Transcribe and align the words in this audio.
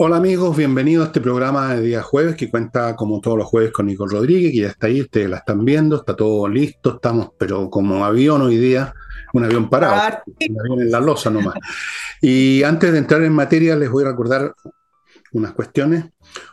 Hola 0.00 0.18
amigos, 0.18 0.56
bienvenidos 0.56 1.02
a 1.02 1.06
este 1.08 1.20
programa 1.20 1.74
de 1.74 1.80
día 1.80 2.02
jueves 2.02 2.36
que 2.36 2.48
cuenta 2.48 2.94
como 2.94 3.20
todos 3.20 3.36
los 3.36 3.48
jueves 3.48 3.72
con 3.72 3.86
Nicole 3.86 4.12
Rodríguez, 4.12 4.52
que 4.52 4.60
ya 4.60 4.68
está 4.68 4.86
ahí, 4.86 5.00
ustedes 5.00 5.28
la 5.28 5.38
están 5.38 5.64
viendo, 5.64 5.96
está 5.96 6.14
todo 6.14 6.46
listo, 6.46 6.94
estamos 6.94 7.30
pero 7.36 7.68
como 7.68 8.04
avión 8.04 8.42
hoy 8.42 8.58
día, 8.58 8.94
un 9.32 9.42
avión 9.42 9.68
parado, 9.68 10.20
un 10.48 10.60
avión 10.60 10.82
en 10.82 10.92
la 10.92 11.00
losa 11.00 11.30
nomás. 11.30 11.56
Y 12.22 12.62
antes 12.62 12.92
de 12.92 12.98
entrar 12.98 13.24
en 13.24 13.32
materia 13.32 13.74
les 13.74 13.90
voy 13.90 14.04
a 14.04 14.10
recordar 14.10 14.54
unas 15.32 15.52
cuestiones. 15.52 16.04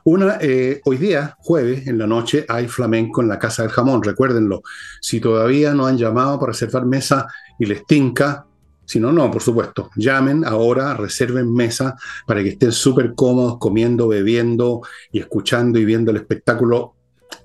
Una, 0.06 0.40
eh, 0.42 0.82
hoy 0.84 0.98
día, 0.98 1.36
jueves, 1.38 1.86
en 1.86 2.00
la 2.00 2.08
noche, 2.08 2.48
hay 2.50 2.68
flamenco 2.68 3.22
en 3.22 3.28
la 3.28 3.38
Casa 3.38 3.62
del 3.62 3.72
Jamón, 3.72 4.02
recuérdenlo. 4.02 4.64
Si 5.02 5.20
todavía 5.20 5.72
no 5.76 5.86
han 5.86 6.00
llamado 6.00 6.40
para 6.40 6.52
reservar 6.52 6.88
mesa 6.88 7.28
y 7.60 7.68
les 7.68 7.86
tinca, 7.86 8.48
si 8.86 9.00
no, 9.00 9.12
no, 9.12 9.30
por 9.32 9.42
supuesto. 9.42 9.90
Llamen 9.96 10.46
ahora, 10.46 10.94
reserven 10.94 11.52
mesa 11.54 11.96
para 12.26 12.44
que 12.44 12.50
estén 12.50 12.72
súper 12.72 13.16
cómodos 13.16 13.58
comiendo, 13.58 14.08
bebiendo 14.08 14.82
y 15.12 15.20
escuchando 15.20 15.80
y 15.80 15.86
viendo 15.86 16.12
el 16.12 16.18
espectáculo 16.18 16.96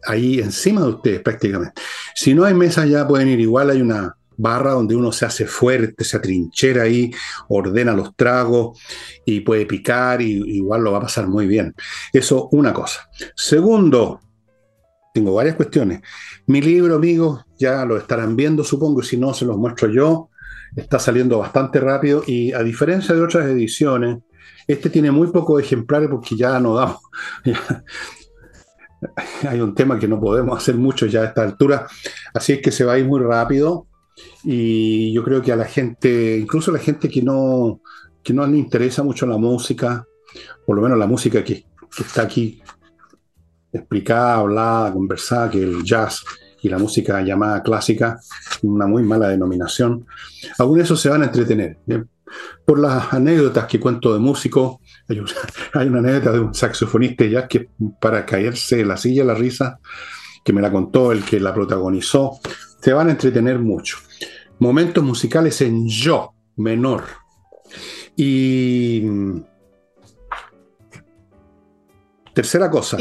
ahí 0.07 0.41
encima 0.41 0.83
de 0.83 0.89
ustedes 0.89 1.21
prácticamente. 1.21 1.81
Si 2.15 2.35
no 2.35 2.45
hay 2.45 2.55
mesa 2.55 2.87
ya 2.87 3.07
pueden 3.07 3.29
ir 3.29 3.41
igual, 3.41 3.71
hay 3.71 3.81
una 3.81 4.15
barra 4.37 4.73
donde 4.73 4.97
uno 4.97 5.13
se 5.13 5.27
hace 5.27 5.47
fuerte, 5.47 6.03
se 6.03 6.17
atrinchera 6.17 6.85
ahí, 6.85 7.11
ordena 7.49 7.93
los 7.93 8.17
tragos 8.17 8.79
y 9.25 9.41
puede 9.41 9.67
picar 9.67 10.23
y 10.23 10.57
igual 10.57 10.83
lo 10.83 10.93
va 10.93 10.99
a 10.99 11.03
pasar 11.03 11.27
muy 11.29 11.47
bien. 11.47 11.75
Eso 12.13 12.49
una 12.53 12.73
cosa. 12.73 13.09
Segundo, 13.37 14.21
tengo 15.13 15.35
varias 15.35 15.57
cuestiones. 15.57 16.01
Mi 16.47 16.63
libro, 16.63 16.97
amigos, 16.97 17.45
ya 17.59 17.85
lo 17.85 17.99
estarán 17.99 18.35
viendo, 18.35 18.65
supongo, 18.65 19.03
si 19.03 19.19
no 19.19 19.35
se 19.35 19.45
los 19.45 19.59
muestro 19.59 19.89
yo 19.93 20.31
está 20.77 20.99
saliendo 20.99 21.39
bastante 21.39 21.81
rápido 21.81 22.23
y 22.27 22.53
a 22.53 22.63
diferencia 22.63 23.15
de 23.15 23.23
otras 23.23 23.47
ediciones, 23.47 24.19
este 24.67 24.91
tiene 24.91 25.11
muy 25.11 25.29
pocos 25.29 25.61
ejemplares 25.61 26.09
porque 26.11 26.37
ya 26.37 26.59
no 26.61 26.75
damos. 26.75 27.01
hay 29.49 29.61
un 29.61 29.75
tema 29.75 29.99
que 29.99 30.07
no 30.07 30.21
podemos 30.21 30.57
hacer 30.57 30.77
mucho 30.77 31.07
ya 31.07 31.23
a 31.23 31.27
esta 31.27 31.43
altura, 31.43 31.87
así 32.35 32.53
es 32.55 32.61
que 32.61 32.71
se 32.71 32.85
va 32.85 32.95
a 32.95 32.99
ir 32.99 33.07
muy 33.07 33.21
rápido 33.21 33.87
y 34.45 35.13
yo 35.13 35.25
creo 35.25 35.41
que 35.43 35.53
a 35.53 35.57
la 35.57 35.65
gente, 35.65 36.37
incluso 36.39 36.71
a 36.71 36.75
la 36.75 36.81
gente 36.81 37.09
que 37.09 37.23
no, 37.23 37.81
que 38.23 38.33
no 38.33 38.47
le 38.47 38.59
interesa 38.59 39.03
mucho 39.03 39.27
la 39.27 39.39
música, 39.39 40.07
por 40.67 40.77
lo 40.77 40.83
menos 40.83 40.99
la 40.99 41.07
música 41.07 41.43
que, 41.43 41.65
que 41.97 42.03
está 42.03 42.23
aquí 42.23 42.63
explicada, 43.73 44.37
hablada, 44.37 44.93
conversada, 44.93 45.51
que 45.51 45.63
el 45.63 45.83
jazz 45.83 46.25
y 46.63 46.69
la 46.69 46.79
música 46.79 47.21
llamada 47.23 47.63
clásica, 47.63 48.21
una 48.63 48.87
muy 48.87 49.03
mala 49.03 49.29
denominación, 49.29 50.07
aún 50.59 50.81
eso 50.81 50.97
se 50.97 51.09
van 51.09 51.23
a 51.23 51.27
entretener. 51.27 51.79
Por 52.65 52.79
las 52.79 53.13
anécdotas 53.13 53.67
que 53.67 53.81
cuento 53.81 54.13
de 54.13 54.21
músico, 54.21 54.81
hay 55.09 55.89
una, 55.89 55.99
anécdota 55.99 56.33
de 56.33 56.41
un 56.41 56.55
saxofonista 56.55 57.25
ya 57.25 57.49
que 57.49 57.69
para 58.01 58.25
caerse 58.25 58.85
la 58.85 58.97
silla 58.97 59.25
la 59.25 59.35
risa, 59.35 59.81
que 60.45 60.53
me 60.53 60.61
la 60.61 60.71
contó 60.71 61.13
el 61.13 61.25
que 61.25 61.41
la 61.41 61.55
protagonizó, 61.55 62.39
se 62.81 62.93
van 62.93 63.09
a 63.09 63.13
entretener 63.13 63.59
mucho. 63.59 63.99
Momentos 64.59 65.03
musicales 65.03 65.61
en 65.63 65.89
yo 65.89 66.35
menor. 66.57 67.05
Y 68.17 69.03
tercera 72.35 72.71
cosa, 72.71 72.99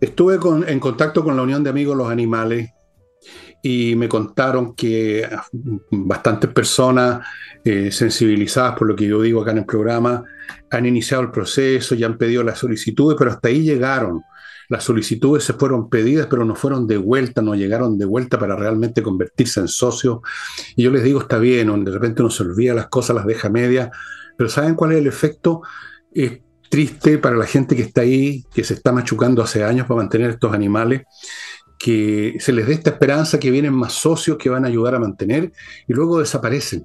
estuve 0.00 0.38
en 0.70 0.80
contacto 0.80 1.24
con 1.24 1.36
la 1.36 1.42
Unión 1.42 1.62
de 1.62 1.70
Amigos 1.70 1.96
Los 1.96 2.10
Animales 2.10 2.70
y 3.68 3.96
me 3.96 4.08
contaron 4.08 4.76
que 4.76 5.28
bastantes 5.90 6.48
personas 6.52 7.26
eh, 7.64 7.90
sensibilizadas 7.90 8.78
por 8.78 8.86
lo 8.86 8.94
que 8.94 9.08
yo 9.08 9.20
digo 9.20 9.42
acá 9.42 9.50
en 9.50 9.58
el 9.58 9.66
programa 9.66 10.22
han 10.70 10.86
iniciado 10.86 11.24
el 11.24 11.32
proceso 11.32 11.96
y 11.96 12.04
han 12.04 12.16
pedido 12.16 12.44
las 12.44 12.60
solicitudes, 12.60 13.16
pero 13.18 13.32
hasta 13.32 13.48
ahí 13.48 13.62
llegaron. 13.62 14.22
Las 14.68 14.84
solicitudes 14.84 15.42
se 15.42 15.54
fueron 15.54 15.88
pedidas, 15.90 16.28
pero 16.30 16.44
no 16.44 16.54
fueron 16.54 16.86
de 16.86 16.96
vuelta, 16.96 17.42
no 17.42 17.56
llegaron 17.56 17.98
de 17.98 18.04
vuelta 18.04 18.38
para 18.38 18.54
realmente 18.54 19.02
convertirse 19.02 19.58
en 19.58 19.66
socios. 19.66 20.20
Y 20.76 20.84
yo 20.84 20.92
les 20.92 21.02
digo, 21.02 21.20
está 21.20 21.38
bien, 21.38 21.84
de 21.84 21.90
repente 21.90 22.22
uno 22.22 22.30
se 22.30 22.44
olvida 22.44 22.72
las 22.72 22.86
cosas, 22.86 23.16
las 23.16 23.26
deja 23.26 23.48
medias, 23.48 23.90
pero 24.38 24.48
¿saben 24.48 24.76
cuál 24.76 24.92
es 24.92 24.98
el 24.98 25.08
efecto? 25.08 25.62
Es 26.12 26.38
triste 26.70 27.18
para 27.18 27.34
la 27.34 27.46
gente 27.46 27.74
que 27.74 27.82
está 27.82 28.02
ahí, 28.02 28.44
que 28.54 28.62
se 28.62 28.74
está 28.74 28.92
machucando 28.92 29.42
hace 29.42 29.64
años 29.64 29.88
para 29.88 29.98
mantener 29.98 30.30
estos 30.30 30.52
animales 30.52 31.02
que 31.86 32.34
se 32.40 32.52
les 32.52 32.66
dé 32.66 32.72
esta 32.72 32.90
esperanza 32.90 33.38
que 33.38 33.48
vienen 33.48 33.72
más 33.72 33.92
socios 33.92 34.36
que 34.38 34.50
van 34.50 34.64
a 34.64 34.66
ayudar 34.66 34.96
a 34.96 34.98
mantener 34.98 35.52
y 35.86 35.92
luego 35.92 36.18
desaparecen. 36.18 36.84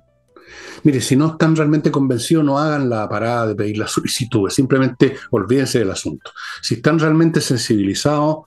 Mire, 0.83 1.01
si 1.01 1.15
no 1.15 1.31
están 1.31 1.55
realmente 1.55 1.89
convencidos, 1.89 2.45
no 2.45 2.59
hagan 2.59 2.87
la 2.87 3.09
parada 3.09 3.47
de 3.47 3.55
pedir 3.55 3.79
la 3.79 3.87
solicitud, 3.87 4.47
simplemente 4.51 5.15
olvídense 5.31 5.79
del 5.79 5.89
asunto. 5.89 6.29
Si 6.61 6.75
están 6.75 6.99
realmente 6.99 7.41
sensibilizados, 7.41 8.41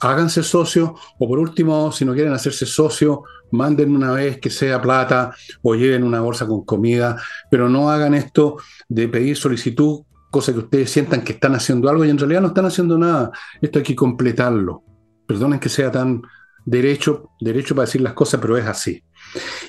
háganse 0.00 0.44
socios 0.44 0.92
o 1.18 1.28
por 1.28 1.40
último, 1.40 1.90
si 1.90 2.04
no 2.04 2.14
quieren 2.14 2.32
hacerse 2.32 2.64
socios, 2.64 3.18
manden 3.50 3.96
una 3.96 4.12
vez 4.12 4.38
que 4.38 4.50
sea 4.50 4.80
plata 4.80 5.34
o 5.62 5.74
lleven 5.74 6.04
una 6.04 6.20
bolsa 6.20 6.46
con 6.46 6.64
comida, 6.64 7.20
pero 7.50 7.68
no 7.68 7.90
hagan 7.90 8.14
esto 8.14 8.58
de 8.88 9.08
pedir 9.08 9.36
solicitud, 9.36 10.02
cosa 10.30 10.52
que 10.52 10.60
ustedes 10.60 10.92
sientan 10.92 11.24
que 11.24 11.32
están 11.32 11.56
haciendo 11.56 11.90
algo 11.90 12.04
y 12.04 12.10
en 12.10 12.18
realidad 12.18 12.42
no 12.42 12.48
están 12.48 12.66
haciendo 12.66 12.96
nada. 12.96 13.32
Esto 13.60 13.80
hay 13.80 13.84
que 13.84 13.96
completarlo. 13.96 14.84
Perdonen 15.28 15.60
que 15.60 15.68
sea 15.68 15.92
tan 15.92 16.22
derecho, 16.64 17.30
derecho 17.38 17.74
para 17.74 17.84
decir 17.84 18.00
las 18.00 18.14
cosas, 18.14 18.40
pero 18.40 18.56
es 18.56 18.66
así. 18.66 19.04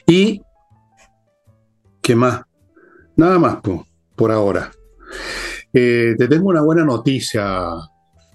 Y, 0.08 0.42
¿qué 2.02 2.16
más? 2.16 2.42
Nada 3.18 3.38
más, 3.38 3.58
por 4.16 4.32
ahora. 4.32 4.72
Eh, 5.74 6.16
te 6.18 6.28
tengo 6.30 6.48
una 6.48 6.62
buena 6.62 6.86
noticia, 6.86 7.74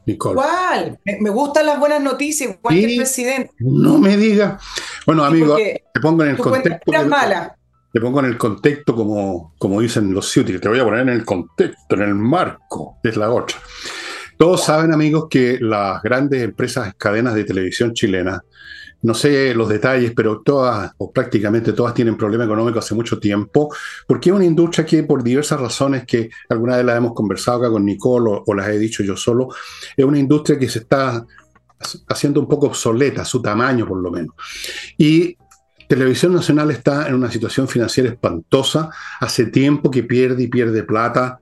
Nicole. 0.05 0.35
¿Cuál? 0.37 0.99
Me, 1.21 1.31
gustan 1.31 1.67
las 1.67 1.81
buenas 1.81 2.03
noticias, 2.03 2.57
igual 2.59 2.75
que 2.75 2.85
el 2.85 2.97
presidente. 2.99 3.51
No 3.61 3.99
me 3.99 4.19
digas. 4.19 4.63
Bueno, 5.07 5.25
amigo, 5.25 5.57
te 5.57 6.01
pongo 6.03 6.25
en 6.25 6.31
el 6.31 6.37
contexto. 6.37 6.93
Te 7.93 8.01
pongo 8.01 8.21
en 8.21 8.27
el 8.27 8.37
contexto 8.37 8.95
como, 8.95 9.55
como 9.57 9.81
dicen 9.81 10.13
los 10.13 10.29
ciútiles. 10.31 10.61
Te 10.61 10.69
voy 10.69 10.81
a 10.81 10.85
poner 10.85 11.01
en 11.01 11.09
el 11.09 11.25
contexto, 11.25 11.95
en 11.95 12.03
el 12.03 12.15
marco, 12.15 12.99
es 13.03 13.17
la 13.17 13.31
otra. 13.31 13.57
Todos 14.37 14.65
saben, 14.65 14.93
amigos, 14.93 15.27
que 15.31 15.59
las 15.61 16.03
grandes 16.03 16.43
empresas, 16.43 16.95
cadenas 16.97 17.35
de 17.35 17.45
televisión 17.45 17.93
chilenas, 17.95 18.41
no 19.03 19.13
sé 19.13 19.55
los 19.55 19.69
detalles, 19.69 20.13
pero 20.17 20.41
todas, 20.41 20.93
o 20.97 21.13
prácticamente 21.13 21.75
todas, 21.75 21.93
tienen 21.93 22.17
problema 22.17 22.45
económico 22.45 22.79
hace 22.79 22.95
mucho 22.95 23.19
tiempo, 23.19 23.75
porque 24.07 24.31
es 24.31 24.37
una 24.37 24.47
industria 24.47 24.87
que, 24.87 25.03
por 25.03 25.23
diversas 25.23 25.61
razones 25.61 26.05
que 26.07 26.31
alguna 26.49 26.77
vez 26.77 26.87
las 26.87 26.97
hemos 26.97 27.13
conversado 27.13 27.59
acá 27.59 27.71
con 27.71 27.85
Nicole 27.85 28.31
o, 28.31 28.45
o 28.47 28.55
las 28.55 28.69
he 28.69 28.79
dicho 28.79 29.03
yo 29.03 29.15
solo, 29.15 29.49
es 29.95 30.05
una 30.05 30.19
industria 30.19 30.59
que 30.59 30.69
se 30.69 30.81
está 30.81 31.25
haciendo 32.09 32.41
un 32.41 32.49
poco 32.49 32.67
obsoleta, 32.67 33.25
su 33.27 33.43
tamaño 33.43 33.87
por 33.87 34.01
lo 34.01 34.11
menos. 34.11 34.35
Y 34.97 35.37
Televisión 35.89 36.33
Nacional 36.35 36.71
está 36.71 37.07
en 37.09 37.15
una 37.15 37.31
situación 37.31 37.69
financiera 37.69 38.09
espantosa, 38.09 38.91
hace 39.21 39.47
tiempo 39.47 39.91
que 39.91 40.03
pierde 40.03 40.45
y 40.45 40.49
pierde 40.49 40.83
plata. 40.83 41.41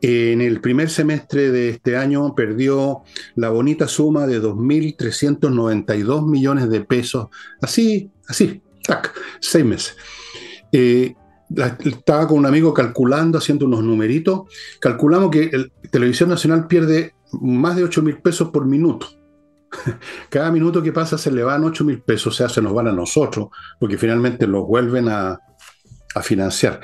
En 0.00 0.40
el 0.40 0.60
primer 0.60 0.90
semestre 0.90 1.50
de 1.50 1.70
este 1.70 1.96
año 1.96 2.34
perdió 2.34 3.02
la 3.36 3.50
bonita 3.50 3.86
suma 3.88 4.26
de 4.26 4.40
2.392 4.40 6.28
millones 6.28 6.68
de 6.68 6.80
pesos, 6.80 7.28
así, 7.60 8.10
así, 8.26 8.62
tac, 8.82 9.12
seis 9.40 9.64
meses. 9.64 9.96
Eh, 10.72 11.14
estaba 11.84 12.26
con 12.26 12.38
un 12.38 12.46
amigo 12.46 12.72
calculando, 12.72 13.38
haciendo 13.38 13.66
unos 13.66 13.82
numeritos, 13.84 14.42
calculamos 14.80 15.30
que 15.30 15.50
el, 15.52 15.72
Televisión 15.90 16.30
Nacional 16.30 16.66
pierde 16.66 17.14
más 17.32 17.76
de 17.76 17.84
8 17.84 18.02
mil 18.02 18.18
pesos 18.18 18.50
por 18.50 18.64
minuto. 18.64 19.08
Cada 20.28 20.50
minuto 20.50 20.82
que 20.82 20.92
pasa 20.92 21.18
se 21.18 21.30
le 21.30 21.42
van 21.42 21.64
8 21.64 21.84
mil 21.84 22.02
pesos, 22.02 22.28
o 22.28 22.36
sea, 22.36 22.48
se 22.48 22.62
nos 22.62 22.72
van 22.72 22.88
a 22.88 22.92
nosotros, 22.92 23.48
porque 23.78 23.98
finalmente 23.98 24.46
los 24.46 24.66
vuelven 24.66 25.08
a, 25.08 25.38
financiar. 26.22 26.80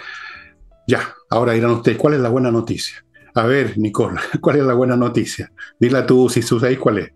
Ya, 0.86 1.14
ahora 1.28 1.52
dirán 1.52 1.72
ustedes, 1.72 1.98
¿cuál 1.98 2.14
es 2.14 2.20
la 2.20 2.30
buena 2.30 2.50
noticia? 2.50 3.04
A 3.34 3.44
ver, 3.44 3.76
Nicole, 3.76 4.18
¿cuál 4.40 4.56
es 4.56 4.64
la 4.64 4.72
buena 4.72 4.96
noticia? 4.96 5.52
Dila 5.78 6.06
tú, 6.06 6.30
si 6.30 6.40
sabéis 6.40 6.78
cuál 6.78 6.98
es. 6.98 7.12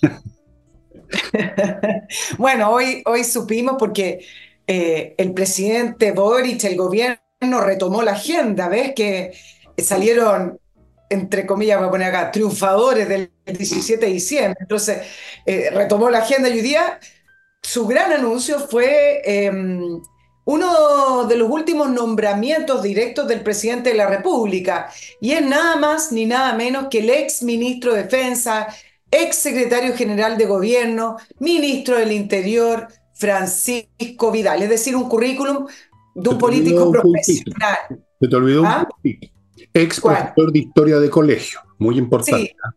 bueno, 2.38 2.70
hoy, 2.70 3.02
hoy 3.06 3.24
supimos 3.24 3.74
porque 3.76 4.24
eh, 4.66 5.16
el 5.18 5.34
presidente 5.34 6.12
Boric, 6.12 6.62
el 6.62 6.76
gobierno, 6.76 7.60
retomó 7.60 8.02
la 8.02 8.12
agenda, 8.12 8.68
¿ves? 8.68 8.92
Que 8.94 9.32
salieron 9.78 10.60
entre 11.10 11.46
comillas, 11.46 11.78
voy 11.78 11.88
a 11.88 11.90
poner 11.90 12.08
acá, 12.08 12.30
triunfadores 12.30 13.08
del 13.08 13.30
17 13.46 14.04
de 14.04 14.12
diciembre. 14.12 14.58
Entonces, 14.60 14.98
eh, 15.46 15.70
retomó 15.70 16.10
la 16.10 16.18
agenda 16.18 16.48
y 16.48 16.52
hoy 16.52 16.60
día 16.60 16.98
su 17.62 17.86
gran 17.86 18.12
anuncio 18.12 18.58
fue 18.60 19.22
em, 19.24 20.00
uno 20.44 21.24
de 21.24 21.36
los 21.36 21.50
últimos 21.50 21.90
nombramientos 21.90 22.82
directos 22.82 23.28
del 23.28 23.40
presidente 23.40 23.90
de 23.90 23.96
la 23.96 24.06
República. 24.06 24.90
Y 25.20 25.32
es 25.32 25.42
nada 25.44 25.76
más 25.76 26.12
ni 26.12 26.26
nada 26.26 26.54
menos 26.54 26.86
que 26.90 27.00
el 27.00 27.10
ex 27.10 27.42
ministro 27.42 27.94
de 27.94 28.04
Defensa, 28.04 28.68
ex 29.10 29.36
secretario 29.36 29.94
general 29.94 30.38
de 30.38 30.46
Gobierno, 30.46 31.16
ministro 31.38 31.96
del 31.96 32.12
Interior, 32.12 32.88
Francisco 33.14 34.30
Vidal. 34.30 34.62
Es 34.62 34.70
decir, 34.70 34.94
un 34.94 35.08
currículum 35.08 35.66
de 36.14 36.28
un 36.30 36.38
político 36.38 36.90
profesional. 36.90 37.78
Se 38.20 38.28
te 38.28 38.36
olvidó 38.36 38.62
un 38.62 38.66
¿Ah? 38.66 38.88
Ex 39.82 40.00
profesor 40.00 40.52
de 40.52 40.58
historia 40.58 40.98
de 40.98 41.10
colegio. 41.10 41.60
muy 41.78 41.98
importante. 41.98 42.48
Sí. 42.48 42.70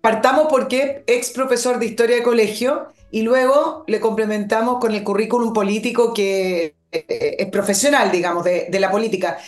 Partamos 0.00 0.46
porque 0.48 1.02
ex 1.06 1.30
profesor 1.30 1.78
de 1.78 1.86
historia 1.86 2.16
de 2.16 2.22
colegio 2.22 2.88
y 3.10 3.22
luego 3.22 3.84
le 3.86 4.00
complementamos 4.00 4.78
con 4.78 4.92
el 4.92 5.02
currículum 5.02 5.52
político 5.52 6.12
que 6.12 6.76
eh, 6.92 7.36
es 7.38 7.46
profesional, 7.48 8.10
digamos, 8.10 8.44
de, 8.44 8.68
la 8.78 8.90
política. 8.90 9.38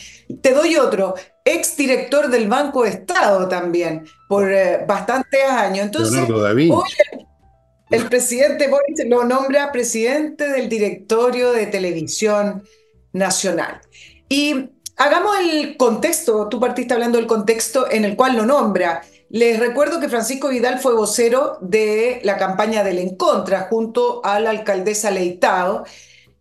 Te 0.40 0.52
doy 0.52 0.76
otro, 0.76 1.14
ex 1.44 1.76
director 1.76 2.28
del 2.28 2.48
Banco 2.48 2.82
de 2.82 2.90
Estado 2.90 3.48
también, 3.48 4.04
por 4.28 4.52
eh, 4.52 4.84
bastantes 4.86 5.44
años. 5.44 5.86
Entonces, 5.86 6.28
el, 7.90 8.06
presidente 8.08 8.68
Boris 8.68 9.04
lo 9.06 9.24
nombra 9.24 9.72
presidente 9.72 10.50
del 10.50 10.68
directorio 10.68 11.52
de 11.52 11.66
televisión 11.66 12.62
nacional. 13.12 13.80
Y 14.28 14.70
hagamos 14.98 15.38
el 15.38 15.76
contexto, 15.76 16.48
tú 16.48 16.60
partiste 16.60 16.92
hablando 16.92 17.18
del 17.18 17.26
contexto 17.26 17.90
en 17.90 18.04
el 18.04 18.16
cual 18.16 18.36
lo 18.36 18.44
nombra. 18.44 19.02
Les 19.30 19.58
recuerdo 19.58 20.00
que 20.00 20.08
Francisco 20.08 20.48
Vidal 20.48 20.80
fue 20.80 20.94
vocero 20.94 21.58
de 21.60 22.20
la 22.24 22.36
campaña 22.36 22.82
del 22.82 22.98
En 22.98 23.16
Contra 23.16 23.62
junto 23.62 24.24
a 24.24 24.40
la 24.40 24.50
alcaldesa 24.50 25.10
Leitao 25.10 25.84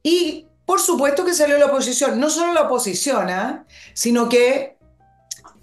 y 0.04 0.48
por 0.66 0.82
supuesto 0.82 1.24
que 1.24 1.34
salió 1.34 1.58
la 1.58 1.68
oposición, 1.68 2.20
no 2.20 2.30
solo 2.30 2.54
la 2.54 2.64
oposición, 2.64 3.30
¿ah? 3.30 3.66
sino 3.94 4.28
que 4.28 4.78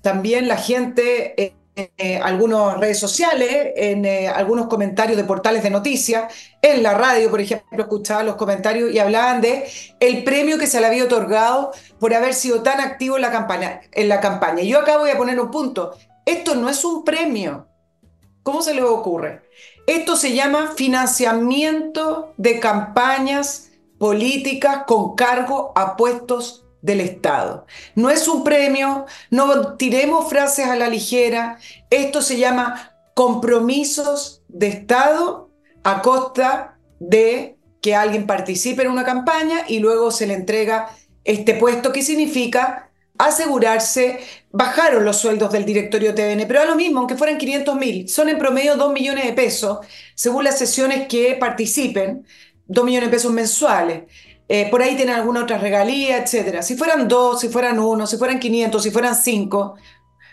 también 0.01 0.49
la 0.49 0.57
gente 0.57 1.43
en 1.43 1.64
eh, 1.77 2.21
algunas 2.23 2.79
redes 2.79 3.01
sociales, 3.01 3.73
en 3.75 4.05
eh, 4.05 4.29
algunos 4.29 4.69
comentarios 4.69 5.17
de 5.17 5.25
portales 5.25 5.65
de 5.65 5.71
noticias, 5.71 6.33
en 6.63 6.85
la 6.85 6.95
radio, 6.95 7.31
por 7.31 7.41
ejemplo, 7.41 7.83
escuchaba 7.83 8.23
los 8.23 8.37
comentarios 8.37 8.93
y 8.93 9.01
hablaban 9.01 9.41
de 9.41 9.65
el 9.99 10.23
premio 10.23 10.57
que 10.57 10.69
se 10.69 10.81
le 10.81 10.87
había 10.87 11.05
otorgado 11.05 11.73
por 11.99 12.15
haber 12.15 12.35
sido 12.35 12.63
tan 12.63 12.81
activo 12.81 13.17
en 13.17 13.23
la 13.23 13.33
campaña. 13.33 13.81
En 13.91 14.09
la 14.09 14.21
campaña. 14.21 14.63
Yo 14.63 14.79
acá 14.79 14.99
voy 14.99 15.11
a 15.11 15.19
poner 15.19 15.41
un 15.41 15.51
punto. 15.51 15.97
Esto 16.25 16.55
no 16.55 16.69
es 16.69 16.85
un 16.85 17.05
premio. 17.05 17.67
¿Cómo 18.45 18.63
se 18.63 18.75
le 18.75 18.83
ocurre? 18.83 19.43
Esto 19.87 20.17
se 20.17 20.33
llama 20.33 20.75
financiamiento 20.77 22.35
de 22.37 22.61
campañas 22.61 23.71
políticas 23.99 24.85
con 24.87 25.17
cargo 25.17 25.73
a 25.75 25.97
puestos 25.97 26.64
del 26.85 27.01
Estado. 27.01 27.67
No 27.95 28.11
es 28.11 28.29
un 28.29 28.45
premio, 28.45 29.07
no 29.31 29.75
tiremos 29.77 30.29
frases 30.29 30.67
a 30.67 30.77
la 30.77 30.89
ligera, 30.89 31.59
esto 31.89 32.21
se 32.21 32.37
llama 32.37 32.93
compromisos 33.15 34.43
de 34.49 34.69
Estado 34.69 35.51
a 35.83 36.03
costa 36.03 36.79
de 37.01 37.57
que 37.81 37.95
alguien 37.95 38.27
participe 38.27 38.83
en 38.83 38.91
una 38.91 39.05
campaña 39.05 39.65
y 39.67 39.79
luego 39.79 40.11
se 40.11 40.27
le 40.27 40.35
entrega 40.35 40.91
este 41.25 41.55
puesto 41.55 41.91
que 41.91 42.03
significa 42.03 42.91
asegurarse, 43.17 44.21
bajaron 44.51 45.07
los 45.07 45.17
sueldos 45.17 45.53
del 45.53 45.65
directorio 45.65 46.15
TVN, 46.15 46.47
pero 46.47 46.61
a 46.61 46.65
lo 46.67 46.77
mismo, 46.77 46.99
aunque 46.99 47.17
fueran 47.17 47.39
500 47.39 47.77
mil, 47.77 48.09
son 48.11 48.29
en 48.29 48.39
promedio 48.39 48.77
2 48.77 48.93
millones 48.93 49.25
de 49.25 49.33
pesos, 49.33 49.79
según 50.15 50.45
las 50.45 50.59
sesiones 50.59 51.09
que 51.09 51.35
participen, 51.41 52.27
2 52.67 52.85
millones 52.85 53.09
de 53.09 53.17
pesos 53.17 53.33
mensuales. 53.33 54.03
Eh, 54.49 54.69
por 54.71 54.83
ahí 54.83 54.95
tienen 54.97 55.15
alguna 55.15 55.43
otra 55.43 55.59
regalía, 55.59 56.19
etcétera. 56.19 56.63
Si 56.63 56.77
fueran 56.77 57.09
dos, 57.09 57.41
si 57.41 57.49
fueran 57.49 57.79
uno, 57.79 58.07
si 58.07 58.17
fueran 58.17 58.39
500, 58.39 58.83
si 58.83 58.91
fueran 58.91 59.15
cinco, 59.15 59.77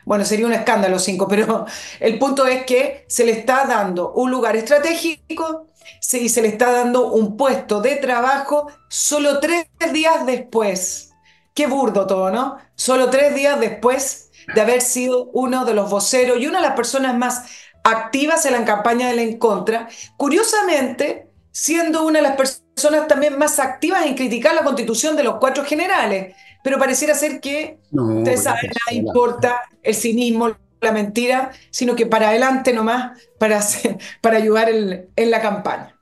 bueno, 0.06 0.26
sería 0.26 0.46
un 0.46 0.54
escándalo 0.54 1.00
cinco, 1.00 1.28
pero 1.28 1.66
el 2.00 2.18
punto 2.20 2.46
es 2.46 2.66
que 2.66 3.06
se 3.08 3.26
le 3.26 3.32
está 3.32 3.66
dando 3.66 4.12
un 4.14 4.32
lugar 4.32 4.56
estratégico 4.56 5.68
y 6.14 6.30
se 6.30 6.42
le 6.42 6.50
está 6.50 6.72
dando 6.72 7.12
un 7.12 7.38
puesto 7.38 7.82
de 7.82 7.96
trabajo 7.96 8.68
solo 8.90 9.40
tres 9.40 9.68
días 9.94 10.26
después. 10.26 11.12
Qué 11.54 11.68
burdo 11.68 12.08
todo, 12.08 12.32
¿no? 12.32 12.58
Solo 12.76 13.10
tres 13.10 13.36
días 13.36 13.60
después 13.60 14.32
de 14.54 14.62
haber 14.62 14.82
sido 14.82 15.30
uno 15.34 15.66
de 15.66 15.74
los 15.74 15.90
voceros 15.90 16.40
y 16.40 16.48
una 16.48 16.60
de 16.60 16.68
las 16.68 16.76
personas 16.76 17.18
más 17.18 17.44
activas 17.84 18.46
en 18.46 18.54
la 18.54 18.66
campaña 18.66 19.10
de 19.10 19.16
la 19.16 19.22
En 19.22 19.38
Contra. 19.38 19.88
Curiosamente, 20.18 21.31
siendo 21.52 22.06
una 22.06 22.20
de 22.20 22.24
las 22.24 22.36
personas 22.36 23.08
también 23.08 23.38
más 23.38 23.60
activas 23.60 24.06
en 24.06 24.16
criticar 24.16 24.56
la 24.56 24.64
constitución 24.64 25.16
de 25.16 25.24
los 25.24 25.36
cuatro 25.36 25.64
generales. 25.64 26.36
Pero 26.64 26.78
pareciera 26.78 27.16
ser 27.16 27.40
que, 27.40 27.80
no, 27.92 28.20
ustedes 28.20 28.44
saben, 28.44 28.72
nada 28.86 28.98
importa 28.98 29.62
el 29.82 29.96
cinismo, 29.96 30.56
la 30.80 30.92
mentira, 30.92 31.52
sino 31.70 31.96
que 31.96 32.06
para 32.06 32.30
adelante 32.30 32.74
nomás, 32.74 33.20
para, 33.40 33.60
para 34.22 34.38
ayudar 34.38 34.70
en 34.70 35.32
la 35.32 35.42
campaña. 35.42 35.96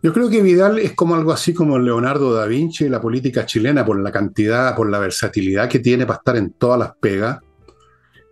Yo 0.00 0.12
creo 0.12 0.30
que 0.30 0.42
Vidal 0.42 0.78
es 0.78 0.92
como 0.92 1.16
algo 1.16 1.32
así 1.32 1.52
como 1.52 1.78
Leonardo 1.78 2.32
da 2.32 2.46
Vinci 2.46 2.84
y 2.84 2.88
la 2.88 3.00
política 3.00 3.44
chilena 3.46 3.84
por 3.84 3.98
la 3.98 4.12
cantidad, 4.12 4.76
por 4.76 4.88
la 4.88 5.00
versatilidad 5.00 5.68
que 5.68 5.80
tiene 5.80 6.06
para 6.06 6.18
estar 6.18 6.36
en 6.36 6.52
todas 6.52 6.78
las 6.78 6.92
pegas. 7.00 7.40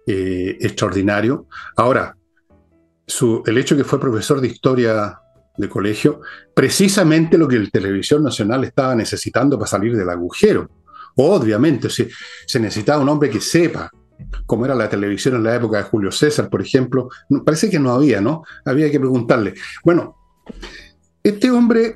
Eh, 0.09 0.59
extraordinario. 0.61 1.49
Ahora, 1.77 2.17
su, 3.09 3.43
el 3.45 3.59
hecho 3.59 3.75
de 3.75 3.83
que 3.83 3.89
fue 3.89 3.99
profesor 3.99 4.41
de 4.41 4.47
historia 4.47 5.19
de 5.57 5.69
colegio, 5.69 6.21
precisamente 6.55 7.39
lo 7.39 7.49
que 7.49 7.57
el 7.57 7.71
Televisión 7.71 8.23
Nacional 8.23 8.65
estaba 8.65 8.95
necesitando 8.95 9.59
para 9.59 9.69
salir 9.69 9.97
del 9.97 10.09
agujero. 10.09 10.71
Obviamente, 11.17 11.89
se, 11.89 12.09
se 12.47 12.61
necesitaba 12.61 13.03
un 13.03 13.09
hombre 13.09 13.31
que 13.31 13.41
sepa 13.41 13.91
cómo 14.47 14.65
era 14.65 14.75
la 14.75 14.89
televisión 14.89 15.37
en 15.37 15.45
la 15.45 15.55
época 15.55 15.79
de 15.79 15.85
Julio 15.85 16.11
César, 16.11 16.49
por 16.49 16.61
ejemplo. 16.61 17.09
Parece 17.45 17.71
que 17.71 17.79
no 17.79 17.93
había, 17.93 18.21
¿no? 18.21 18.43
Había 18.65 18.91
que 18.91 19.01
preguntarle. 19.01 19.55
Bueno, 19.85 20.17
este 21.23 21.51
hombre, 21.51 21.95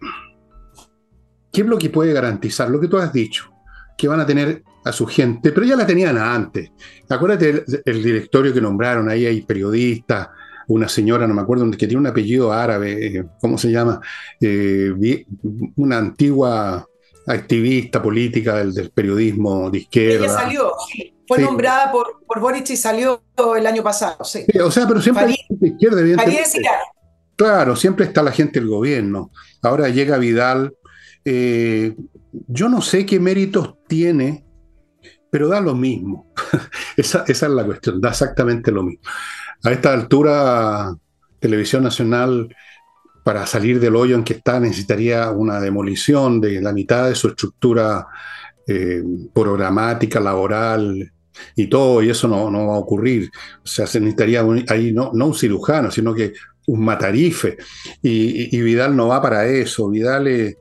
¿qué 1.53 1.63
es 1.63 1.67
lo 1.67 1.79
que 1.79 1.91
puede 1.91 2.13
garantizar? 2.13 2.71
Lo 2.71 2.81
que 2.81 2.89
tú 2.89 2.99
has 2.99 3.13
dicho, 3.13 3.51
que 3.97 4.09
van 4.09 4.21
a 4.21 4.27
tener 4.27 4.63
a 4.85 4.93
su 4.93 5.07
gente, 5.07 5.53
pero 5.53 5.67
ya 5.67 5.77
la 5.77 5.87
tenían 5.87 6.17
antes. 6.17 6.71
Acuérdate 7.09 7.65
el 7.85 8.03
directorio 8.03 8.53
que 8.53 8.61
nombraron, 8.61 9.09
ahí 9.09 9.27
hay 9.27 9.43
periodistas, 9.43 10.29
una 10.71 10.89
señora, 10.89 11.27
no 11.27 11.35
me 11.35 11.43
acuerdo, 11.43 11.69
que 11.73 11.87
tiene 11.87 11.97
un 11.97 12.07
apellido 12.07 12.53
árabe, 12.53 13.07
eh, 13.07 13.25
¿cómo 13.41 13.59
se 13.59 13.71
llama? 13.71 14.01
Eh, 14.41 14.93
una 15.77 15.99
antigua 15.99 16.87
activista 17.27 18.01
política 18.01 18.57
del, 18.57 18.91
periodismo 18.91 19.71
de 19.71 19.79
izquierda. 19.79 20.27
Ella 20.27 20.35
salió, 20.35 20.73
fue 21.27 21.41
nombrada 21.41 21.91
por, 21.91 22.25
por 22.25 22.41
Boric 22.41 22.71
y 22.71 22.77
salió 22.77 23.23
el 23.57 23.67
año 23.67 23.83
pasado, 23.83 24.25
sí. 24.25 24.45
o 24.63 24.71
sea, 24.71 24.87
pero 24.87 25.03
siempre 25.03 25.35
de 25.49 25.69
izquierda, 25.69 26.01
evidentemente. 26.01 26.63
Claro, 27.35 27.75
siempre 27.75 28.07
está 28.07 28.23
la 28.23 28.33
gente 28.33 28.61
del 28.61 28.69
gobierno. 28.69 29.31
Ahora 29.63 29.89
llega 29.89 30.19
Vidal. 30.19 30.75
Eh, 31.25 31.97
yo 32.49 32.69
no 32.69 32.83
sé 32.83 33.07
qué 33.07 33.19
méritos 33.19 33.77
tiene, 33.89 34.45
pero 35.31 35.49
da 35.49 35.61
lo 35.61 35.75
mismo. 35.75 36.33
esa, 36.97 37.25
esa 37.27 37.47
es 37.47 37.53
la 37.53 37.65
cuestión, 37.65 38.01
da 38.01 38.11
exactamente 38.11 38.71
lo 38.71 38.83
mismo 38.83 39.03
a 39.65 39.73
esta 39.73 39.93
altura, 39.93 40.95
Televisión 41.39 41.83
Nacional, 41.83 42.55
para 43.25 43.47
salir 43.47 43.81
del 43.81 43.97
hoyo 43.97 44.15
en 44.17 44.25
que 44.25 44.35
está, 44.35 44.59
necesitaría 44.59 45.31
una 45.31 45.61
demolición 45.61 46.41
de 46.41 46.61
la 46.61 46.73
mitad 46.73 47.09
de 47.09 47.15
su 47.15 47.29
estructura 47.29 48.07
eh, 48.67 49.03
programática, 49.35 50.21
laboral 50.21 51.13
y 51.57 51.67
todo, 51.67 52.03
y 52.03 52.11
eso 52.11 52.29
no, 52.29 52.51
no, 52.51 52.69
va 52.69 52.75
a 52.75 52.79
ocurrir. 52.79 53.31
O 53.63 53.67
sea, 53.67 53.87
se 53.87 54.01
necesitaría 54.01 54.45
ahí 54.69 54.93
no, 54.93 55.11
un 55.11 55.35
cirujano, 55.35 55.91
sino 55.91 56.15
que 56.15 56.33
un 56.67 56.85
matarife. 56.85 57.57
Y, 58.03 58.61
Vidal 58.61 58.97
no 58.97 59.09
va 59.09 59.21
para 59.21 59.47
eso. 59.47 59.89
Vidal 59.89 60.29
es. 60.29 60.57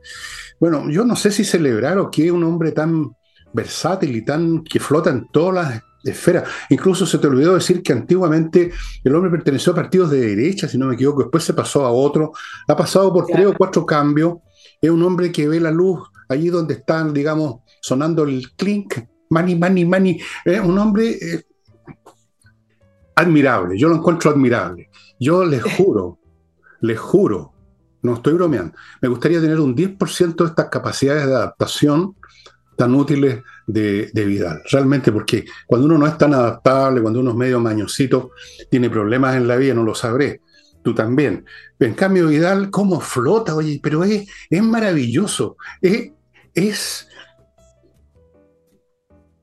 Bueno, 0.59 0.89
yo 0.89 1.05
no 1.05 1.15
sé 1.15 1.31
si 1.31 1.43
celebrar 1.43 1.97
o 1.99 2.11
qué 2.11 2.31
un 2.31 2.43
hombre 2.43 2.71
tan 2.71 3.11
versátil 3.53 4.15
y 4.15 4.25
tan 4.25 4.63
que 4.63 4.79
flota 4.79 5.09
en 5.09 5.27
todas 5.31 5.55
las 5.55 5.83
esfera. 6.03 6.43
Incluso 6.69 7.05
se 7.05 7.17
te 7.17 7.27
olvidó 7.27 7.55
decir 7.55 7.83
que 7.83 7.93
antiguamente 7.93 8.71
el 9.03 9.15
hombre 9.15 9.31
perteneció 9.31 9.73
a 9.73 9.75
partidos 9.75 10.11
de 10.11 10.21
derecha, 10.21 10.67
si 10.67 10.77
no 10.77 10.87
me 10.87 10.95
equivoco, 10.95 11.23
después 11.23 11.43
se 11.43 11.53
pasó 11.53 11.85
a 11.85 11.91
otro, 11.91 12.31
ha 12.67 12.75
pasado 12.75 13.11
por 13.13 13.25
tres 13.25 13.47
o 13.47 13.53
cuatro 13.53 13.85
cambios, 13.85 14.37
es 14.81 14.89
un 14.89 15.03
hombre 15.03 15.31
que 15.31 15.47
ve 15.47 15.59
la 15.59 15.71
luz 15.71 15.99
allí 16.29 16.49
donde 16.49 16.75
están, 16.75 17.13
digamos, 17.13 17.61
sonando 17.81 18.23
el 18.23 18.51
clink, 18.55 18.95
mani, 19.29 19.55
mani, 19.55 19.85
mani, 19.85 20.19
es 20.45 20.59
un 20.59 20.77
hombre 20.77 21.09
eh, 21.11 21.43
admirable, 23.15 23.77
yo 23.77 23.89
lo 23.89 23.95
encuentro 23.95 24.31
admirable. 24.31 24.89
Yo 25.19 25.43
les 25.43 25.63
juro, 25.77 26.19
les 26.81 26.99
juro, 26.99 27.53
no 28.01 28.13
estoy 28.13 28.33
bromeando, 28.33 28.73
me 29.01 29.09
gustaría 29.09 29.41
tener 29.41 29.59
un 29.59 29.75
10% 29.75 30.35
de 30.35 30.45
estas 30.45 30.69
capacidades 30.69 31.25
de 31.27 31.35
adaptación 31.35 32.15
tan 32.79 32.95
útiles 32.95 33.43
de, 33.67 34.09
Vidal. 34.13 34.61
Realmente, 34.71 35.11
porque 35.11 35.43
cuando 35.67 35.85
uno 35.85 35.97
no 35.97 36.07
es 36.07 36.17
tan 36.17 36.33
adaptable, 36.33 37.01
cuando 37.01 37.19
uno 37.19 37.31
es 37.31 37.35
medio 37.35 37.59
mañosito, 37.59 38.31
tiene 38.71 38.89
problemas 38.89 39.35
en 39.35 39.49
la 39.49 39.57
vida, 39.57 39.73
no 39.73 39.83
lo 39.83 39.93
sabré. 39.93 40.39
Tú 40.81 40.95
también. 40.95 41.45
En 41.77 41.93
cambio, 41.93 42.27
Vidal, 42.27 42.69
¿cómo 42.69 43.01
flota? 43.01 43.53
Oye, 43.53 43.81
pero 43.83 44.05
es, 44.05 44.29
es 44.49 44.63
maravilloso. 44.63 45.57
Es, 45.81 46.11
es 46.53 47.05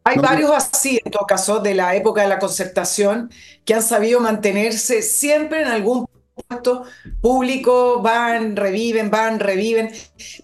hay 0.02 0.16
varios 0.18 0.52
así, 0.52 0.98
en 1.04 1.10
todo 1.10 1.26
caso, 1.26 1.58
de 1.58 1.74
la 1.74 1.94
época 1.94 2.22
de 2.22 2.28
la 2.28 2.38
concertación, 2.38 3.28
que 3.66 3.74
han 3.74 3.82
sabido 3.82 4.20
mantenerse 4.20 5.02
siempre 5.02 5.60
en 5.60 5.68
algún 5.68 6.06
puesto 6.48 6.84
público, 7.20 8.02
van, 8.02 8.56
reviven, 8.56 9.10
van, 9.10 9.40
reviven. 9.40 9.90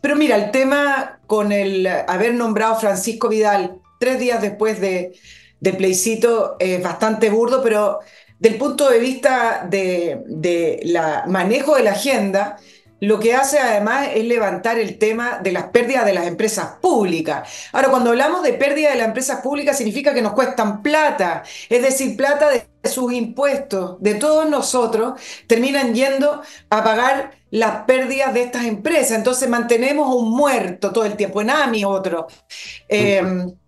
Pero 0.00 0.16
mira, 0.16 0.36
el 0.36 0.50
tema 0.50 1.20
con 1.26 1.52
el 1.52 1.86
haber 1.86 2.34
nombrado 2.34 2.76
Francisco 2.76 3.28
Vidal 3.28 3.78
tres 3.98 4.18
días 4.18 4.40
después 4.40 4.80
de, 4.80 5.12
del 5.60 5.76
plebiscito 5.76 6.56
es 6.58 6.82
bastante 6.82 7.30
burdo, 7.30 7.62
pero 7.62 8.00
del 8.38 8.56
punto 8.56 8.90
de 8.90 8.98
vista 8.98 9.66
de, 9.68 10.22
de 10.26 10.80
la 10.84 11.24
manejo 11.28 11.76
de 11.76 11.84
la 11.84 11.92
agenda, 11.92 12.56
lo 13.00 13.18
que 13.20 13.34
hace 13.34 13.58
además 13.58 14.08
es 14.14 14.24
levantar 14.24 14.78
el 14.78 14.98
tema 14.98 15.40
de 15.42 15.52
las 15.52 15.64
pérdidas 15.64 16.06
de 16.06 16.14
las 16.14 16.26
empresas 16.26 16.76
públicas. 16.80 17.48
Ahora, 17.72 17.88
cuando 17.88 18.10
hablamos 18.10 18.42
de 18.42 18.52
pérdida 18.54 18.90
de 18.90 18.96
las 18.96 19.08
empresas 19.08 19.40
públicas, 19.40 19.76
significa 19.76 20.14
que 20.14 20.22
nos 20.22 20.32
cuestan 20.32 20.82
plata, 20.82 21.42
es 21.68 21.82
decir, 21.82 22.16
plata 22.16 22.48
de 22.48 22.71
sus 22.84 23.12
impuestos, 23.12 23.96
de 24.00 24.14
todos 24.14 24.48
nosotros, 24.48 25.20
terminan 25.46 25.94
yendo 25.94 26.42
a 26.70 26.84
pagar 26.84 27.32
las 27.50 27.84
pérdidas 27.84 28.34
de 28.34 28.42
estas 28.42 28.64
empresas. 28.64 29.18
Entonces 29.18 29.48
mantenemos 29.48 30.14
un 30.14 30.30
muerto 30.30 30.90
todo 30.92 31.04
el 31.04 31.16
tiempo, 31.16 31.40
en 31.40 31.50
AMI 31.50 31.84
otro. 31.84 32.26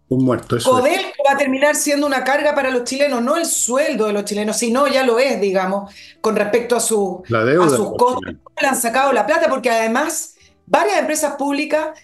Un 0.06 0.22
muerto, 0.22 0.56
eso 0.56 0.72
va 0.72 1.32
a 1.32 1.38
terminar 1.38 1.74
siendo 1.74 2.06
una 2.06 2.24
carga 2.24 2.54
para 2.54 2.70
los 2.70 2.84
chilenos, 2.84 3.22
no 3.22 3.36
el 3.36 3.46
sueldo 3.46 4.06
de 4.06 4.12
los 4.12 4.24
chilenos, 4.24 4.56
sino 4.56 4.86
ya 4.86 5.02
lo 5.02 5.18
es, 5.18 5.40
digamos, 5.40 5.94
con 6.20 6.36
respecto 6.36 6.76
a, 6.76 6.80
su, 6.80 7.22
a 7.32 7.68
sus 7.70 7.96
costos. 7.96 8.34
Le 8.60 8.68
han 8.68 8.76
sacado 8.76 9.12
la 9.12 9.26
plata 9.26 9.48
porque 9.48 9.70
además 9.70 10.34
varias 10.66 10.98
empresas 10.98 11.36
públicas 11.36 11.98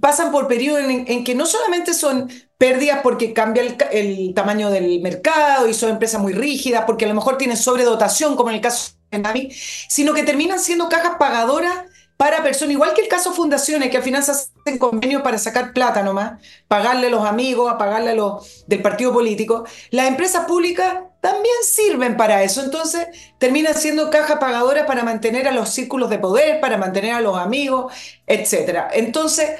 pasan 0.00 0.32
por 0.32 0.48
periodos 0.48 0.82
en, 0.86 1.24
que 1.24 1.34
no 1.34 1.46
solamente 1.46 1.94
son 1.94 2.30
pérdidas 2.60 3.00
porque 3.02 3.32
cambia 3.32 3.62
el, 3.90 4.34
tamaño 4.34 4.68
del 4.68 5.00
mercado 5.00 5.66
y 5.66 5.72
son 5.72 5.88
empresas 5.88 6.20
muy 6.20 6.34
rígidas, 6.34 6.84
porque 6.86 7.06
a 7.06 7.08
lo 7.08 7.14
mejor 7.14 7.38
tienen 7.38 7.56
sobredotación, 7.56 8.36
como 8.36 8.50
en 8.50 8.56
el 8.56 8.60
caso 8.60 8.92
de 9.10 9.18
Nami, 9.18 9.48
sino 9.88 10.12
que 10.12 10.24
terminan 10.24 10.60
siendo 10.60 10.90
cajas 10.90 11.12
pagadoras 11.18 11.74
para 12.18 12.42
personas, 12.42 12.74
igual 12.74 12.92
que 12.92 13.00
el 13.00 13.08
caso 13.08 13.32
Fundaciones, 13.32 13.88
que 13.88 13.96
al 13.96 14.02
final 14.02 14.22
se 14.22 14.32
hacen 14.32 14.76
convenios 14.78 15.22
para 15.22 15.38
sacar 15.38 15.72
plata 15.72 16.02
nomás, 16.02 16.38
pagarle 16.68 17.06
a 17.06 17.10
los 17.10 17.24
amigos, 17.24 17.72
a 17.72 17.78
pagarle 17.78 18.10
a 18.10 18.14
los 18.14 18.66
del 18.66 18.82
partido 18.82 19.10
político, 19.10 19.64
las 19.90 20.06
empresas 20.06 20.44
públicas 20.44 20.98
también 21.22 21.54
sirven 21.62 22.18
para 22.18 22.42
eso. 22.42 22.62
Entonces 22.62 23.06
terminan 23.38 23.74
siendo 23.74 24.10
caja 24.10 24.38
pagadora 24.38 24.84
para 24.84 25.02
mantener 25.02 25.48
a 25.48 25.52
los 25.52 25.70
círculos 25.70 26.10
de 26.10 26.18
poder, 26.18 26.60
para 26.60 26.76
mantener 26.76 27.14
a 27.14 27.22
los 27.22 27.38
amigos, 27.38 27.90
etc. 28.26 28.88
Entonces, 28.92 29.52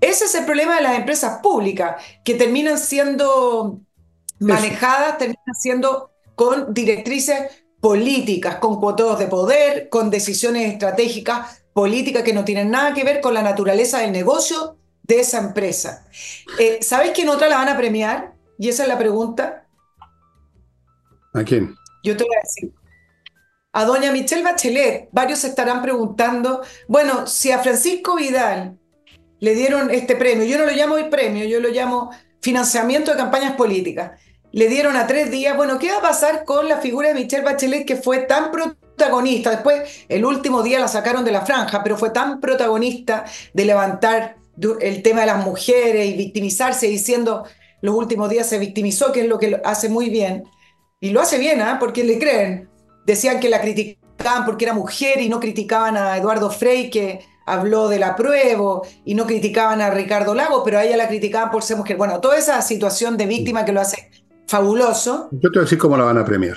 ese 0.00 0.24
es 0.26 0.34
el 0.34 0.44
problema 0.44 0.76
de 0.76 0.82
las 0.82 0.96
empresas 0.96 1.40
públicas, 1.42 2.02
que 2.24 2.34
terminan 2.34 2.78
siendo 2.78 3.80
manejadas, 4.38 5.18
terminan 5.18 5.54
siendo 5.58 6.10
con 6.34 6.72
directrices 6.72 7.64
políticas, 7.80 8.56
con 8.56 8.80
cuotos 8.80 9.18
de 9.18 9.26
poder, 9.26 9.88
con 9.88 10.10
decisiones 10.10 10.72
estratégicas 10.72 11.62
política 11.72 12.24
que 12.24 12.32
no 12.32 12.44
tienen 12.44 12.70
nada 12.70 12.92
que 12.92 13.04
ver 13.04 13.20
con 13.20 13.34
la 13.34 13.42
naturaleza 13.42 13.98
del 13.98 14.10
negocio 14.10 14.76
de 15.04 15.20
esa 15.20 15.38
empresa. 15.38 16.06
Eh, 16.58 16.80
¿Sabes 16.82 17.12
quién 17.14 17.28
otra 17.28 17.48
la 17.48 17.58
van 17.58 17.68
a 17.68 17.76
premiar? 17.76 18.34
Y 18.58 18.68
esa 18.68 18.82
es 18.82 18.88
la 18.88 18.98
pregunta. 18.98 19.64
¿A 21.34 21.44
quién? 21.44 21.74
Yo 22.02 22.16
te 22.16 22.24
voy 22.24 22.34
a 22.34 22.42
decir. 22.42 22.74
A 23.72 23.84
doña 23.84 24.10
Michelle 24.10 24.42
Bachelet, 24.42 25.08
varios 25.12 25.40
se 25.40 25.48
estarán 25.48 25.82
preguntando, 25.82 26.62
bueno, 26.88 27.26
si 27.26 27.52
a 27.52 27.60
Francisco 27.60 28.16
Vidal 28.16 28.77
le 29.40 29.54
dieron 29.54 29.90
este 29.90 30.16
premio, 30.16 30.44
yo 30.44 30.58
no 30.58 30.64
lo 30.64 30.72
llamo 30.72 30.98
el 30.98 31.08
premio, 31.08 31.44
yo 31.44 31.60
lo 31.60 31.68
llamo 31.68 32.10
financiamiento 32.40 33.10
de 33.10 33.16
campañas 33.16 33.54
políticas, 33.54 34.12
le 34.52 34.68
dieron 34.68 34.96
a 34.96 35.06
tres 35.06 35.30
días, 35.30 35.56
bueno, 35.56 35.78
¿qué 35.78 35.90
va 35.90 35.98
a 35.98 36.02
pasar 36.02 36.44
con 36.44 36.68
la 36.68 36.78
figura 36.78 37.08
de 37.08 37.14
Michelle 37.14 37.44
Bachelet 37.44 37.86
que 37.86 37.96
fue 37.96 38.18
tan 38.18 38.50
protagonista. 38.98 39.50
Después, 39.50 40.04
el 40.08 40.24
último 40.24 40.62
día 40.62 40.80
la 40.80 40.88
sacaron 40.88 41.24
de 41.24 41.30
la 41.30 41.46
franja, 41.46 41.82
pero 41.82 41.96
fue 41.96 42.10
tan 42.10 42.40
protagonista 42.40 43.24
de 43.54 43.64
levantar 43.64 44.36
el 44.80 45.02
tema 45.02 45.20
de 45.20 45.26
las 45.26 45.44
mujeres 45.44 46.06
y 46.08 46.14
victimizarse 46.14 46.88
diciendo 46.88 47.44
los 47.80 47.94
últimos 47.94 48.28
días 48.28 48.48
se 48.48 48.58
victimizó, 48.58 49.12
que 49.12 49.20
es 49.20 49.28
lo 49.28 49.38
que 49.38 49.60
hace 49.64 49.88
muy 49.88 50.10
bien. 50.10 50.44
Y 51.00 51.10
lo 51.10 51.20
hace 51.20 51.38
bien, 51.38 51.62
¿ah? 51.62 51.76
Porque 51.78 52.02
le 52.02 52.18
creen. 52.18 52.68
Decían 53.06 53.38
que 53.38 53.48
la 53.48 53.60
criticaban 53.60 54.44
porque 54.44 54.64
era 54.64 54.74
mujer 54.74 55.20
y 55.20 55.28
no 55.28 55.38
criticaban 55.38 55.96
a 55.96 56.16
Eduardo 56.16 56.50
Frey, 56.50 56.90
que 56.90 57.20
habló 57.52 57.88
del 57.88 58.02
apruebo, 58.02 58.86
y 59.04 59.14
no 59.14 59.26
criticaban 59.26 59.80
a 59.80 59.90
Ricardo 59.90 60.34
Lago, 60.34 60.62
pero 60.64 60.78
a 60.78 60.84
ella 60.84 60.96
la 60.96 61.08
criticaban 61.08 61.50
por 61.50 61.62
ser 61.62 61.76
mujer. 61.76 61.96
Bueno, 61.96 62.20
toda 62.20 62.36
esa 62.36 62.60
situación 62.62 63.16
de 63.16 63.26
víctima 63.26 63.64
que 63.64 63.72
lo 63.72 63.80
hace 63.80 64.10
fabuloso. 64.46 65.28
Yo 65.32 65.50
te 65.50 65.58
voy 65.58 65.58
a 65.58 65.62
decir 65.62 65.78
cómo 65.78 65.96
la 65.96 66.04
van 66.04 66.18
a 66.18 66.24
premiar. 66.24 66.56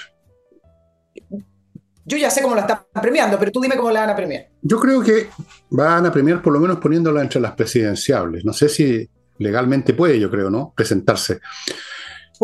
Yo 2.06 2.18
ya 2.18 2.30
sé 2.30 2.42
cómo 2.42 2.56
la 2.56 2.62
están 2.62 2.80
premiando, 3.02 3.38
pero 3.38 3.52
tú 3.52 3.62
dime 3.62 3.76
cómo 3.76 3.92
la 3.92 4.02
van 4.02 4.10
a 4.10 4.16
premiar. 4.16 4.50
Yo 4.62 4.80
creo 4.80 5.02
que 5.02 5.30
van 5.70 6.06
a 6.06 6.12
premiar 6.12 6.42
por 6.42 6.52
lo 6.54 6.60
menos 6.60 6.80
poniéndola 6.80 7.22
entre 7.22 7.40
las 7.40 7.54
presidenciables. 7.54 8.44
No 8.44 8.54
sé 8.54 8.70
si 8.70 9.10
legalmente 9.38 9.94
puede, 9.94 10.20
yo 10.20 10.30
creo, 10.30 10.50
¿no? 10.50 10.74
Presentarse. 10.76 11.40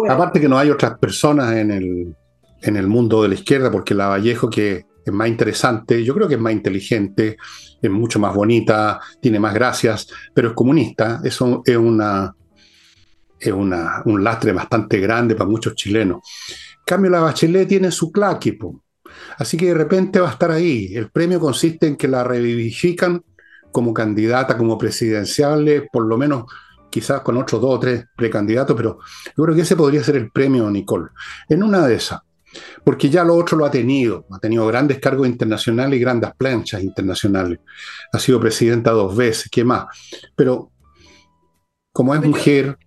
Aparte 0.09 0.39
que 0.39 0.47
no 0.47 0.59
hay 0.59 0.69
otras 0.69 0.97
personas 0.99 1.53
en 1.55 1.71
el, 1.71 2.15
en 2.61 2.77
el 2.77 2.87
mundo 2.87 3.23
de 3.23 3.29
la 3.29 3.33
izquierda, 3.33 3.71
porque 3.71 3.95
la 3.95 4.07
Vallejo, 4.07 4.49
que 4.49 4.85
es 5.07 5.13
más 5.13 5.27
interesante, 5.29 6.03
yo 6.03 6.13
creo 6.13 6.27
que 6.27 6.35
es 6.35 6.39
más 6.39 6.53
inteligente, 6.53 7.37
es 7.81 7.89
mucho 7.89 8.19
más 8.19 8.35
bonita, 8.35 8.99
tiene 9.21 9.39
más 9.39 9.53
gracias, 9.53 10.07
pero 10.33 10.49
es 10.49 10.53
comunista. 10.53 11.21
Eso 11.23 11.61
es 11.65 11.77
una, 11.77 12.35
es 13.39 13.53
una, 13.53 14.01
un 14.05 14.23
lastre 14.23 14.51
bastante 14.51 14.99
grande 14.99 15.35
para 15.35 15.49
muchos 15.49 15.75
chilenos. 15.75 16.17
En 16.49 16.83
cambio, 16.85 17.11
la 17.11 17.21
Bachelet 17.21 17.67
tiene 17.67 17.89
su 17.89 18.11
claquipo. 18.11 18.83
Así 19.37 19.55
que 19.55 19.67
de 19.67 19.73
repente 19.73 20.19
va 20.19 20.27
a 20.27 20.33
estar 20.33 20.51
ahí. 20.51 20.93
El 20.93 21.09
premio 21.09 21.39
consiste 21.39 21.87
en 21.87 21.95
que 21.95 22.09
la 22.09 22.23
revivifican 22.23 23.23
como 23.71 23.93
candidata, 23.93 24.57
como 24.57 24.77
presidencial, 24.77 25.87
por 25.91 26.05
lo 26.05 26.17
menos 26.17 26.45
quizás 26.89 27.21
con 27.21 27.37
otros 27.37 27.61
dos 27.61 27.75
o 27.75 27.79
tres 27.79 28.05
precandidatos, 28.15 28.75
pero 28.75 28.99
yo 29.35 29.43
creo 29.43 29.55
que 29.55 29.61
ese 29.61 29.75
podría 29.75 30.03
ser 30.03 30.17
el 30.17 30.31
premio 30.31 30.69
Nicole. 30.69 31.09
En 31.47 31.63
una 31.63 31.85
de 31.85 31.95
esas, 31.95 32.21
porque 32.83 33.09
ya 33.09 33.23
lo 33.23 33.35
otro 33.35 33.57
lo 33.57 33.65
ha 33.65 33.71
tenido, 33.71 34.25
ha 34.31 34.39
tenido 34.39 34.65
grandes 34.67 34.99
cargos 34.99 35.27
internacionales 35.27 35.97
y 35.97 36.01
grandes 36.01 36.31
planchas 36.37 36.81
internacionales. 36.81 37.59
Ha 38.11 38.19
sido 38.19 38.39
presidenta 38.39 38.91
dos 38.91 39.15
veces, 39.15 39.49
¿qué 39.51 39.63
más? 39.63 39.85
Pero 40.35 40.71
como 41.91 42.13
es 42.15 42.21
mujer, 42.21 42.77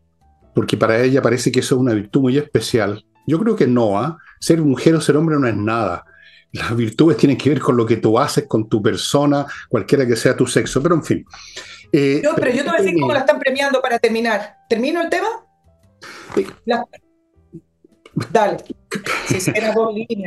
porque 0.54 0.76
para 0.76 1.00
ella 1.02 1.22
parece 1.22 1.50
que 1.50 1.60
eso 1.60 1.74
es 1.74 1.80
una 1.80 1.94
virtud 1.94 2.22
muy 2.22 2.38
especial, 2.38 3.04
yo 3.26 3.38
creo 3.38 3.56
que 3.56 3.66
no, 3.66 3.98
¿ah? 3.98 4.18
ser 4.40 4.60
mujer 4.60 4.94
o 4.94 5.00
ser 5.00 5.16
hombre 5.16 5.38
no 5.38 5.46
es 5.46 5.56
nada. 5.56 6.04
Las 6.52 6.74
virtudes 6.74 7.16
tienen 7.16 7.38
que 7.38 7.50
ver 7.50 7.60
con 7.60 7.76
lo 7.76 7.86
que 7.86 7.98
tú 7.98 8.18
haces, 8.18 8.46
con 8.48 8.68
tu 8.68 8.82
persona, 8.82 9.46
cualquiera 9.68 10.04
que 10.06 10.16
sea 10.16 10.36
tu 10.36 10.46
sexo, 10.46 10.82
pero 10.82 10.96
en 10.96 11.04
fin. 11.04 11.24
Eh, 11.92 12.20
no, 12.24 12.34
pero 12.34 12.50
yo 12.50 12.64
te 12.64 12.70
voy 12.70 12.78
a 12.78 12.82
decir 12.82 12.98
cómo 12.98 13.12
la 13.12 13.20
están 13.20 13.38
premiando 13.38 13.80
para 13.80 13.98
terminar. 13.98 14.56
¿Termino 14.68 15.00
el 15.00 15.10
tema? 15.10 15.28
Dale. 18.30 18.58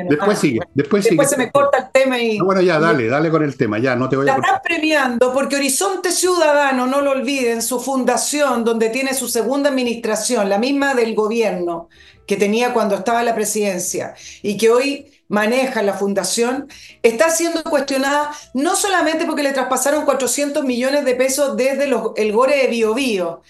después 0.10 0.40
sigue, 0.40 0.60
después, 0.74 1.04
después 1.04 1.30
se 1.30 1.38
me 1.38 1.52
corta 1.52 1.78
el 1.78 1.92
tema 1.92 2.20
y. 2.20 2.40
bueno, 2.40 2.62
ya, 2.62 2.80
dale, 2.80 3.08
dale 3.08 3.30
con 3.30 3.44
el 3.44 3.56
tema, 3.56 3.78
ya, 3.80 3.96
no 3.96 4.10
te 4.10 4.16
voy 4.16 4.28
a. 4.28 4.38
La 4.38 4.38
están 4.38 4.62
premiando 4.64 5.34
porque 5.34 5.58
Horizonte 5.58 6.12
Ciudadano, 6.12 6.88
no 6.88 7.02
lo 7.02 7.12
olviden, 7.12 7.62
su 7.62 7.80
fundación, 7.80 8.64
donde 8.64 8.90
tiene 8.90 9.14
su 9.14 9.28
segunda 9.28 9.70
administración, 9.70 10.50
la 10.50 10.58
misma 10.58 10.94
del 10.94 11.14
gobierno 11.14 11.90
que 12.26 12.38
tenía 12.38 12.74
cuando 12.74 12.96
estaba 12.96 13.20
en 13.20 13.26
la 13.26 13.36
presidencia 13.36 14.16
y 14.42 14.58
que 14.58 14.70
hoy 14.70 15.12
maneja 15.28 15.82
la 15.82 15.94
fundación, 15.94 16.68
está 17.02 17.30
siendo 17.30 17.64
cuestionada 17.64 18.32
no 18.54 18.76
solamente 18.76 19.26
porque 19.26 19.44
le 19.44 19.52
traspasaron 19.52 20.06
400 20.06 20.64
millones 20.64 21.06
de 21.06 21.16
pesos 21.16 21.58
desde 21.58 21.86
el 21.86 22.32
Gore 22.32 22.58
de 22.58 22.68
Bio, 22.68 22.94
Bio. 22.94 23.42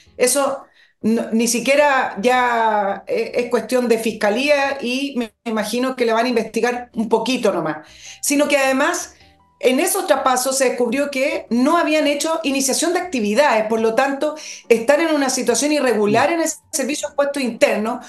Ni 1.03 1.49
siquiera 1.49 2.15
ya 2.21 3.03
eh, 3.07 3.33
es 3.35 3.49
cuestión 3.49 3.89
de 3.89 3.97
fiscalía 3.97 4.77
y 4.81 5.15
me 5.17 5.33
imagino 5.43 5.97
que 5.97 6.05
le 6.05 6.13
van 6.13 6.25
a 6.25 6.29
investigar 6.29 6.89
un 6.93 7.09
poquito 7.09 7.51
nomás, 7.51 7.85
sino 8.21 8.47
que 8.47 8.57
además 8.57 9.13
en 9.59 9.79
esos 9.79 10.07
traspasos 10.07 10.57
se 10.57 10.69
descubrió 10.69 11.11
que 11.11 11.45
no 11.49 11.77
habían 11.77 12.07
hecho 12.07 12.39
iniciación 12.43 12.93
de 12.93 12.99
actividades, 12.99 13.65
por 13.67 13.81
lo 13.81 13.95
tanto, 13.95 14.35
están 14.69 15.01
en 15.01 15.15
una 15.15 15.29
situación 15.29 15.71
irregular 15.71 16.31
en 16.31 16.41
el 16.41 16.49
servicio 16.71 17.09
de 17.09 17.15
puesto 17.15 17.39
interno, 17.39 17.99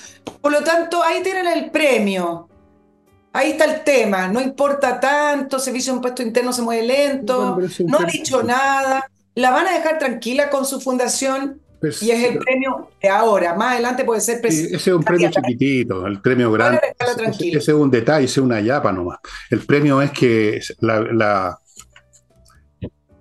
por 0.40 0.52
lo 0.52 0.62
tanto, 0.62 1.02
ahí 1.02 1.22
tienen 1.22 1.46
el 1.46 1.70
premio. 1.70 2.48
Ahí 3.32 3.52
está 3.52 3.64
el 3.64 3.82
tema, 3.82 4.28
no 4.28 4.40
importa 4.40 5.00
tanto, 5.00 5.58
servicio 5.58 5.92
de 5.92 5.96
impuesto 5.96 6.22
interno 6.22 6.52
se 6.52 6.62
mueve 6.62 6.86
lento, 6.86 7.58
no 7.86 7.98
ha 7.98 8.04
dicho 8.04 8.44
nada, 8.44 9.10
la 9.34 9.50
van 9.50 9.66
a 9.66 9.72
dejar 9.72 9.98
tranquila 9.98 10.50
con 10.50 10.64
su 10.64 10.80
fundación 10.80 11.60
y 12.00 12.10
es 12.10 12.30
el 12.30 12.38
premio 12.38 12.90
de 13.02 13.08
ahora, 13.08 13.54
más 13.54 13.72
adelante 13.72 14.04
puede 14.04 14.20
ser 14.20 14.44
ese 14.44 14.76
es 14.76 14.86
un 14.88 15.02
premio 15.02 15.30
chiquitito, 15.30 16.06
el 16.06 16.20
premio 16.20 16.50
grande. 16.52 16.80
Ese, 17.38 17.56
es 17.56 17.68
un 17.68 17.90
detalle, 17.90 18.24
ese 18.24 18.40
es 18.40 18.44
una 18.44 18.60
yapa 18.60 18.92
nomás. 18.92 19.18
El 19.50 19.60
premio 19.60 20.00
es 20.02 20.10
que 20.10 20.60
la, 20.80 21.58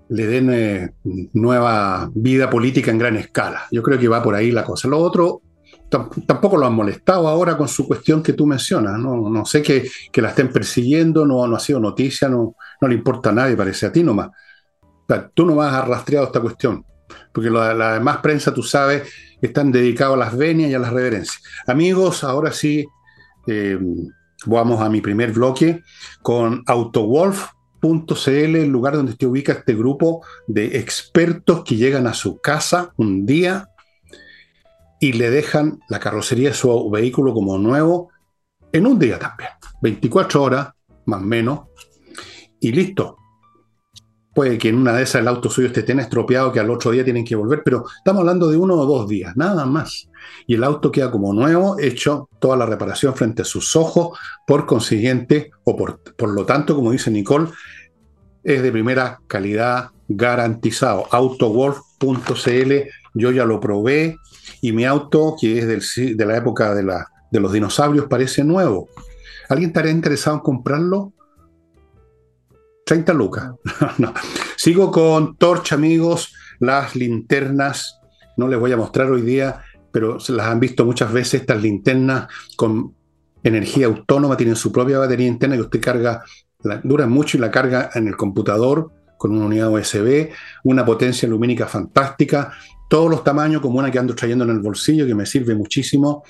le 0.09 0.27
den 0.27 0.49
eh, 0.51 0.93
nueva 1.33 2.09
vida 2.13 2.49
política 2.49 2.91
en 2.91 2.97
gran 2.97 3.15
escala. 3.17 3.67
Yo 3.71 3.81
creo 3.81 3.97
que 3.99 4.07
va 4.07 4.21
por 4.21 4.35
ahí 4.35 4.51
la 4.51 4.63
cosa. 4.63 4.87
Lo 4.87 4.99
otro 4.99 5.41
tampoco 6.25 6.57
lo 6.57 6.65
han 6.65 6.73
molestado 6.73 7.27
ahora 7.27 7.55
con 7.55 7.67
su 7.67 7.87
cuestión 7.87 8.23
que 8.23 8.33
tú 8.33 8.45
mencionas. 8.45 8.97
No, 8.97 9.29
no 9.29 9.45
sé 9.45 9.61
que, 9.61 9.87
que, 10.11 10.21
la 10.21 10.29
estén 10.29 10.51
persiguiendo, 10.51 11.25
no, 11.25 11.45
no 11.47 11.55
ha 11.55 11.59
sido 11.59 11.79
noticia, 11.79 12.29
no, 12.29 12.55
no 12.81 12.87
le 12.87 12.95
importa 12.95 13.29
a 13.29 13.33
nadie, 13.33 13.55
parece 13.55 13.85
a 13.85 13.91
ti 13.91 14.03
nomás. 14.03 14.29
tú 15.33 15.45
no 15.45 15.61
has 15.61 15.87
rastreado 15.87 16.27
esta 16.27 16.41
cuestión, 16.41 16.83
porque 17.33 17.49
la, 17.49 17.93
demás 17.93 18.17
prensa, 18.17 18.53
tú 18.53 18.63
sabes, 18.63 19.09
están 19.41 19.71
dedicados 19.71 20.15
a 20.15 20.19
las 20.19 20.37
venias 20.37 20.71
y 20.71 20.73
a 20.73 20.79
las 20.79 20.93
reverencias. 20.93 21.41
Amigos, 21.67 22.23
ahora 22.23 22.51
sí, 22.51 22.85
eh, 23.47 23.77
vamos 24.45 24.81
a 24.81 24.89
mi 24.89 25.01
primer 25.01 25.31
bloque 25.31 25.81
con 26.21 26.63
AutoWolf.cl, 26.65 28.29
el 28.29 28.69
lugar 28.69 28.95
donde 28.95 29.15
se 29.17 29.25
ubica 29.25 29.53
este 29.53 29.75
grupo 29.75 30.25
de 30.47 30.77
expertos 30.77 31.63
que 31.63 31.75
llegan 31.75 32.07
a 32.07 32.13
su 32.13 32.39
casa 32.39 32.93
un 32.97 33.25
día 33.25 33.69
y 34.99 35.13
le 35.13 35.29
dejan 35.29 35.79
la 35.89 35.99
carrocería 35.99 36.49
de 36.49 36.55
su 36.55 36.89
vehículo 36.89 37.33
como 37.33 37.57
nuevo 37.57 38.09
en 38.71 38.87
un 38.87 38.97
día 38.99 39.19
también. 39.19 39.49
24 39.81 40.41
horas, 40.41 40.69
más 41.05 41.21
o 41.21 41.25
menos, 41.25 41.59
y 42.59 42.71
listo. 42.71 43.17
Puede 44.33 44.57
que 44.57 44.69
en 44.69 44.77
una 44.77 44.93
de 44.93 45.03
esas 45.03 45.21
el 45.21 45.27
auto 45.27 45.49
suyo 45.49 45.67
esté 45.67 45.83
tan 45.83 45.99
estropeado 45.99 46.51
que 46.51 46.59
al 46.59 46.71
otro 46.71 46.91
día 46.91 47.03
tienen 47.03 47.23
que 47.23 47.35
volver, 47.35 47.61
pero 47.63 47.85
estamos 47.97 48.21
hablando 48.21 48.49
de 48.49 48.57
uno 48.57 48.75
o 48.75 48.85
dos 48.85 49.07
días, 49.07 49.35
nada 49.37 49.65
más. 49.65 50.09
Y 50.47 50.55
el 50.55 50.63
auto 50.63 50.91
queda 50.91 51.11
como 51.11 51.33
nuevo, 51.33 51.77
hecho 51.79 52.29
toda 52.39 52.57
la 52.57 52.65
reparación 52.65 53.13
frente 53.13 53.43
a 53.43 53.45
sus 53.45 53.75
ojos, 53.75 54.17
por 54.47 54.65
consiguiente, 54.65 55.51
o 55.63 55.77
por, 55.77 55.99
por 56.15 56.29
lo 56.29 56.45
tanto, 56.45 56.75
como 56.75 56.91
dice 56.91 57.11
Nicole, 57.11 57.49
es 58.43 58.63
de 58.63 58.71
primera 58.71 59.19
calidad 59.27 59.89
garantizado. 60.07 61.05
Autowolf.cl, 61.11 62.73
yo 63.13 63.31
ya 63.31 63.45
lo 63.45 63.59
probé 63.59 64.17
y 64.61 64.71
mi 64.71 64.85
auto, 64.85 65.35
que 65.39 65.59
es 65.59 65.67
del, 65.67 66.17
de 66.17 66.25
la 66.25 66.37
época 66.37 66.73
de, 66.73 66.83
la, 66.83 67.07
de 67.31 67.39
los 67.39 67.51
dinosaurios, 67.51 68.07
parece 68.09 68.43
nuevo. 68.43 68.89
¿Alguien 69.49 69.69
estaría 69.69 69.91
interesado 69.91 70.37
en 70.37 70.41
comprarlo? 70.41 71.13
30 72.85 73.13
lucas. 73.13 73.51
no. 73.97 74.13
Sigo 74.57 74.91
con 74.91 75.37
Torch, 75.37 75.73
amigos, 75.73 76.33
las 76.59 76.95
linternas. 76.95 77.99
No 78.37 78.47
les 78.47 78.59
voy 78.59 78.71
a 78.71 78.77
mostrar 78.77 79.11
hoy 79.11 79.21
día, 79.21 79.61
pero 79.91 80.19
se 80.19 80.33
las 80.33 80.47
han 80.47 80.59
visto 80.59 80.85
muchas 80.85 81.11
veces 81.11 81.41
estas 81.41 81.61
linternas 81.61 82.27
con 82.55 82.95
energía 83.43 83.87
autónoma, 83.87 84.37
tienen 84.37 84.55
su 84.55 84.71
propia 84.71 84.99
batería 84.99 85.27
interna 85.27 85.55
que 85.55 85.61
usted 85.61 85.81
carga, 85.81 86.23
dura 86.83 87.07
mucho 87.07 87.37
y 87.37 87.41
la 87.41 87.51
carga 87.51 87.89
en 87.93 88.07
el 88.07 88.15
computador 88.15 88.91
con 89.17 89.31
una 89.31 89.45
unidad 89.45 89.71
USB, 89.71 90.29
una 90.63 90.85
potencia 90.85 91.27
lumínica 91.27 91.67
fantástica, 91.67 92.53
todos 92.89 93.09
los 93.09 93.23
tamaños, 93.23 93.61
como 93.61 93.79
una 93.79 93.89
que 93.89 93.99
ando 93.99 94.15
trayendo 94.15 94.43
en 94.43 94.51
el 94.51 94.59
bolsillo, 94.59 95.05
que 95.05 95.15
me 95.15 95.25
sirve 95.25 95.55
muchísimo. 95.55 96.23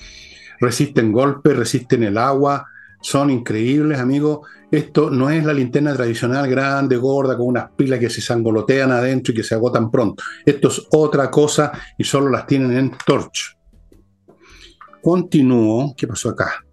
Resisten 0.60 1.12
golpes, 1.12 1.56
resisten 1.56 2.04
el 2.04 2.16
agua, 2.16 2.66
son 3.04 3.30
increíbles, 3.30 3.98
amigos. 3.98 4.48
Esto 4.70 5.10
no 5.10 5.28
es 5.28 5.44
la 5.44 5.52
linterna 5.52 5.92
tradicional 5.94 6.48
grande, 6.48 6.96
gorda, 6.96 7.36
con 7.36 7.48
unas 7.48 7.70
pilas 7.72 8.00
que 8.00 8.08
se 8.08 8.22
sangolotean 8.22 8.90
adentro 8.90 9.32
y 9.32 9.36
que 9.36 9.42
se 9.42 9.54
agotan 9.54 9.90
pronto. 9.90 10.24
Esto 10.44 10.68
es 10.68 10.86
otra 10.90 11.30
cosa 11.30 11.70
y 11.98 12.04
solo 12.04 12.30
las 12.30 12.46
tienen 12.46 12.72
en 12.72 12.92
Torch. 13.06 13.58
Continúo. 15.02 15.94
¿Qué 15.94 16.06
pasó 16.06 16.30
acá? 16.30 16.64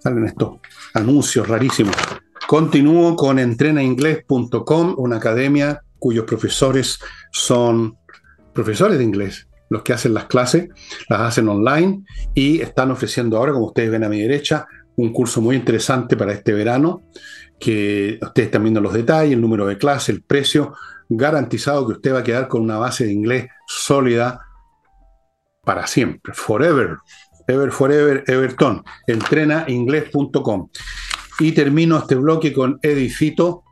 Salen 0.00 0.26
estos 0.26 0.58
anuncios 0.92 1.46
rarísimos. 1.46 1.94
Continúo 2.48 3.14
con 3.14 3.38
entrenainglés.com, 3.38 4.94
una 4.98 5.16
academia 5.16 5.82
cuyos 6.00 6.24
profesores 6.24 6.98
son 7.30 7.96
profesores 8.52 8.98
de 8.98 9.04
inglés. 9.04 9.46
Los 9.70 9.82
que 9.82 9.92
hacen 9.92 10.14
las 10.14 10.24
clases 10.24 10.68
las 11.08 11.20
hacen 11.20 11.48
online 11.48 12.04
y 12.34 12.60
están 12.60 12.90
ofreciendo 12.90 13.36
ahora, 13.36 13.52
como 13.52 13.66
ustedes 13.66 13.92
ven 13.92 14.04
a 14.04 14.08
mi 14.08 14.20
derecha, 14.20 14.66
un 14.96 15.12
curso 15.12 15.40
muy 15.40 15.56
interesante 15.56 16.16
para 16.16 16.32
este 16.32 16.52
verano, 16.52 17.02
que 17.58 18.18
ustedes 18.20 18.46
están 18.46 18.62
viendo 18.62 18.80
los 18.80 18.92
detalles, 18.92 19.34
el 19.34 19.40
número 19.40 19.66
de 19.66 19.78
clase, 19.78 20.12
el 20.12 20.22
precio, 20.22 20.74
garantizado 21.08 21.86
que 21.86 21.94
usted 21.94 22.14
va 22.14 22.20
a 22.20 22.24
quedar 22.24 22.48
con 22.48 22.62
una 22.62 22.78
base 22.78 23.04
de 23.04 23.12
inglés 23.12 23.48
sólida 23.66 24.40
para 25.64 25.86
siempre, 25.86 26.32
forever, 26.34 26.98
ever, 27.46 27.72
forever, 27.72 28.24
Everton, 28.26 28.84
entrenainglés.com. 29.06 30.68
Y 31.40 31.52
termino 31.52 31.98
este 31.98 32.14
bloque 32.14 32.52
con 32.52 32.78
Edifito, 32.82 33.64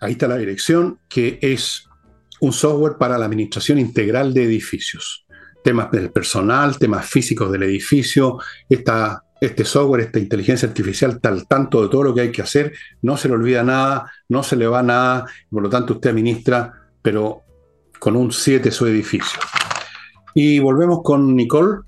ahí 0.00 0.12
está 0.12 0.28
la 0.28 0.36
dirección, 0.36 1.00
que 1.08 1.38
es 1.40 1.88
un 2.40 2.52
software 2.52 2.96
para 2.98 3.16
la 3.16 3.26
administración 3.26 3.78
integral 3.78 4.34
de 4.34 4.44
edificios. 4.44 5.26
Temas 5.64 5.90
del 5.90 6.10
personal, 6.10 6.78
temas 6.78 7.06
físicos 7.06 7.50
del 7.50 7.62
edificio, 7.64 8.38
está 8.68 9.22
este 9.40 9.64
software, 9.64 10.02
esta 10.02 10.18
inteligencia 10.18 10.68
artificial 10.68 11.12
está 11.12 11.28
al 11.28 11.46
tanto 11.46 11.82
de 11.82 11.88
todo 11.88 12.02
lo 12.04 12.14
que 12.14 12.22
hay 12.22 12.32
que 12.32 12.42
hacer, 12.42 12.72
no 13.02 13.16
se 13.16 13.28
le 13.28 13.34
olvida 13.34 13.62
nada, 13.62 14.10
no 14.28 14.42
se 14.42 14.56
le 14.56 14.66
va 14.66 14.82
nada, 14.82 15.26
por 15.50 15.62
lo 15.62 15.68
tanto 15.68 15.94
usted 15.94 16.10
administra, 16.10 16.88
pero 17.02 17.42
con 17.98 18.16
un 18.16 18.32
7 18.32 18.70
su 18.70 18.86
edificio. 18.86 19.38
Y 20.34 20.58
volvemos 20.58 21.02
con 21.02 21.34
Nicole. 21.34 21.80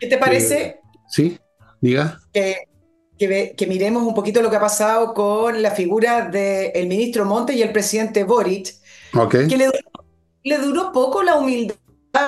¿Qué 0.00 0.06
te 0.08 0.18
parece? 0.18 0.62
Eh, 0.62 0.80
sí, 1.08 1.38
diga. 1.80 2.20
Que, 2.32 2.66
que, 3.18 3.66
miremos 3.68 4.02
un 4.02 4.14
poquito 4.14 4.42
lo 4.42 4.50
que 4.50 4.56
ha 4.56 4.60
pasado 4.60 5.14
con 5.14 5.62
la 5.62 5.70
figura 5.70 6.28
del 6.28 6.88
ministro 6.88 7.24
Monte 7.24 7.54
y 7.54 7.62
el 7.62 7.72
presidente 7.72 8.24
Boric, 8.24 8.74
okay. 9.14 9.46
que 9.46 9.56
le, 9.56 9.70
le 10.42 10.58
duró 10.58 10.90
poco 10.92 11.22
la 11.22 11.36
humildad 11.36 11.76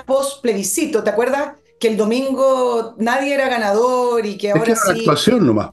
post 0.06 0.40
plebiscito, 0.40 1.02
¿te 1.02 1.10
acuerdas? 1.10 1.54
Que 1.84 1.90
el 1.90 1.98
domingo 1.98 2.94
nadie 2.96 3.34
era 3.34 3.46
ganador 3.46 4.24
y 4.24 4.38
que 4.38 4.52
ahora 4.52 4.72
es 4.72 4.82
que 4.82 4.94
sí. 4.94 5.00
actuación 5.00 5.46
nomás. 5.46 5.68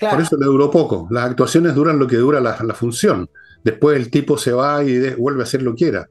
Por 0.00 0.18
eso 0.18 0.38
le 0.38 0.46
duró 0.46 0.70
poco. 0.70 1.06
Las 1.10 1.26
actuaciones 1.26 1.74
duran 1.74 1.98
lo 1.98 2.06
que 2.06 2.16
dura 2.16 2.40
la, 2.40 2.54
función. 2.72 3.28
Después 3.62 3.98
el 3.98 4.10
tipo 4.10 4.38
se 4.38 4.50
va 4.52 4.82
y 4.82 5.10
vuelve 5.10 5.42
a 5.42 5.44
hacer 5.44 5.60
lo 5.60 5.72
que 5.72 5.84
quiera. 5.84 6.08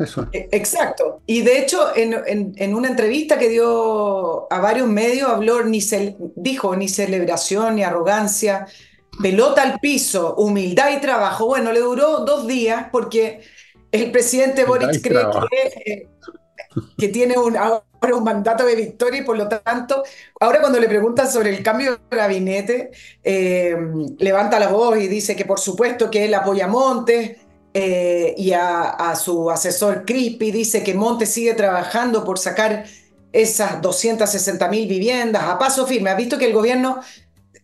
Eso. 0.00 0.26
E, 0.32 0.48
exacto. 0.50 1.22
Y 1.26 1.42
de 1.42 1.60
hecho, 1.60 1.92
en, 1.94 2.74
una 2.74 2.88
entrevista 2.88 3.38
que 3.38 3.50
dio 3.50 4.52
a 4.52 4.58
varios 4.60 4.88
medios, 4.88 5.30
habló, 5.30 5.62
ni 5.62 5.80
se, 5.80 6.16
dijo 6.34 6.74
ni 6.74 6.88
celebración 6.88 7.76
ni 7.76 7.84
arrogancia, 7.84 8.66
pelota 9.22 9.62
al 9.62 9.78
piso, 9.78 10.34
humildad 10.34 10.90
y 10.96 11.00
trabajo. 11.00 11.46
Bueno, 11.46 11.70
le 11.70 11.78
duró 11.78 12.24
dos 12.24 12.48
días 12.48 12.86
porque 12.90 13.42
el 13.92 14.10
presidente 14.10 14.64
Boric 14.64 15.00
cree 15.02 15.22
que, 15.84 15.92
eh, 15.92 16.08
que, 16.96 17.08
tiene 17.08 17.36
un, 17.38 17.56
un 17.56 18.24
mandato 18.24 18.64
de 18.64 18.74
victoria 18.74 19.20
y 19.20 19.24
por 19.24 19.36
lo 19.36 19.48
tanto, 19.48 20.02
ahora 20.40 20.60
cuando 20.60 20.78
le 20.78 20.88
preguntan 20.88 21.30
sobre 21.30 21.50
el 21.50 21.62
cambio 21.62 21.98
de 22.10 22.16
gabinete, 22.16 22.90
eh, 23.22 23.76
levanta 24.18 24.58
la 24.58 24.68
voz 24.68 24.98
y 24.98 25.08
dice 25.08 25.36
que 25.36 25.44
por 25.44 25.60
supuesto 25.60 26.10
que 26.10 26.24
él 26.24 26.34
apoya 26.34 26.66
a 26.66 26.68
Montes 26.68 27.36
eh, 27.74 28.34
y 28.36 28.52
a, 28.52 29.14
su 29.16 29.50
asesor 29.50 30.04
Crispi, 30.04 30.50
dice 30.50 30.82
que 30.82 30.94
Montes 30.94 31.30
sigue 31.30 31.54
trabajando 31.54 32.24
por 32.24 32.38
sacar 32.38 32.84
esas 33.32 33.82
260 33.82 34.68
mil 34.68 34.88
viviendas 34.88 35.42
a 35.44 35.58
paso 35.58 35.86
firme. 35.86 36.10
¿Has 36.10 36.16
visto 36.16 36.38
que 36.38 36.46
el 36.46 36.52
gobierno 36.52 37.00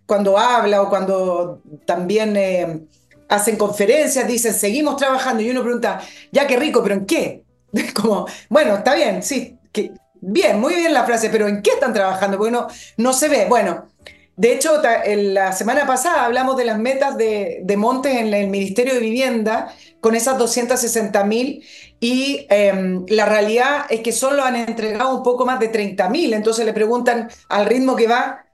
cuando 0.07 0.39
habla 0.39 0.83
o 0.83 0.89
cuando 0.89 1.63
también... 1.87 2.37
Eh, 2.37 2.81
hacen 3.29 3.57
conferencias, 3.57 4.27
dicen, 4.27 4.55
seguimos 4.55 4.97
trabajando, 4.97 5.43
y 5.43 5.51
uno 5.51 5.63
pregunta, 5.63 6.01
ya 6.33 6.47
qué 6.47 6.57
rico, 6.57 6.83
pero 6.83 6.95
¿en 6.95 7.07
qué? 7.07 7.44
Como, 7.95 8.27
bueno, 8.49 8.77
está 8.77 8.95
bien, 8.95 9.23
sí, 9.23 9.59
que, 9.73 9.93
Bien, 10.27 10.59
muy 10.59 10.75
bien 10.75 10.95
la 10.95 11.05
frase, 11.05 11.29
pero 11.29 11.47
¿en 11.49 11.61
qué 11.61 11.73
están 11.73 11.93
trabajando? 11.93 12.39
Porque 12.39 12.57
no, 12.97 13.13
se 13.13 13.29
ve. 13.29 13.45
Bueno, 13.47 13.89
de 14.37 14.55
hecho, 14.55 14.81
la 15.07 15.53
semana 15.53 15.87
pasada 15.87 16.25
hablamos 16.25 16.57
de 16.57 16.65
las 16.65 16.79
metas 16.79 17.19
de, 17.19 17.75
Montes 17.77 18.17
en 18.17 18.33
el 18.33 18.49
Ministerio 18.49 18.95
de 18.95 19.01
Vivienda 19.01 19.75
con 20.01 20.15
esas 20.15 20.39
260 20.39 21.25
mil 21.25 21.63
y 22.01 22.47
em, 22.49 23.05
la 23.09 23.27
realidad 23.27 23.85
es 23.91 24.01
que 24.01 24.13
solo 24.13 24.43
han 24.43 24.57
entregado 24.57 25.15
un 25.15 25.23
poco 25.23 25.45
más 25.45 25.61
de 25.61 25.69
30 25.69 26.09
mil. 26.09 26.33
Entonces 26.33 26.65
le 26.65 26.73
preguntan 26.73 27.29
al 27.51 27.67
ritmo 27.67 27.95
que 27.95 28.07
va, 28.07 28.47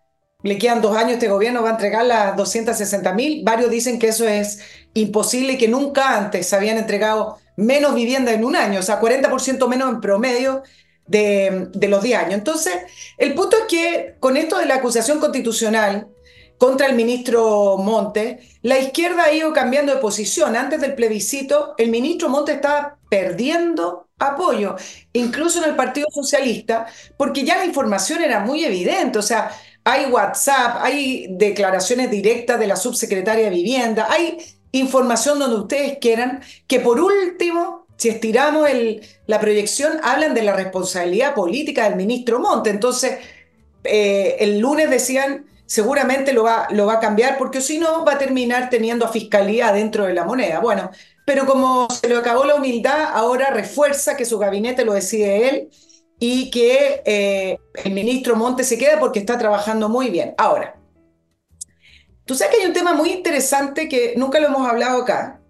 le 0.42 0.58
quedan 0.58 0.82
dos 0.82 0.96
años, 0.96 1.12
este 1.12 1.28
gobierno 1.28 1.62
va 1.62 1.68
a 1.68 1.72
entregar 1.72 2.04
las 2.04 2.36
260 2.36 3.12
mil. 3.14 3.44
Varios 3.44 3.70
dicen 3.70 4.00
que 4.00 4.08
eso 4.08 4.26
es 4.26 4.58
imposible 4.94 5.56
que 5.56 5.68
nunca 5.68 6.16
antes 6.16 6.48
se 6.48 6.56
habían 6.56 6.78
entregado 6.78 7.38
menos 7.60 7.94
vivienda 7.94 8.32
en 8.32 8.44
un 8.44 8.56
año, 8.56 8.80
o 8.80 8.82
sea, 8.82 9.00
40% 9.00 9.68
menos 9.68 9.90
en 9.90 10.00
promedio 10.00 10.62
de, 11.06 11.68
los 11.88 12.02
10 12.02 12.18
años. 12.18 12.34
Entonces, 12.34 12.74
el 13.18 13.34
punto 13.34 13.56
es 13.56 13.64
que 13.64 14.14
con 14.20 14.36
esto 14.36 14.58
de 14.58 14.66
la 14.66 14.76
acusación 14.76 15.18
constitucional 15.18 16.08
contra 16.56 16.86
el 16.86 16.94
ministro 16.94 17.78
Monte, 17.78 18.40
la 18.62 18.78
izquierda 18.78 19.24
ha 19.24 19.32
ido 19.32 19.52
cambiando 19.52 19.94
de 19.94 20.00
posición. 20.00 20.56
Antes 20.56 20.80
del 20.80 20.94
plebiscito, 20.94 21.74
el 21.78 21.90
ministro 21.90 22.28
Monte 22.28 22.52
estaba 22.52 22.98
perdiendo 23.08 24.08
apoyo, 24.18 24.76
incluso 25.12 25.62
en 25.62 25.70
el 25.70 25.76
Partido 25.76 26.06
Socialista, 26.12 26.86
porque 27.16 27.44
ya 27.44 27.56
la 27.56 27.64
información 27.64 28.22
era 28.22 28.40
muy 28.40 28.64
evidente. 28.64 29.18
O 29.18 29.22
sea, 29.22 29.50
hay 29.84 30.06
WhatsApp, 30.06 30.76
hay 30.82 31.26
declaraciones 31.30 32.10
directas 32.10 32.58
de 32.58 32.66
la 32.66 32.76
subsecretaria 32.76 33.44
de 33.44 33.50
Vivienda, 33.50 34.06
hay 34.10 34.38
información 34.72 35.38
donde 35.38 35.56
ustedes 35.56 35.98
quieran, 36.00 36.40
que 36.66 36.80
por 36.80 37.00
último 37.00 37.80
si 38.00 38.08
estiramos 38.08 38.66
la 39.26 39.40
proyección, 39.40 40.00
hablan 40.02 40.32
de 40.32 40.42
la 40.42 40.54
responsabilidad 40.54 41.34
política 41.34 41.84
del 41.84 41.96
ministro 41.96 42.40
Monte. 42.40 42.70
Entonces, 42.70 43.18
eh, 43.84 44.36
el 44.40 44.58
lunes 44.58 44.88
decían, 44.88 45.44
seguramente 45.66 46.32
lo 46.32 46.44
va, 46.44 46.66
a 46.66 46.98
cambiar, 46.98 47.36
porque 47.36 47.60
si 47.60 47.78
no, 47.78 48.02
va 48.06 48.14
a 48.14 48.18
terminar 48.18 48.70
teniendo 48.70 49.04
a 49.04 49.12
fiscalía 49.12 49.70
dentro 49.70 50.06
de 50.06 50.14
la 50.14 50.24
moneda. 50.24 50.60
Bueno, 50.60 50.90
pero 51.26 51.44
como 51.44 51.88
se 51.90 52.08
le 52.08 52.16
acabó 52.16 52.46
la 52.46 52.54
humildad, 52.54 53.10
ahora 53.12 53.50
refuerza 53.50 54.16
que 54.16 54.24
su 54.24 54.38
gabinete 54.38 54.86
lo 54.86 54.94
decide 54.94 55.50
él 55.50 55.68
y 56.18 56.50
que 56.50 57.02
eh, 57.04 57.58
el 57.84 57.92
ministro 57.92 58.34
Montes 58.34 58.66
se 58.66 58.78
queda 58.78 58.98
porque 58.98 59.18
está 59.18 59.36
trabajando 59.36 59.90
muy 59.90 60.08
bien. 60.08 60.34
Ahora, 60.38 60.79
tú 62.30 62.36
sabes 62.36 62.54
que 62.54 62.62
hay 62.62 62.68
un 62.68 62.72
tema 62.72 62.94
muy 62.94 63.10
interesante 63.10 63.88
que 63.88 64.14
nunca 64.16 64.38
lo 64.38 64.46
hemos 64.46 64.64
hablado 64.68 65.02
acá, 65.02 65.40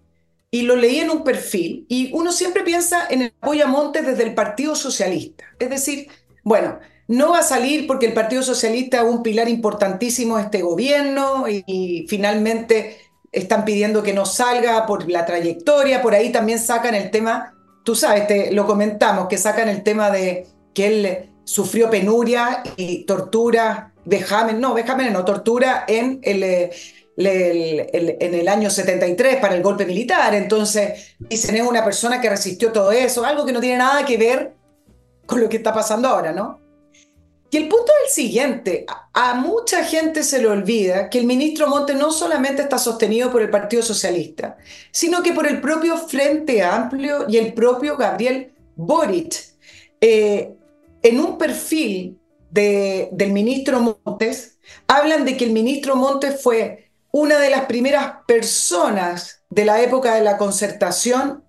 y 0.49 0.63
lo 0.63 0.75
leí 0.75 0.97
en 0.97 1.11
un 1.11 1.23
perfil, 1.23 1.85
y 1.87 2.09
uno 2.11 2.31
siempre 2.31 2.63
piensa 2.63 3.05
en 3.07 3.21
el 3.21 3.33
apoyo 3.39 3.65
a 3.65 3.67
Montes 3.67 4.03
desde 4.03 4.23
el 4.23 4.33
Partido 4.33 4.73
Socialista. 4.73 5.43
Es 5.59 5.69
decir, 5.69 6.07
bueno, 6.43 6.79
no 7.07 7.33
va 7.33 7.37
a 7.41 7.43
salir 7.43 7.85
porque 7.85 8.07
el 8.07 8.13
Partido 8.13 8.41
Socialista 8.41 8.97
es 8.97 9.03
un 9.03 9.21
pilar 9.21 9.47
importantísimo 9.47 10.37
de 10.37 10.41
este 10.41 10.63
gobierno 10.63 11.45
y, 11.47 12.07
finalmente 12.09 12.97
están 13.31 13.63
pidiendo 13.63 14.01
que 14.01 14.13
no 14.13 14.25
salga 14.25 14.87
por 14.87 15.07
la 15.07 15.23
trayectoria, 15.27 16.01
por 16.01 16.15
ahí 16.15 16.31
también 16.31 16.57
sacan 16.57 16.95
el 16.95 17.11
tema, 17.11 17.53
tú 17.85 17.93
sabes, 17.93 18.51
lo 18.53 18.65
comentamos, 18.65 19.27
que 19.27 19.37
sacan 19.37 19.69
el 19.69 19.83
tema 19.83 20.09
de 20.09 20.47
que 20.73 20.87
él 20.87 21.29
sufrió 21.43 21.91
penuria 21.91 22.63
y 22.75 23.03
tortura, 23.03 23.90
vejamen, 24.05 24.59
no, 24.59 24.73
vejamen 24.73 25.13
no, 25.13 25.25
tortura 25.25 25.85
en 25.87 26.19
el, 26.23 26.43
en 27.15 28.33
el 28.33 28.47
año 28.47 28.69
73 28.69 29.37
para 29.37 29.55
el 29.55 29.63
golpe 29.63 29.85
militar. 29.85 30.33
Entonces, 30.33 31.15
dicen, 31.19 31.55
es 31.55 31.61
una 31.63 31.83
persona 31.83 32.21
que 32.21 32.29
resistió 32.29 32.71
todo 32.71 32.91
eso, 32.91 33.25
algo 33.25 33.45
que 33.45 33.53
no 33.53 33.59
tiene 33.59 33.77
nada 33.77 34.05
que 34.05 34.17
ver 34.17 34.53
con 35.25 35.41
lo 35.41 35.49
que 35.49 35.57
está 35.57 35.73
pasando 35.73 36.07
ahora, 36.07 36.31
¿no? 36.31 36.59
Y 37.53 37.57
el 37.57 37.67
punto 37.67 37.91
es 37.99 38.07
el 38.07 38.23
siguiente, 38.23 38.85
a, 39.13 39.33
mucha 39.33 39.83
gente 39.83 40.23
se 40.23 40.41
le 40.41 40.47
olvida 40.47 41.09
que 41.09 41.19
el 41.19 41.25
ministro 41.25 41.67
Monte 41.67 41.93
no 41.93 42.13
solamente 42.13 42.61
está 42.61 42.77
sostenido 42.77 43.29
por 43.29 43.41
el 43.41 43.49
Partido 43.49 43.83
Socialista, 43.83 44.57
sino 44.89 45.21
que 45.21 45.33
por 45.33 45.45
el 45.45 45.59
propio 45.59 45.97
Frente 45.97 46.63
Amplio 46.63 47.25
y 47.27 47.35
el 47.35 47.53
propio 47.53 47.97
Gabriel 47.97 48.53
Boric. 48.77 49.35
Eh, 49.99 50.55
en 51.03 51.19
un 51.19 51.37
perfil 51.37 52.20
del 52.51 53.31
ministro 53.31 53.79
Montes, 53.79 54.57
hablan 54.87 55.25
de 55.25 55.37
que 55.37 55.45
el 55.45 55.51
ministro 55.51 55.95
Montes 55.95 56.41
fue 56.41 56.91
una 57.11 57.39
de 57.39 57.49
las 57.49 57.65
primeras 57.65 58.13
personas 58.27 59.43
de 59.49 59.65
la 59.65 59.81
época 59.81 60.15
de 60.15 60.21
la 60.21 60.37
concertación, 60.37 61.43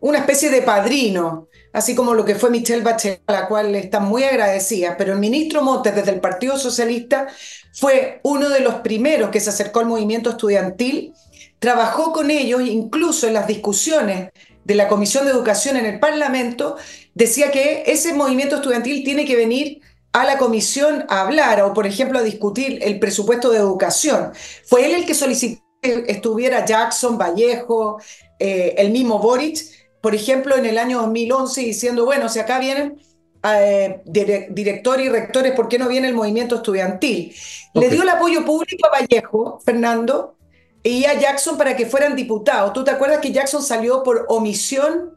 una 0.00 0.18
especie 0.18 0.50
de 0.50 0.62
padrino, 0.62 1.48
así 1.72 1.94
como 1.94 2.14
lo 2.14 2.24
que 2.24 2.34
fue 2.34 2.50
Michelle 2.50 2.82
Bachelet, 2.82 3.22
a 3.26 3.32
la 3.32 3.48
cual 3.48 3.74
están 3.74 4.04
muy 4.04 4.24
agradecidas, 4.24 4.94
pero 4.96 5.12
el 5.12 5.18
ministro 5.18 5.62
Montes 5.62 5.94
desde 5.94 6.12
el 6.12 6.20
Partido 6.20 6.56
Socialista 6.56 7.28
fue 7.72 8.20
uno 8.22 8.48
de 8.48 8.60
los 8.60 8.76
primeros 8.76 9.30
que 9.30 9.40
se 9.40 9.50
acercó 9.50 9.80
al 9.80 9.86
movimiento 9.86 10.30
estudiantil, 10.30 11.14
trabajó 11.58 12.12
con 12.12 12.30
ellos 12.30 12.62
incluso 12.62 13.26
en 13.26 13.34
las 13.34 13.46
discusiones 13.46 14.30
de 14.64 14.74
la 14.74 14.86
Comisión 14.86 15.24
de 15.24 15.32
Educación 15.32 15.76
en 15.76 15.86
el 15.86 15.98
Parlamento, 15.98 16.76
decía 17.14 17.50
que 17.50 17.84
ese 17.86 18.12
movimiento 18.12 18.56
estudiantil 18.56 19.02
tiene 19.02 19.24
que 19.24 19.34
venir 19.34 19.80
a 20.22 20.24
la 20.24 20.38
comisión 20.38 21.04
a 21.08 21.22
hablar 21.22 21.62
o, 21.62 21.74
por 21.74 21.86
ejemplo, 21.86 22.18
a 22.18 22.22
discutir 22.22 22.78
el 22.82 22.98
presupuesto 22.98 23.50
de 23.50 23.58
educación. 23.58 24.32
Fue 24.64 24.86
él 24.86 24.94
el 24.94 25.06
que 25.06 25.14
solicitó 25.14 25.62
que 25.80 26.04
estuviera 26.08 26.64
Jackson, 26.64 27.18
Vallejo, 27.18 28.00
eh, 28.38 28.74
el 28.78 28.90
mismo 28.90 29.18
Boric, 29.18 29.58
por 30.00 30.14
ejemplo, 30.14 30.56
en 30.56 30.66
el 30.66 30.78
año 30.78 31.00
2011 31.02 31.60
diciendo, 31.60 32.04
bueno, 32.04 32.28
si 32.28 32.38
acá 32.38 32.58
vienen 32.58 33.00
eh, 33.42 34.00
directores 34.06 35.06
y 35.06 35.08
rectores, 35.08 35.52
¿por 35.52 35.68
qué 35.68 35.78
no 35.78 35.88
viene 35.88 36.08
el 36.08 36.14
movimiento 36.14 36.56
estudiantil? 36.56 37.34
Le 37.74 37.88
dio 37.88 38.02
el 38.02 38.08
apoyo 38.08 38.44
público 38.44 38.88
a 38.88 39.00
Vallejo, 39.00 39.60
Fernando, 39.64 40.36
y 40.82 41.04
a 41.04 41.18
Jackson 41.18 41.58
para 41.58 41.76
que 41.76 41.86
fueran 41.86 42.16
diputados. 42.16 42.72
¿Tú 42.72 42.84
te 42.84 42.90
acuerdas 42.90 43.18
que 43.18 43.32
Jackson 43.32 43.62
salió 43.62 44.02
por 44.02 44.26
omisión 44.28 45.16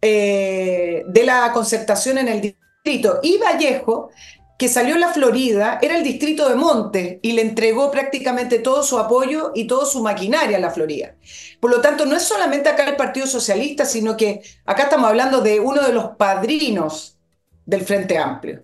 eh, 0.00 1.04
de 1.06 1.24
la 1.24 1.52
concertación 1.52 2.18
en 2.18 2.28
el 2.28 2.40
distrito? 2.40 3.20
Y 3.22 3.38
Vallejo, 3.38 4.10
que 4.58 4.68
salió 4.68 4.94
en 4.94 5.00
la 5.00 5.12
Florida, 5.12 5.78
era 5.82 5.96
el 5.96 6.04
distrito 6.04 6.48
de 6.48 6.54
Monte 6.54 7.18
y 7.22 7.32
le 7.32 7.42
entregó 7.42 7.90
prácticamente 7.90 8.60
todo 8.60 8.82
su 8.82 8.98
apoyo 8.98 9.50
y 9.54 9.66
toda 9.66 9.84
su 9.84 10.02
maquinaria 10.02 10.58
a 10.58 10.60
la 10.60 10.70
Florida. 10.70 11.16
Por 11.60 11.70
lo 11.70 11.80
tanto, 11.80 12.06
no 12.06 12.16
es 12.16 12.22
solamente 12.22 12.68
acá 12.68 12.88
el 12.88 12.96
Partido 12.96 13.26
Socialista, 13.26 13.84
sino 13.84 14.16
que 14.16 14.42
acá 14.64 14.84
estamos 14.84 15.08
hablando 15.08 15.40
de 15.40 15.58
uno 15.58 15.82
de 15.82 15.92
los 15.92 16.10
padrinos 16.16 17.18
del 17.66 17.80
Frente 17.82 18.16
Amplio. 18.16 18.62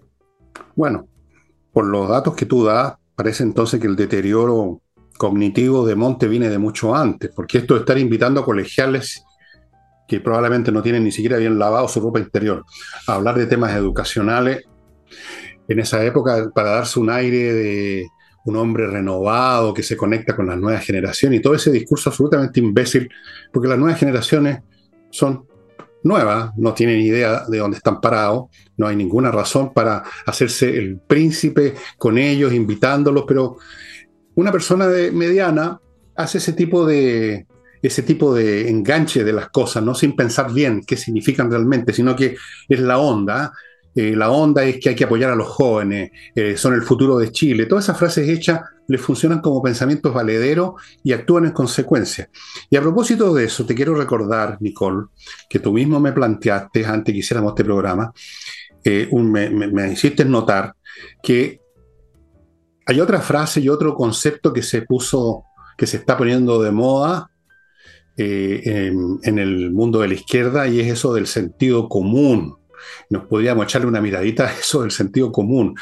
Bueno, 0.76 1.08
por 1.72 1.86
los 1.86 2.08
datos 2.08 2.34
que 2.34 2.46
tú 2.46 2.64
das, 2.64 2.94
parece 3.16 3.42
entonces 3.42 3.80
que 3.80 3.86
el 3.86 3.96
deterioro 3.96 4.80
cognitivo 5.18 5.84
de 5.84 5.96
Monte 5.96 6.28
viene 6.28 6.48
de 6.48 6.58
mucho 6.58 6.94
antes, 6.94 7.30
porque 7.34 7.58
esto 7.58 7.74
de 7.74 7.80
estar 7.80 7.98
invitando 7.98 8.40
a 8.40 8.44
colegiales 8.44 9.24
que 10.08 10.20
probablemente 10.20 10.72
no 10.72 10.82
tienen 10.82 11.04
ni 11.04 11.12
siquiera 11.12 11.36
bien 11.36 11.58
lavado 11.58 11.86
su 11.86 12.00
ropa 12.00 12.18
interior, 12.18 12.64
a 13.06 13.14
hablar 13.14 13.36
de 13.36 13.46
temas 13.46 13.76
educacionales, 13.76 14.64
en 15.70 15.78
esa 15.78 16.04
época 16.04 16.50
para 16.52 16.70
darse 16.70 16.98
un 16.98 17.08
aire 17.10 17.54
de 17.54 18.08
un 18.44 18.56
hombre 18.56 18.88
renovado 18.88 19.72
que 19.72 19.84
se 19.84 19.96
conecta 19.96 20.34
con 20.34 20.46
las 20.46 20.58
nuevas 20.58 20.84
generaciones 20.84 21.38
y 21.38 21.42
todo 21.42 21.54
ese 21.54 21.70
discurso 21.70 22.10
absolutamente 22.10 22.58
imbécil, 22.58 23.08
porque 23.52 23.68
las 23.68 23.78
nuevas 23.78 23.98
generaciones 23.98 24.60
son 25.10 25.46
nuevas, 26.02 26.50
no 26.56 26.74
tienen 26.74 27.00
idea 27.00 27.44
de 27.46 27.58
dónde 27.58 27.76
están 27.76 28.00
parados, 28.00 28.46
no 28.76 28.88
hay 28.88 28.96
ninguna 28.96 29.30
razón 29.30 29.72
para 29.72 30.02
hacerse 30.26 30.76
el 30.76 30.98
príncipe 30.98 31.74
con 31.98 32.18
ellos, 32.18 32.52
invitándolos, 32.52 33.24
pero 33.28 33.58
una 34.34 34.50
persona 34.50 34.88
de 34.88 35.12
mediana 35.12 35.78
hace 36.16 36.38
ese 36.38 36.52
tipo 36.52 36.84
de 36.84 37.46
ese 37.82 38.02
tipo 38.02 38.34
de 38.34 38.68
enganche 38.68 39.24
de 39.24 39.32
las 39.32 39.48
cosas, 39.50 39.82
no 39.82 39.94
sin 39.94 40.14
pensar 40.14 40.52
bien 40.52 40.82
qué 40.86 40.96
significan 40.96 41.50
realmente, 41.50 41.92
sino 41.94 42.14
que 42.14 42.36
es 42.68 42.80
la 42.80 42.98
onda. 42.98 43.52
La 43.94 44.30
onda 44.30 44.64
es 44.64 44.78
que 44.78 44.90
hay 44.90 44.94
que 44.94 45.04
apoyar 45.04 45.30
a 45.30 45.34
los 45.34 45.48
jóvenes, 45.48 46.10
eh, 46.34 46.56
son 46.56 46.74
el 46.74 46.82
futuro 46.82 47.18
de 47.18 47.32
Chile. 47.32 47.66
Todas 47.66 47.84
esas 47.84 47.98
frases 47.98 48.28
hechas 48.28 48.60
les 48.86 49.00
funcionan 49.00 49.40
como 49.40 49.62
pensamientos 49.62 50.12
valederos 50.14 50.74
y 51.02 51.12
actúan 51.12 51.46
en 51.46 51.52
consecuencia. 51.52 52.30
Y 52.68 52.76
a 52.76 52.80
propósito 52.80 53.34
de 53.34 53.44
eso, 53.44 53.66
te 53.66 53.74
quiero 53.74 53.94
recordar, 53.94 54.58
Nicole, 54.60 55.06
que 55.48 55.58
tú 55.58 55.72
mismo 55.72 56.00
me 56.00 56.12
planteaste 56.12 56.84
antes 56.84 57.12
que 57.12 57.18
hiciéramos 57.18 57.50
este 57.50 57.64
programa, 57.64 58.12
eh, 58.84 59.08
me, 59.12 59.50
me 59.50 59.92
hiciste 59.92 60.24
notar 60.24 60.74
que 61.22 61.60
hay 62.86 63.00
otra 63.00 63.20
frase 63.20 63.60
y 63.60 63.68
otro 63.68 63.94
concepto 63.94 64.52
que 64.52 64.62
se 64.62 64.82
puso, 64.82 65.44
que 65.76 65.86
se 65.86 65.98
está 65.98 66.16
poniendo 66.16 66.62
de 66.62 66.70
moda 66.70 67.30
eh, 68.22 68.92
en, 69.22 69.38
el 69.38 69.70
mundo 69.70 70.00
de 70.00 70.08
la 70.08 70.14
izquierda 70.14 70.68
y 70.68 70.80
es 70.80 70.88
eso 70.88 71.14
del 71.14 71.26
sentido 71.26 71.88
común. 71.88 72.56
Nos 73.08 73.26
podríamos 73.26 73.64
echarle 73.64 73.88
una 73.88 74.00
miradita 74.00 74.46
a 74.46 74.52
eso 74.52 74.82
del 74.82 74.90
sentido 74.90 75.32
común. 75.32 75.74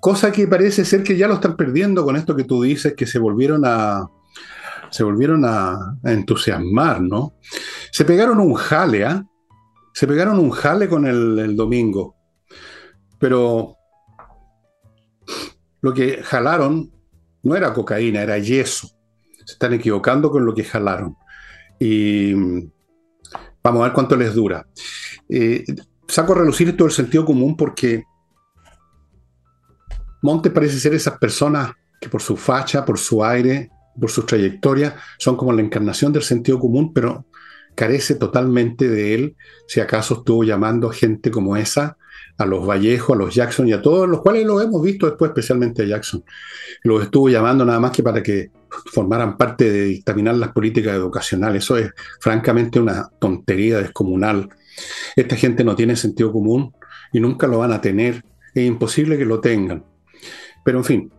Cosa 0.00 0.30
que 0.30 0.46
parece 0.46 0.84
ser 0.84 1.02
que 1.02 1.16
ya 1.16 1.26
lo 1.26 1.34
están 1.34 1.56
perdiendo 1.56 2.04
con 2.04 2.16
esto 2.16 2.36
que 2.36 2.44
tú 2.44 2.62
dices, 2.62 2.94
que 2.94 3.06
se 3.06 3.18
volvieron 3.18 3.62
a, 3.64 4.06
se 4.90 5.02
volvieron 5.02 5.44
a, 5.44 5.98
entusiasmar, 6.04 7.00
¿no? 7.00 7.34
Se 7.90 8.04
pegaron 8.04 8.40
un 8.40 8.54
jale, 8.54 9.04
¿ah? 9.04 9.24
Se 9.92 10.06
pegaron 10.06 10.38
un 10.38 10.50
jale 10.50 10.88
con 10.88 11.06
el, 11.06 11.56
domingo. 11.56 12.16
Pero 13.18 13.76
lo 15.80 15.94
que 15.94 16.22
jalaron 16.22 16.92
no 17.42 17.56
era 17.56 17.72
cocaína, 17.72 18.22
era 18.22 18.38
yeso. 18.38 18.88
Se 19.44 19.54
están 19.54 19.72
equivocando 19.72 20.30
con 20.30 20.44
lo 20.44 20.54
que 20.54 20.64
jalaron. 20.64 21.16
Y 21.78 22.34
vamos 23.62 23.80
a 23.80 23.84
ver 23.84 23.92
cuánto 23.92 24.16
les 24.16 24.34
dura. 24.34 24.66
Eh, 25.28 25.64
saco 26.08 26.32
a 26.32 26.38
relucir 26.38 26.68
esto 26.68 26.84
del 26.84 26.92
sentido 26.92 27.24
común 27.24 27.56
porque 27.56 28.04
Monte 30.22 30.50
parece 30.50 30.78
ser 30.78 30.94
esas 30.94 31.18
personas 31.18 31.72
que 32.00 32.08
por 32.08 32.22
su 32.22 32.36
facha, 32.36 32.84
por 32.84 32.98
su 32.98 33.24
aire, 33.24 33.70
por 33.98 34.10
su 34.10 34.22
trayectoria, 34.22 34.96
son 35.18 35.36
como 35.36 35.52
la 35.52 35.62
encarnación 35.62 36.12
del 36.12 36.22
sentido 36.22 36.58
común, 36.58 36.92
pero 36.92 37.26
carece 37.74 38.14
totalmente 38.14 38.88
de 38.88 39.14
él, 39.14 39.36
si 39.66 39.80
acaso 39.80 40.14
estuvo 40.14 40.42
llamando 40.44 40.90
a 40.90 40.94
gente 40.94 41.30
como 41.30 41.56
esa 41.56 41.96
a 42.38 42.44
los 42.44 42.66
Vallejo, 42.66 43.14
a 43.14 43.16
los 43.16 43.34
Jackson 43.34 43.68
y 43.68 43.72
a 43.72 43.80
todos 43.80 44.08
los 44.08 44.20
cuales 44.20 44.46
lo 44.46 44.60
hemos 44.60 44.82
visto 44.82 45.06
después, 45.06 45.30
especialmente 45.30 45.82
a 45.82 45.86
Jackson. 45.86 46.24
Los 46.82 47.04
estuvo 47.04 47.28
llamando 47.28 47.64
nada 47.64 47.80
más 47.80 47.92
que 47.92 48.02
para 48.02 48.22
que 48.22 48.50
formaran 48.92 49.36
parte 49.36 49.70
de 49.70 49.84
dictaminar 49.84 50.34
las 50.34 50.52
políticas 50.52 50.94
educacionales. 50.94 51.64
Eso 51.64 51.78
es 51.78 51.90
francamente 52.20 52.78
una 52.78 53.08
tontería 53.18 53.78
descomunal. 53.78 54.48
Esta 55.14 55.36
gente 55.36 55.64
no 55.64 55.76
tiene 55.76 55.96
sentido 55.96 56.32
común 56.32 56.74
y 57.12 57.20
nunca 57.20 57.46
lo 57.46 57.58
van 57.58 57.72
a 57.72 57.80
tener. 57.80 58.24
Es 58.54 58.66
imposible 58.66 59.18
que 59.18 59.24
lo 59.24 59.40
tengan. 59.40 59.84
Pero 60.64 60.78
en 60.78 60.84
fin. 60.84 61.12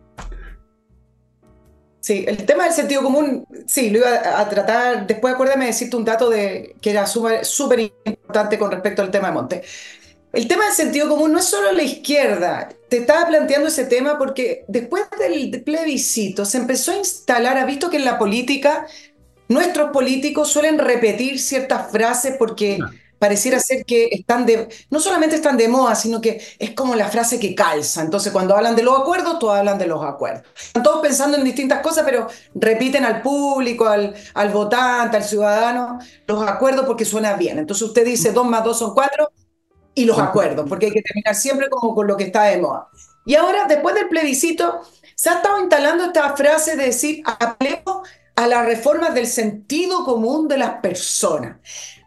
Sí, 2.00 2.24
el 2.26 2.46
tema 2.46 2.64
del 2.64 2.72
sentido 2.72 3.02
común, 3.02 3.44
sí, 3.66 3.90
lo 3.90 3.98
iba 3.98 4.40
a 4.40 4.48
tratar. 4.48 5.06
Después 5.06 5.34
acuérdame 5.34 5.66
de 5.66 5.72
decirte 5.72 5.96
un 5.96 6.04
dato 6.04 6.30
de, 6.30 6.74
que 6.80 6.90
era 6.90 7.06
súper 7.06 7.80
importante 8.04 8.58
con 8.58 8.70
respecto 8.70 9.02
al 9.02 9.10
tema 9.10 9.28
de 9.28 9.34
Monte. 9.34 9.62
El 10.32 10.46
tema 10.46 10.66
del 10.66 10.74
sentido 10.74 11.08
común 11.08 11.32
no 11.32 11.38
es 11.38 11.46
solo 11.46 11.72
la 11.72 11.82
izquierda. 11.82 12.68
Te 12.88 12.98
estaba 12.98 13.26
planteando 13.26 13.68
ese 13.68 13.84
tema 13.84 14.18
porque 14.18 14.64
después 14.68 15.04
del 15.18 15.62
plebiscito 15.62 16.44
se 16.44 16.58
empezó 16.58 16.92
a 16.92 16.96
instalar, 16.96 17.56
ha 17.56 17.64
visto 17.64 17.90
que 17.90 17.96
en 17.96 18.04
la 18.04 18.18
política 18.18 18.86
nuestros 19.48 19.90
políticos 19.90 20.50
suelen 20.50 20.78
repetir 20.78 21.38
ciertas 21.40 21.90
frases 21.90 22.36
porque 22.38 22.78
pareciera 23.18 23.58
ser 23.60 23.84
que 23.84 24.08
están 24.12 24.46
de, 24.46 24.68
no 24.90 25.00
solamente 25.00 25.36
están 25.36 25.56
de 25.56 25.68
moda, 25.68 25.94
sino 25.94 26.20
que 26.20 26.40
es 26.58 26.70
como 26.72 26.94
la 26.94 27.08
frase 27.08 27.38
que 27.38 27.54
calza. 27.54 28.02
Entonces, 28.02 28.32
cuando 28.32 28.56
hablan 28.56 28.76
de 28.76 28.82
los 28.82 28.98
acuerdos, 28.98 29.38
todos 29.38 29.56
hablan 29.56 29.78
de 29.78 29.86
los 29.86 30.04
acuerdos. 30.04 30.44
Están 30.56 30.82
todos 30.82 31.00
pensando 31.00 31.36
en 31.36 31.44
distintas 31.44 31.80
cosas, 31.80 32.04
pero 32.04 32.28
repiten 32.54 33.04
al 33.04 33.22
público, 33.22 33.86
al, 33.86 34.14
al 34.34 34.48
votante, 34.50 35.16
al 35.16 35.24
ciudadano, 35.24 35.98
los 36.26 36.48
acuerdos 36.48 36.86
porque 36.86 37.04
suena 37.04 37.34
bien. 37.34 37.58
Entonces 37.58 37.86
usted 37.86 38.04
dice 38.04 38.32
dos 38.32 38.46
más 38.46 38.64
dos 38.64 38.78
son 38.78 38.94
cuatro 38.94 39.30
y 39.94 40.04
los 40.04 40.18
acuerdos, 40.18 40.66
porque 40.68 40.86
hay 40.86 40.92
que 40.92 41.02
terminar 41.02 41.34
siempre 41.34 41.68
como 41.68 41.94
con 41.94 42.06
lo 42.06 42.16
que 42.16 42.24
está 42.24 42.44
de 42.44 42.58
moda. 42.58 42.88
Y 43.26 43.34
ahora, 43.34 43.66
después 43.66 43.94
del 43.94 44.08
plebiscito, 44.08 44.80
se 45.14 45.28
ha 45.30 45.34
estado 45.34 45.60
instalando 45.60 46.04
esta 46.04 46.36
frase 46.36 46.76
de 46.76 46.84
decir, 46.84 47.22
apelemos 47.26 48.08
a 48.36 48.46
las 48.46 48.64
reformas 48.64 49.12
del 49.14 49.26
sentido 49.26 50.04
común 50.04 50.46
de 50.46 50.58
las 50.58 50.74
personas. 50.80 51.56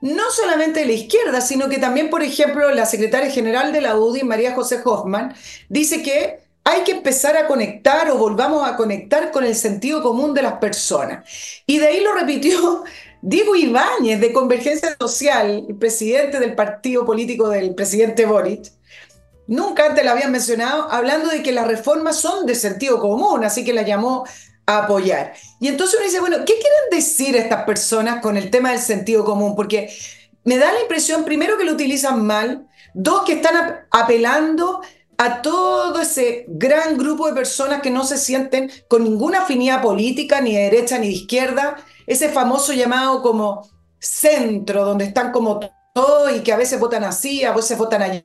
No 0.02 0.32
solamente 0.32 0.82
de 0.82 0.88
la 0.88 0.94
izquierda, 0.94 1.42
sino 1.42 1.70
que 1.70 1.78
también, 1.78 2.10
por 2.10 2.24
ejemplo, 2.24 2.72
la 2.72 2.88
secretaria 2.88 3.30
general 3.30 3.72
de 3.72 3.82
la 3.82 3.96
UDI, 3.96 4.24
María 4.24 4.56
José 4.56 4.82
Hoffman, 4.84 5.36
dice 5.70 6.02
que 6.02 6.40
hay 6.64 6.82
que 6.84 6.92
empezar 6.92 7.38
a 7.38 7.48
conectar 7.48 8.10
o 8.10 8.18
volvamos 8.18 8.68
a 8.68 8.76
conectar 8.76 9.32
con 9.32 9.44
el 9.44 9.56
sentido 9.56 10.02
común 10.02 10.34
de 10.34 10.42
las 10.42 10.54
personas. 10.54 11.28
Y 11.66 11.78
de 11.78 11.88
ahí 11.88 12.00
lo 12.02 12.14
repitió 12.14 12.84
Diego 13.22 13.56
Ibáñez 13.56 14.20
de 14.20 14.34
Convergencia 14.34 14.96
Social, 15.00 15.66
el 15.70 15.76
presidente 15.76 16.40
del 16.40 16.56
partido 16.56 17.06
político 17.06 17.50
del 17.50 17.76
presidente 17.76 18.26
Boric. 18.26 18.72
Nunca 19.48 19.88
antes 19.88 20.06
la 20.06 20.12
habían 20.12 20.32
mencionado, 20.32 20.90
hablando 20.92 21.30
de 21.30 21.44
que 21.44 21.52
las 21.52 21.68
reformas 21.68 22.16
son 22.16 22.46
de 22.46 22.56
sentido 22.56 23.00
común, 23.00 23.44
así 23.44 23.64
que 23.64 23.74
la 23.74 23.82
llamó 23.82 24.26
apoyar. 24.66 25.34
Y 25.60 25.68
entonces 25.68 25.96
uno 25.98 26.06
dice, 26.06 26.20
bueno, 26.20 26.38
¿qué 26.40 26.54
quieren 26.54 26.90
decir 26.92 27.36
estas 27.36 27.64
personas 27.66 28.22
con 28.22 28.38
el 28.38 28.50
tema 28.50 28.72
del 28.72 28.80
sentido 28.80 29.26
común? 29.26 29.56
Porque 29.56 29.94
me 30.44 30.58
da 30.58 30.72
la 30.72 30.82
impresión, 30.82 31.24
primero, 31.24 31.58
que 31.58 31.66
lo 31.66 31.74
utilizan 31.74 32.26
mal, 32.26 32.68
dos, 32.94 33.24
que 33.24 33.34
están 33.34 33.86
apelando 33.92 34.82
a 35.18 35.42
todo 35.42 36.02
ese 36.02 36.46
gran 36.48 36.98
grupo 36.98 37.28
de 37.28 37.34
personas 37.34 37.82
que 37.82 37.92
no 37.92 38.04
se 38.04 38.18
sienten 38.18 38.72
con 38.88 39.04
ninguna 39.04 39.44
afinidad 39.44 39.82
política, 39.82 40.42
ni 40.42 40.56
de 40.56 40.64
derecha 40.64 40.98
ni 40.98 41.08
de 41.08 41.14
izquierda, 41.14 41.78
ese 42.08 42.30
famoso 42.30 42.74
llamado 42.74 43.22
como 43.22 43.70
centro, 44.00 44.84
donde 44.84 45.06
están 45.06 45.32
como 45.32 45.60
y 46.36 46.40
que 46.42 46.54
a 46.54 46.58
veces 46.58 46.80
votan 46.80 47.04
así, 47.04 47.44
a 47.44 47.54
veces 47.54 47.78
votan 47.78 48.02
allá, 48.02 48.24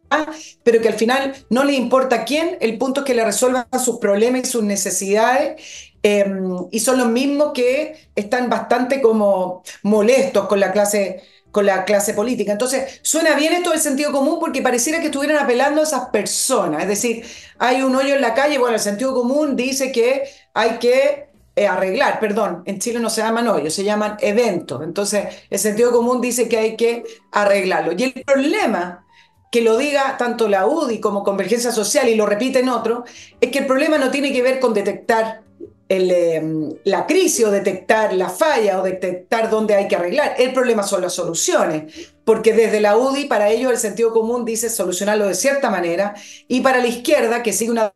pero 0.62 0.80
que 0.80 0.88
al 0.88 0.94
final 0.94 1.34
no 1.50 1.64
le 1.64 1.72
importa 1.72 2.24
quién, 2.24 2.58
el 2.60 2.78
punto 2.78 3.00
es 3.00 3.06
que 3.06 3.14
le 3.14 3.24
resuelvan 3.24 3.66
sus 3.82 3.98
problemas 3.98 4.42
y 4.42 4.46
sus 4.46 4.62
necesidades 4.62 5.60
Em, 6.08 6.68
y 6.70 6.78
son 6.78 6.98
los 6.98 7.08
mismos 7.08 7.50
que 7.52 8.10
están 8.14 8.48
bastante 8.48 9.02
como 9.02 9.64
molestos 9.82 10.46
con 10.46 10.60
la 10.60 10.70
clase 10.70 11.20
con 11.50 11.66
la 11.66 11.84
clase 11.84 12.14
política. 12.14 12.52
Entonces, 12.52 13.00
suena 13.02 13.34
bien 13.34 13.54
esto 13.54 13.70
del 13.70 13.80
sentido 13.80 14.12
común 14.12 14.38
porque 14.38 14.62
pareciera 14.62 15.00
que 15.00 15.06
estuvieran 15.06 15.38
apelando 15.42 15.80
a 15.80 15.84
esas 15.84 16.10
personas. 16.10 16.82
Es 16.82 16.88
decir, 16.88 17.24
hay 17.58 17.82
un 17.82 17.96
hoyo 17.96 18.14
en 18.14 18.20
la 18.20 18.34
calle, 18.34 18.58
bueno, 18.58 18.74
el 18.74 18.80
sentido 18.80 19.14
común 19.14 19.56
dice 19.56 19.90
que 19.90 20.28
hay 20.54 20.78
que 20.78 21.25
eh, 21.56 21.66
arreglar, 21.66 22.20
perdón, 22.20 22.62
en 22.66 22.78
Chile 22.78 23.00
no 23.00 23.10
se 23.10 23.22
llaman 23.22 23.48
hoyos, 23.48 23.74
se 23.74 23.82
llaman 23.82 24.16
eventos. 24.20 24.82
Entonces, 24.82 25.26
el 25.50 25.58
sentido 25.58 25.90
común 25.90 26.20
dice 26.20 26.48
que 26.48 26.58
hay 26.58 26.76
que 26.76 27.04
arreglarlo. 27.32 27.92
Y 27.96 28.04
el 28.04 28.24
problema 28.24 29.04
que 29.50 29.62
lo 29.62 29.76
diga 29.76 30.16
tanto 30.18 30.48
la 30.48 30.66
UDI 30.66 31.00
como 31.00 31.24
Convergencia 31.24 31.72
Social 31.72 32.08
y 32.08 32.14
lo 32.14 32.26
repiten 32.26 32.68
otros, 32.68 33.08
es 33.40 33.50
que 33.50 33.60
el 33.60 33.66
problema 33.66 33.98
no 33.98 34.10
tiene 34.10 34.32
que 34.32 34.42
ver 34.42 34.60
con 34.60 34.74
detectar 34.74 35.46
Em, 35.88 36.74
la 36.82 37.06
crisis 37.06 37.44
o 37.44 37.50
detectar 37.52 38.12
la 38.12 38.28
falla 38.28 38.80
o 38.80 38.82
detectar 38.82 39.48
dónde 39.48 39.74
hay 39.74 39.86
que 39.86 39.94
arreglar. 39.94 40.34
El 40.36 40.52
problema 40.52 40.82
son 40.82 41.00
las 41.00 41.14
soluciones, 41.14 42.12
porque 42.24 42.52
desde 42.52 42.80
la 42.80 42.96
UDI 42.96 43.26
para 43.26 43.50
ellos 43.50 43.70
el 43.70 43.78
sentido 43.78 44.12
común 44.12 44.44
dice 44.44 44.68
solucionarlo 44.68 45.28
de 45.28 45.36
cierta 45.36 45.70
manera 45.70 46.14
y 46.48 46.60
para 46.60 46.78
la 46.78 46.88
izquierda, 46.88 47.44
que 47.44 47.52
sigue 47.52 47.70
una 47.70 47.92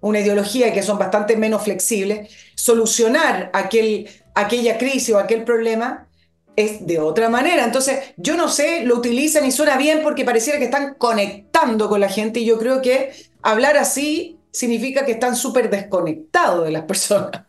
una 0.00 0.20
ideología 0.20 0.72
que 0.72 0.82
son 0.82 0.98
bastante 0.98 1.36
menos 1.36 1.62
flexibles, 1.62 2.30
solucionar 2.54 3.50
aquel, 3.52 4.08
aquella 4.34 4.78
crisis 4.78 5.14
o 5.14 5.18
aquel 5.18 5.44
problema 5.44 6.06
es 6.56 6.86
de 6.86 6.98
otra 6.98 7.28
manera. 7.28 7.64
Entonces, 7.64 8.14
yo 8.16 8.36
no 8.36 8.48
sé, 8.48 8.84
lo 8.84 8.96
utilizan 8.96 9.44
y 9.44 9.52
suena 9.52 9.76
bien 9.76 10.00
porque 10.02 10.24
pareciera 10.24 10.58
que 10.58 10.66
están 10.66 10.94
conectando 10.94 11.88
con 11.88 12.00
la 12.00 12.08
gente 12.08 12.40
y 12.40 12.44
yo 12.44 12.58
creo 12.58 12.80
que 12.80 13.12
hablar 13.42 13.76
así 13.76 14.38
significa 14.50 15.04
que 15.04 15.12
están 15.12 15.34
súper 15.34 15.68
desconectados 15.68 16.64
de 16.64 16.70
las 16.70 16.82
personas. 16.82 17.42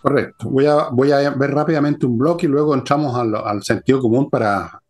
Correcto. 0.00 0.50
Voy 0.50 0.66
a, 0.66 0.88
voy 0.90 1.12
a 1.12 1.30
ver 1.30 1.52
rápidamente 1.52 2.06
un 2.06 2.18
bloque 2.18 2.46
y 2.46 2.48
luego 2.48 2.74
entramos 2.74 3.14
al, 3.16 3.62
sentido 3.62 4.00
común 4.00 4.28
para, 4.28 4.81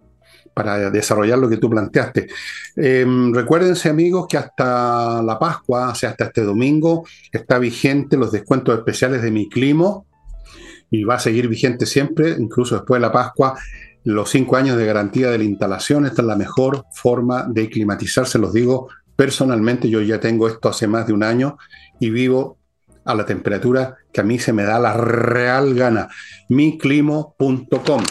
para 0.55 0.91
desarrollar 0.91 1.39
lo 1.39 1.49
que 1.49 1.57
tú 1.57 1.71
planteaste. 1.71 2.29
Em, 2.77 3.33
recuérdense 3.33 3.89
amigos 3.89 4.27
que 4.29 4.39
hasta 4.39 5.23
la 5.23 5.39
Pascua, 5.39 5.91
o 5.91 5.95
sea, 5.95 6.11
hasta 6.11 6.25
este 6.25 6.43
domingo, 6.43 7.05
está 7.31 7.59
vigente 7.59 8.17
los 8.17 8.33
descuentos 8.33 8.77
especiales 8.77 9.23
de 9.23 9.31
mi 9.31 9.49
clima 9.49 10.03
y 10.91 11.05
va 11.05 11.15
a 11.15 11.21
seguir 11.21 11.49
vigente 11.49 11.87
siempre, 11.87 12.37
incluso 12.39 12.77
después 12.77 13.01
de 13.01 13.07
la 13.07 13.13
Pascua. 13.13 13.59
Los 14.05 14.31
cinco 14.31 14.57
años 14.57 14.77
de 14.77 14.85
garantía 14.85 15.31
de 15.31 15.39
la 15.39 15.45
instalación, 15.45 16.07
esta 16.07 16.23
es 16.23 16.29
la 16.29 16.37
mejor 16.37 16.85
forma 16.93 17.47
de 17.49 17.69
climatizarse, 17.69 18.39
los 18.39 18.53
digo 18.53 18.89
Personalmente 19.17 19.89
yo 19.89 20.01
ya 20.01 20.21
tengo 20.21 20.49
esto 20.49 20.69
hace 20.69 20.87
más 20.87 21.07
de 21.07 21.13
un 21.13 21.23
año 21.23 21.59
y 22.01 22.11
vivo 22.11 22.59
a 23.05 23.15
la 23.15 23.27
temperatura 23.27 23.97
que 24.13 24.21
a 24.21 24.25
mí 24.25 24.39
se 24.39 24.53
me 24.53 24.65
da 24.65 24.79
la 24.79 24.95
real 24.95 25.75
gana. 25.75 26.09
miclimo.com. 26.49 28.03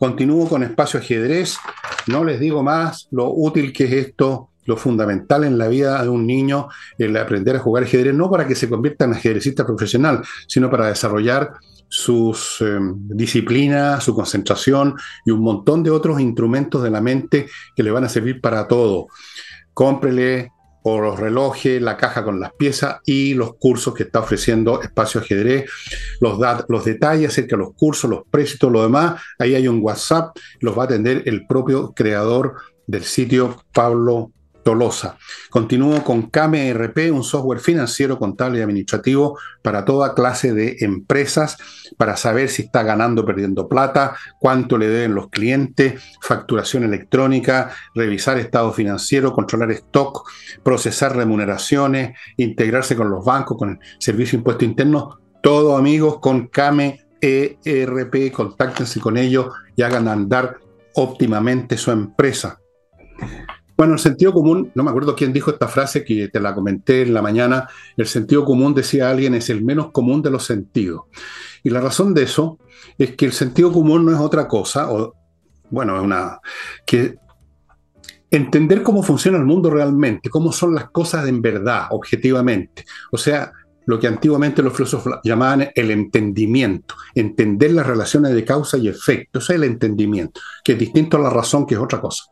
Continúo 0.00 0.48
con 0.48 0.62
espacio 0.62 0.98
ajedrez. 0.98 1.58
No 2.06 2.24
les 2.24 2.40
digo 2.40 2.62
más 2.62 3.06
lo 3.10 3.30
útil 3.34 3.70
que 3.70 3.84
es 3.84 3.92
esto, 4.06 4.48
lo 4.64 4.78
fundamental 4.78 5.44
en 5.44 5.58
la 5.58 5.68
vida 5.68 6.02
de 6.02 6.08
un 6.08 6.26
niño, 6.26 6.68
el 6.96 7.14
aprender 7.18 7.56
a 7.56 7.58
jugar 7.58 7.84
ajedrez, 7.84 8.14
no 8.14 8.30
para 8.30 8.46
que 8.46 8.54
se 8.54 8.70
convierta 8.70 9.04
en 9.04 9.12
ajedrecista 9.12 9.66
profesional, 9.66 10.22
sino 10.48 10.70
para 10.70 10.86
desarrollar 10.86 11.52
sus 11.86 12.62
em, 12.62 12.94
disciplinas, 13.08 14.02
su 14.02 14.14
concentración 14.14 14.94
y 15.26 15.32
un 15.32 15.40
montón 15.40 15.82
de 15.82 15.90
otros 15.90 16.18
instrumentos 16.18 16.82
de 16.82 16.90
la 16.90 17.02
mente 17.02 17.50
que 17.76 17.82
le 17.82 17.90
van 17.90 18.04
a 18.04 18.08
servir 18.08 18.40
para 18.40 18.66
todo. 18.66 19.08
Cómprele 19.74 20.50
o 20.82 21.00
los 21.00 21.18
relojes, 21.18 21.80
la 21.80 21.96
caja 21.96 22.24
con 22.24 22.40
las 22.40 22.52
piezas 22.54 22.98
y 23.04 23.34
los 23.34 23.56
cursos 23.56 23.94
que 23.94 24.04
está 24.04 24.20
ofreciendo 24.20 24.82
Espacio 24.82 25.20
Ajedrez, 25.20 25.70
los, 26.20 26.38
los 26.68 26.84
detalles 26.84 27.30
acerca 27.30 27.56
de 27.56 27.62
los 27.62 27.74
cursos, 27.74 28.10
los 28.10 28.22
precios, 28.30 28.70
lo 28.70 28.82
demás. 28.82 29.20
Ahí 29.38 29.54
hay 29.54 29.68
un 29.68 29.80
WhatsApp, 29.82 30.36
los 30.60 30.76
va 30.78 30.82
a 30.82 30.86
atender 30.86 31.22
el 31.26 31.46
propio 31.46 31.92
creador 31.92 32.54
del 32.86 33.04
sitio, 33.04 33.62
Pablo 33.72 34.32
Tolosa. 34.62 35.16
Continúo 35.50 36.02
con 36.04 36.30
KMRP, 36.30 37.10
un 37.12 37.24
software 37.24 37.60
financiero, 37.60 38.18
contable 38.18 38.58
y 38.58 38.62
administrativo 38.62 39.38
para 39.62 39.84
toda 39.84 40.14
clase 40.14 40.52
de 40.52 40.76
empresas, 40.80 41.56
para 41.96 42.16
saber 42.16 42.48
si 42.48 42.62
está 42.62 42.82
ganando 42.82 43.22
o 43.22 43.24
perdiendo 43.24 43.68
plata, 43.68 44.16
cuánto 44.38 44.78
le 44.78 44.88
deben 44.88 45.14
los 45.14 45.28
clientes, 45.28 46.02
facturación 46.20 46.84
electrónica, 46.84 47.72
revisar 47.94 48.38
estado 48.38 48.72
financiero, 48.72 49.32
controlar 49.32 49.70
stock, 49.72 50.28
procesar 50.62 51.16
remuneraciones, 51.16 52.16
integrarse 52.36 52.96
con 52.96 53.10
los 53.10 53.24
bancos, 53.24 53.56
con 53.56 53.70
el 53.70 53.78
servicio 53.98 54.32
de 54.32 54.40
impuesto 54.40 54.64
interno. 54.64 55.18
Todo 55.42 55.76
amigos 55.76 56.18
con 56.20 56.48
KMERP, 56.48 58.32
contáctense 58.32 59.00
con 59.00 59.16
ellos 59.16 59.46
y 59.74 59.82
hagan 59.82 60.06
andar 60.06 60.58
óptimamente 60.94 61.76
su 61.76 61.90
empresa. 61.90 62.60
Bueno, 63.80 63.94
el 63.94 63.98
sentido 63.98 64.34
común, 64.34 64.70
no 64.74 64.82
me 64.82 64.90
acuerdo 64.90 65.16
quién 65.16 65.32
dijo 65.32 65.50
esta 65.50 65.66
frase 65.66 66.04
que 66.04 66.28
te 66.28 66.38
la 66.38 66.54
comenté 66.54 67.00
en 67.00 67.14
la 67.14 67.22
mañana, 67.22 67.66
el 67.96 68.06
sentido 68.06 68.44
común, 68.44 68.74
decía 68.74 69.08
alguien, 69.08 69.34
es 69.34 69.48
el 69.48 69.64
menos 69.64 69.90
común 69.90 70.20
de 70.20 70.30
los 70.30 70.44
sentidos. 70.44 71.04
Y 71.62 71.70
la 71.70 71.80
razón 71.80 72.12
de 72.12 72.24
eso 72.24 72.58
es 72.98 73.16
que 73.16 73.24
el 73.24 73.32
sentido 73.32 73.72
común 73.72 74.04
no 74.04 74.12
es 74.12 74.18
otra 74.18 74.46
cosa, 74.46 74.92
o 74.92 75.14
bueno, 75.70 75.96
es 75.96 76.02
una... 76.02 76.40
que 76.84 77.14
entender 78.30 78.82
cómo 78.82 79.02
funciona 79.02 79.38
el 79.38 79.46
mundo 79.46 79.70
realmente, 79.70 80.28
cómo 80.28 80.52
son 80.52 80.74
las 80.74 80.90
cosas 80.90 81.26
en 81.26 81.40
verdad, 81.40 81.86
objetivamente. 81.88 82.84
O 83.10 83.16
sea, 83.16 83.50
lo 83.86 83.98
que 83.98 84.08
antiguamente 84.08 84.62
los 84.62 84.74
filósofos 84.74 85.20
llamaban 85.24 85.70
el 85.74 85.90
entendimiento, 85.90 86.96
entender 87.14 87.72
las 87.72 87.86
relaciones 87.86 88.34
de 88.34 88.44
causa 88.44 88.76
y 88.76 88.88
efecto, 88.88 89.38
eso 89.38 89.54
es 89.54 89.56
el 89.56 89.64
entendimiento, 89.64 90.38
que 90.62 90.72
es 90.72 90.78
distinto 90.78 91.16
a 91.16 91.20
la 91.20 91.30
razón, 91.30 91.64
que 91.64 91.76
es 91.76 91.80
otra 91.80 91.98
cosa. 91.98 92.24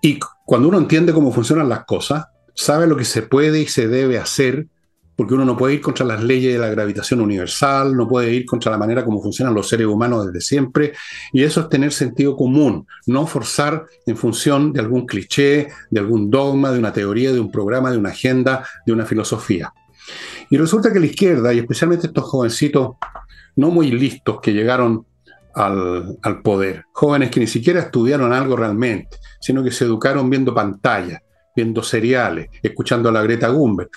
Y 0.00 0.18
cuando 0.44 0.68
uno 0.68 0.78
entiende 0.78 1.12
cómo 1.12 1.32
funcionan 1.32 1.68
las 1.68 1.84
cosas, 1.84 2.26
sabe 2.54 2.86
lo 2.86 2.96
que 2.96 3.04
se 3.04 3.22
puede 3.22 3.60
y 3.60 3.66
se 3.66 3.88
debe 3.88 4.18
hacer, 4.18 4.66
porque 5.16 5.34
uno 5.34 5.44
no 5.44 5.56
puede 5.56 5.74
ir 5.74 5.80
contra 5.80 6.06
las 6.06 6.22
leyes 6.22 6.52
de 6.52 6.60
la 6.60 6.68
gravitación 6.68 7.20
universal, 7.20 7.96
no 7.96 8.06
puede 8.06 8.32
ir 8.32 8.46
contra 8.46 8.70
la 8.70 8.78
manera 8.78 9.04
como 9.04 9.20
funcionan 9.20 9.52
los 9.52 9.68
seres 9.68 9.88
humanos 9.88 10.26
desde 10.26 10.40
siempre, 10.40 10.92
y 11.32 11.42
eso 11.42 11.62
es 11.62 11.68
tener 11.68 11.92
sentido 11.92 12.36
común, 12.36 12.86
no 13.06 13.26
forzar 13.26 13.84
en 14.06 14.16
función 14.16 14.72
de 14.72 14.80
algún 14.80 15.06
cliché, 15.06 15.68
de 15.90 16.00
algún 16.00 16.30
dogma, 16.30 16.70
de 16.70 16.78
una 16.78 16.92
teoría, 16.92 17.32
de 17.32 17.40
un 17.40 17.50
programa, 17.50 17.90
de 17.90 17.98
una 17.98 18.10
agenda, 18.10 18.64
de 18.86 18.92
una 18.92 19.06
filosofía. 19.06 19.72
Y 20.50 20.56
resulta 20.56 20.92
que 20.92 21.00
la 21.00 21.06
izquierda, 21.06 21.52
y 21.52 21.58
especialmente 21.58 22.06
estos 22.06 22.24
jovencitos 22.24 22.96
no 23.56 23.70
muy 23.72 23.90
listos 23.90 24.40
que 24.40 24.52
llegaron 24.52 25.04
al, 25.58 26.42
poder. 26.42 26.84
Jóvenes 26.92 27.30
que 27.30 27.40
ni 27.40 27.46
siquiera 27.46 27.80
estudiaron 27.80 28.32
algo 28.32 28.56
realmente, 28.56 29.18
sino 29.40 29.62
que 29.62 29.70
se 29.70 29.84
educaron 29.84 30.30
viendo 30.30 30.54
pantallas, 30.54 31.20
viendo 31.54 31.82
seriales, 31.82 32.48
escuchando 32.62 33.08
a 33.08 33.12
la 33.12 33.22
Greta 33.22 33.48
Gumber. 33.48 33.90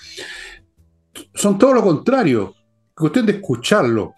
Son 1.33 1.57
todo 1.57 1.73
lo 1.73 1.83
contrario. 1.83 2.55
Cuestión 2.95 3.25
de 3.25 3.33
escucharlo. 3.33 4.13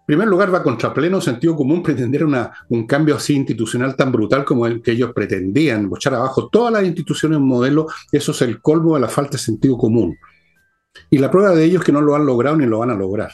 En 0.00 0.14
primer 0.14 0.28
lugar, 0.28 0.52
va 0.52 0.62
contra 0.62 0.92
pleno 0.92 1.20
sentido 1.20 1.54
común 1.54 1.82
pretender 1.82 2.24
una, 2.24 2.50
un 2.70 2.86
cambio 2.86 3.16
así 3.16 3.34
institucional 3.34 3.94
tan 3.94 4.10
brutal 4.10 4.44
como 4.44 4.66
el 4.66 4.80
que 4.80 4.92
ellos 4.92 5.12
pretendían, 5.14 5.90
echar 5.94 6.14
abajo 6.14 6.48
todas 6.48 6.72
las 6.72 6.84
instituciones 6.84 7.38
modelo, 7.38 7.86
eso 8.10 8.32
es 8.32 8.40
el 8.42 8.62
colmo 8.62 8.94
de 8.94 9.02
la 9.02 9.08
falta 9.08 9.32
de 9.32 9.38
sentido 9.38 9.76
común. 9.76 10.16
Y 11.10 11.18
la 11.18 11.30
prueba 11.30 11.50
de 11.50 11.62
ello 11.62 11.78
es 11.78 11.84
que 11.84 11.92
no 11.92 12.00
lo 12.00 12.16
han 12.16 12.24
logrado 12.24 12.56
ni 12.56 12.66
lo 12.66 12.78
van 12.78 12.90
a 12.90 12.94
lograr. 12.94 13.30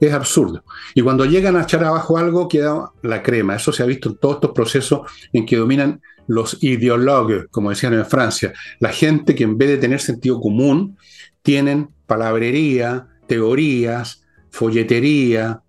Es 0.00 0.12
absurdo. 0.12 0.64
Y 0.94 1.02
cuando 1.02 1.24
llegan 1.24 1.56
a 1.56 1.62
echar 1.62 1.84
abajo 1.84 2.18
algo, 2.18 2.48
queda 2.48 2.92
la 3.02 3.22
crema. 3.22 3.56
Eso 3.56 3.72
se 3.72 3.82
ha 3.82 3.86
visto 3.86 4.08
en 4.10 4.16
todos 4.16 4.36
estos 4.36 4.52
procesos 4.52 5.00
en 5.32 5.46
que 5.46 5.56
dominan 5.56 6.00
los 6.26 6.62
ideólogos, 6.62 7.46
como 7.50 7.70
decían 7.70 7.94
en 7.94 8.06
Francia, 8.06 8.52
la 8.80 8.90
gente 8.90 9.34
que 9.34 9.44
en 9.44 9.58
vez 9.58 9.68
de 9.68 9.78
tener 9.78 10.00
sentido 10.00 10.40
común, 10.40 10.96
tienen 11.42 11.90
palabrería, 12.06 13.08
teorías, 13.26 14.24
folletería, 14.50 15.60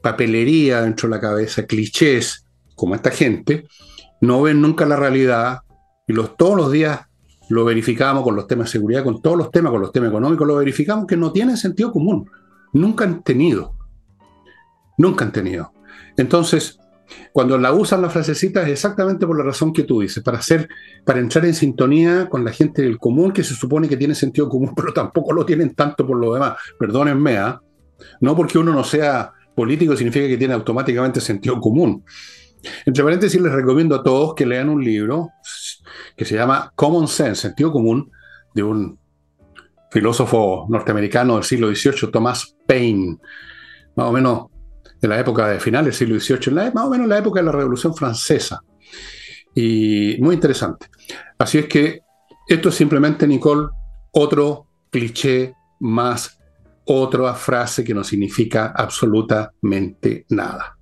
papelería 0.00 0.82
dentro 0.82 1.08
de 1.08 1.16
la 1.16 1.20
cabeza, 1.20 1.66
clichés, 1.66 2.46
como 2.76 2.94
esta 2.94 3.10
gente, 3.10 3.66
no 4.20 4.42
ven 4.42 4.60
nunca 4.60 4.86
la 4.86 4.96
realidad 4.96 5.60
y 6.06 6.12
los, 6.12 6.36
todos 6.36 6.56
los 6.56 6.72
días 6.72 7.00
lo 7.48 7.64
verificamos 7.64 8.22
con 8.22 8.36
los 8.36 8.46
temas 8.46 8.68
de 8.68 8.72
seguridad, 8.72 9.04
con 9.04 9.20
todos 9.20 9.36
los 9.36 9.50
temas, 9.50 9.72
con 9.72 9.80
los 9.80 9.92
temas 9.92 10.10
económicos, 10.10 10.46
lo 10.46 10.56
verificamos 10.56 11.06
que 11.06 11.16
no 11.16 11.32
tienen 11.32 11.56
sentido 11.56 11.92
común. 11.92 12.30
Nunca 12.74 13.04
han 13.04 13.22
tenido. 13.22 13.74
Nunca 14.98 15.24
han 15.24 15.32
tenido. 15.32 15.72
Entonces, 16.16 16.78
cuando 17.32 17.56
la 17.58 17.72
usan 17.72 18.02
la 18.02 18.10
frasecita 18.10 18.62
es 18.62 18.68
exactamente 18.68 19.26
por 19.26 19.38
la 19.38 19.44
razón 19.44 19.72
que 19.72 19.84
tú 19.84 20.00
dices, 20.00 20.22
para 20.22 20.38
hacer, 20.38 20.68
para 21.04 21.20
entrar 21.20 21.44
en 21.46 21.54
sintonía 21.54 22.28
con 22.28 22.44
la 22.44 22.52
gente 22.52 22.82
del 22.82 22.98
común 22.98 23.32
que 23.32 23.44
se 23.44 23.54
supone 23.54 23.88
que 23.88 23.96
tiene 23.96 24.14
sentido 24.14 24.48
común, 24.48 24.72
pero 24.76 24.92
tampoco 24.92 25.32
lo 25.32 25.46
tienen 25.46 25.74
tanto 25.74 26.06
por 26.06 26.18
lo 26.18 26.34
demás. 26.34 26.58
Perdónenme, 26.78 27.38
¿ah? 27.38 27.60
No 28.20 28.36
porque 28.36 28.58
uno 28.58 28.72
no 28.72 28.84
sea 28.84 29.32
político 29.54 29.96
significa 29.96 30.26
que 30.26 30.36
tiene 30.36 30.54
automáticamente 30.54 31.20
sentido 31.20 31.60
común. 31.60 32.04
Entre 32.84 33.04
paréntesis, 33.04 33.40
les 33.40 33.52
recomiendo 33.52 33.94
a 33.94 34.02
todos 34.02 34.34
que 34.34 34.46
lean 34.46 34.68
un 34.68 34.82
libro 34.82 35.30
que 36.16 36.24
se 36.24 36.34
llama 36.34 36.72
Common 36.74 37.06
Sense, 37.06 37.42
sentido 37.42 37.70
común, 37.70 38.10
de 38.54 38.62
un 38.62 38.98
filósofo 39.94 40.66
norteamericano 40.68 41.36
del 41.36 41.44
siglo 41.44 41.72
XVIII, 41.72 42.10
Thomas 42.10 42.56
Paine, 42.66 43.16
más 43.94 44.08
o 44.08 44.12
menos 44.12 44.46
de 45.00 45.06
la 45.06 45.20
época 45.20 45.46
de 45.46 45.60
finales 45.60 45.96
del 45.96 46.20
siglo 46.20 46.40
XVIII, 46.40 46.72
más 46.74 46.86
o 46.86 46.90
menos 46.90 47.06
la 47.06 47.18
época 47.18 47.38
de 47.38 47.46
la 47.46 47.52
Revolución 47.52 47.94
Francesa. 47.94 48.60
Y 49.54 50.16
muy 50.18 50.34
interesante. 50.34 50.88
Así 51.38 51.58
es 51.58 51.66
que 51.66 52.00
esto 52.48 52.70
es 52.70 52.74
simplemente, 52.74 53.24
Nicole, 53.28 53.68
otro 54.10 54.66
cliché 54.90 55.54
más, 55.78 56.40
otra 56.86 57.32
frase 57.34 57.84
que 57.84 57.94
no 57.94 58.02
significa 58.02 58.72
absolutamente 58.74 60.26
nada. 60.30 60.76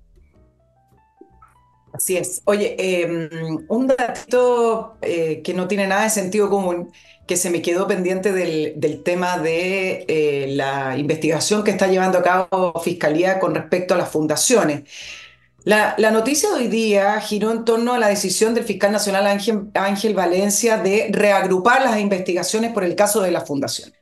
Así 1.93 2.17
es. 2.17 2.41
Oye, 2.45 2.75
em, 2.79 3.63
un 3.67 3.85
dato 3.85 4.97
eh, 5.03 5.43
que 5.43 5.53
no 5.53 5.67
tiene 5.67 5.85
nada 5.85 6.05
de 6.05 6.09
sentido 6.09 6.49
común, 6.49 6.91
que 7.25 7.37
se 7.37 7.49
me 7.49 7.61
quedó 7.61 7.87
pendiente 7.87 8.33
del, 8.33 9.01
tema 9.03 9.37
de 9.37 10.05
eh, 10.07 10.47
la 10.49 10.97
investigación 10.97 11.63
que 11.63 11.71
está 11.71 11.87
llevando 11.87 12.17
a 12.17 12.23
cabo 12.23 12.81
Fiscalía 12.83 13.39
con 13.39 13.55
respecto 13.55 13.93
a 13.93 13.97
las 13.97 14.09
fundaciones. 14.09 14.83
La, 15.63 15.95
noticia 16.11 16.49
de 16.49 16.55
hoy 16.55 16.67
día 16.67 17.19
giró 17.21 17.51
en 17.51 17.63
torno 17.63 17.93
a 17.93 17.99
la 17.99 18.09
decisión 18.09 18.53
del 18.53 18.65
fiscal 18.65 18.91
nacional 18.91 19.27
Ángel, 19.27 19.69
Ángel 19.73 20.13
Valencia 20.13 20.77
de 20.77 21.07
reagrupar 21.09 21.81
las 21.83 21.99
investigaciones 21.99 22.73
por 22.73 22.83
el 22.83 22.95
caso 22.95 23.21
de 23.21 23.31
las 23.31 23.47
fundaciones. 23.47 23.93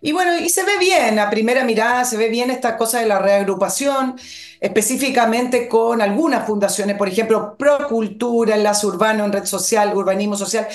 Y 0.00 0.12
bueno, 0.12 0.38
y 0.38 0.48
se 0.48 0.62
ve 0.62 0.78
bien, 0.78 1.18
a 1.18 1.28
primera 1.28 1.64
mirada 1.64 2.04
se 2.04 2.16
ve 2.16 2.28
bien 2.28 2.50
esta 2.50 2.76
cosa 2.76 3.00
de 3.00 3.06
la 3.06 3.18
reagrupación 3.18 4.16
específicamente 4.60 5.68
con 5.68 6.00
algunas 6.02 6.46
fundaciones, 6.46 6.96
por 6.96 7.08
ejemplo, 7.08 7.56
Procultura, 7.58 8.56
Enlace 8.56 8.86
Urbano 8.86 9.24
en 9.24 9.32
Red 9.32 9.46
Social, 9.46 9.96
Urbanismo 9.96 10.36
Social, 10.36 10.68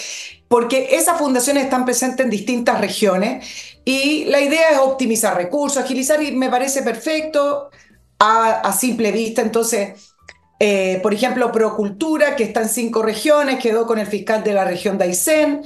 porque 0.56 0.88
esas 0.91 1.18
fundaciones 1.18 1.65
están 1.65 1.84
presentes 1.84 2.24
en 2.24 2.30
distintas 2.30 2.80
regiones 2.80 3.46
y 3.84 4.24
la 4.24 4.39
idea 4.39 4.70
es 4.72 4.78
optimizar 4.78 5.36
recursos, 5.36 5.84
agilizar 5.84 6.24
y 6.24 6.32
me 6.32 6.50
parece 6.50 6.82
perfecto 6.82 7.72
a, 8.20 8.72
simple 8.72 9.12
vista. 9.12 9.41
Entonces, 9.41 10.13
eh, 10.58 11.02
por 11.04 11.13
ejemplo, 11.13 11.52
Procultura, 11.52 12.38
que 12.38 12.46
está 12.46 12.62
en 12.62 12.70
cinco 12.70 13.04
regiones, 13.04 13.60
quedó 13.60 13.86
con 13.86 14.00
el 14.00 14.08
fiscal 14.08 14.46
de 14.46 14.54
la 14.54 14.63
región 14.63 14.98
de 14.98 15.04
Aysén, 15.04 15.62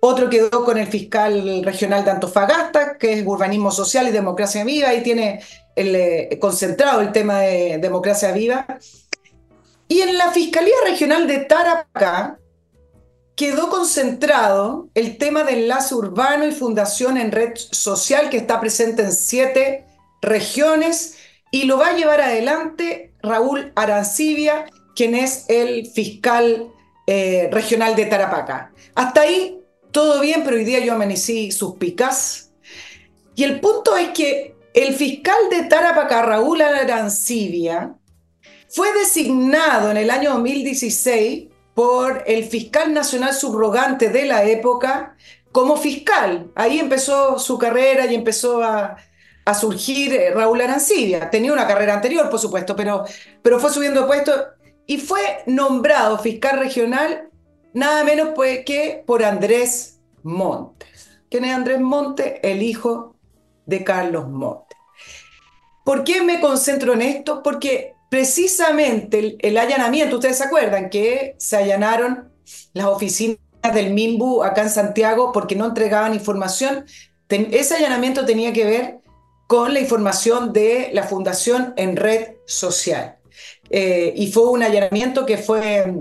otro 0.00 0.28
quedó 0.28 0.64
con 0.64 0.76
el 0.76 0.88
fiscal 0.88 1.62
regional 1.64 2.04
de 2.04 2.10
Antofagasta, 2.10 2.98
que 2.98 3.12
es 3.12 3.24
Urbanismo 3.24 3.70
Social 3.70 4.08
y 4.08 4.10
Democracia 4.10 4.64
Viva, 4.64 4.92
y 4.92 5.04
tiene 5.04 5.40
eh, 5.76 6.36
concentrado 6.40 7.00
el 7.00 7.12
tema 7.12 7.42
de 7.42 7.78
democracia 7.78 8.32
viva. 8.32 8.66
Y 9.86 10.00
en 10.00 10.18
la 10.18 10.32
Fiscalía 10.32 10.74
Regional 10.84 11.28
de 11.28 11.38
Tarapacá 11.44 12.40
quedó 13.36 13.70
concentrado 13.70 14.88
el 14.94 15.18
tema 15.18 15.44
del 15.44 15.60
enlace 15.60 15.94
urbano 15.94 16.46
y 16.46 16.52
fundación 16.52 17.16
en 17.16 17.32
red 17.32 17.52
social 17.54 18.30
que 18.30 18.36
está 18.36 18.60
presente 18.60 19.02
en 19.02 19.12
siete 19.12 19.86
regiones 20.20 21.16
y 21.50 21.64
lo 21.64 21.78
va 21.78 21.88
a 21.88 21.96
llevar 21.96 22.20
adelante 22.20 23.12
Raúl 23.22 23.72
Arancibia, 23.74 24.66
quien 24.94 25.14
es 25.14 25.46
el 25.48 25.86
fiscal 25.86 26.72
eh, 27.06 27.48
regional 27.52 27.94
de 27.96 28.06
Tarapacá. 28.06 28.72
Hasta 28.94 29.22
ahí 29.22 29.60
todo 29.90 30.20
bien, 30.20 30.42
pero 30.44 30.56
hoy 30.56 30.64
día 30.64 30.80
yo 30.80 30.94
amanecí 30.94 31.52
suspicaz. 31.52 32.50
Y 33.34 33.44
el 33.44 33.60
punto 33.60 33.96
es 33.96 34.08
que 34.10 34.56
el 34.74 34.94
fiscal 34.94 35.36
de 35.50 35.64
Tarapacá, 35.64 36.22
Raúl 36.22 36.62
Arancibia, 36.62 37.94
fue 38.68 38.92
designado 38.94 39.90
en 39.90 39.98
el 39.98 40.10
año 40.10 40.30
2016 40.30 41.51
por 41.74 42.24
el 42.26 42.44
fiscal 42.44 42.92
nacional 42.92 43.34
subrogante 43.34 44.08
de 44.08 44.26
la 44.26 44.44
época 44.44 45.16
como 45.52 45.76
fiscal. 45.76 46.50
Ahí 46.54 46.78
empezó 46.78 47.38
su 47.38 47.58
carrera 47.58 48.06
y 48.06 48.14
empezó 48.14 48.62
a, 48.62 48.96
surgir 49.58 50.14
eh, 50.14 50.30
Raúl 50.32 50.60
Arancibia. 50.60 51.28
Tenía 51.28 51.52
una 51.52 51.66
carrera 51.66 51.94
anterior, 51.94 52.30
por 52.30 52.38
supuesto, 52.38 52.76
pero, 52.76 53.04
pero 53.42 53.58
fue 53.58 53.70
subiendo 53.70 54.06
puesto 54.06 54.32
y 54.86 54.98
fue 54.98 55.42
nombrado 55.46 56.18
fiscal 56.18 56.58
regional 56.58 57.28
nada 57.72 58.04
menos 58.04 58.30
pues 58.34 58.64
que 58.64 59.02
por 59.06 59.24
Andrés 59.24 60.00
Montes. 60.22 61.20
¿Quién 61.30 61.44
es 61.44 61.54
Andrés 61.54 61.80
Montes? 61.80 62.34
El 62.42 62.62
hijo 62.62 63.16
de 63.66 63.84
Carlos 63.84 64.28
Montes. 64.28 64.78
¿Por 65.84 66.04
qué 66.04 66.22
me 66.22 66.40
concentro 66.40 66.92
en 66.92 67.02
esto? 67.02 67.42
Porque 67.42 67.94
precisamente 68.12 69.38
el, 69.40 69.56
allanamiento, 69.56 70.16
ustedes 70.16 70.36
se 70.36 70.44
acuerdan 70.44 70.90
que 70.90 71.34
se 71.38 71.56
allanaron 71.56 72.30
las 72.74 72.84
oficinas 72.84 73.38
del 73.72 73.94
MIMBU 73.94 74.42
acá 74.42 74.60
en 74.60 74.68
Santiago 74.68 75.32
porque 75.32 75.56
no 75.56 75.64
entregaban 75.64 76.12
información. 76.12 76.84
ese 77.30 77.74
allanamiento 77.74 78.26
tenía 78.26 78.52
que 78.52 78.66
ver 78.66 78.98
con 79.46 79.72
la 79.72 79.80
información 79.80 80.52
de 80.52 80.90
la 80.92 81.04
fundación 81.04 81.72
en 81.78 81.96
red 81.96 82.34
social. 82.44 83.16
Eh, 83.70 84.12
y 84.14 84.30
fue 84.30 84.46
un 84.50 84.62
allanamiento 84.62 85.24
que 85.24 85.38
fue 85.38 85.94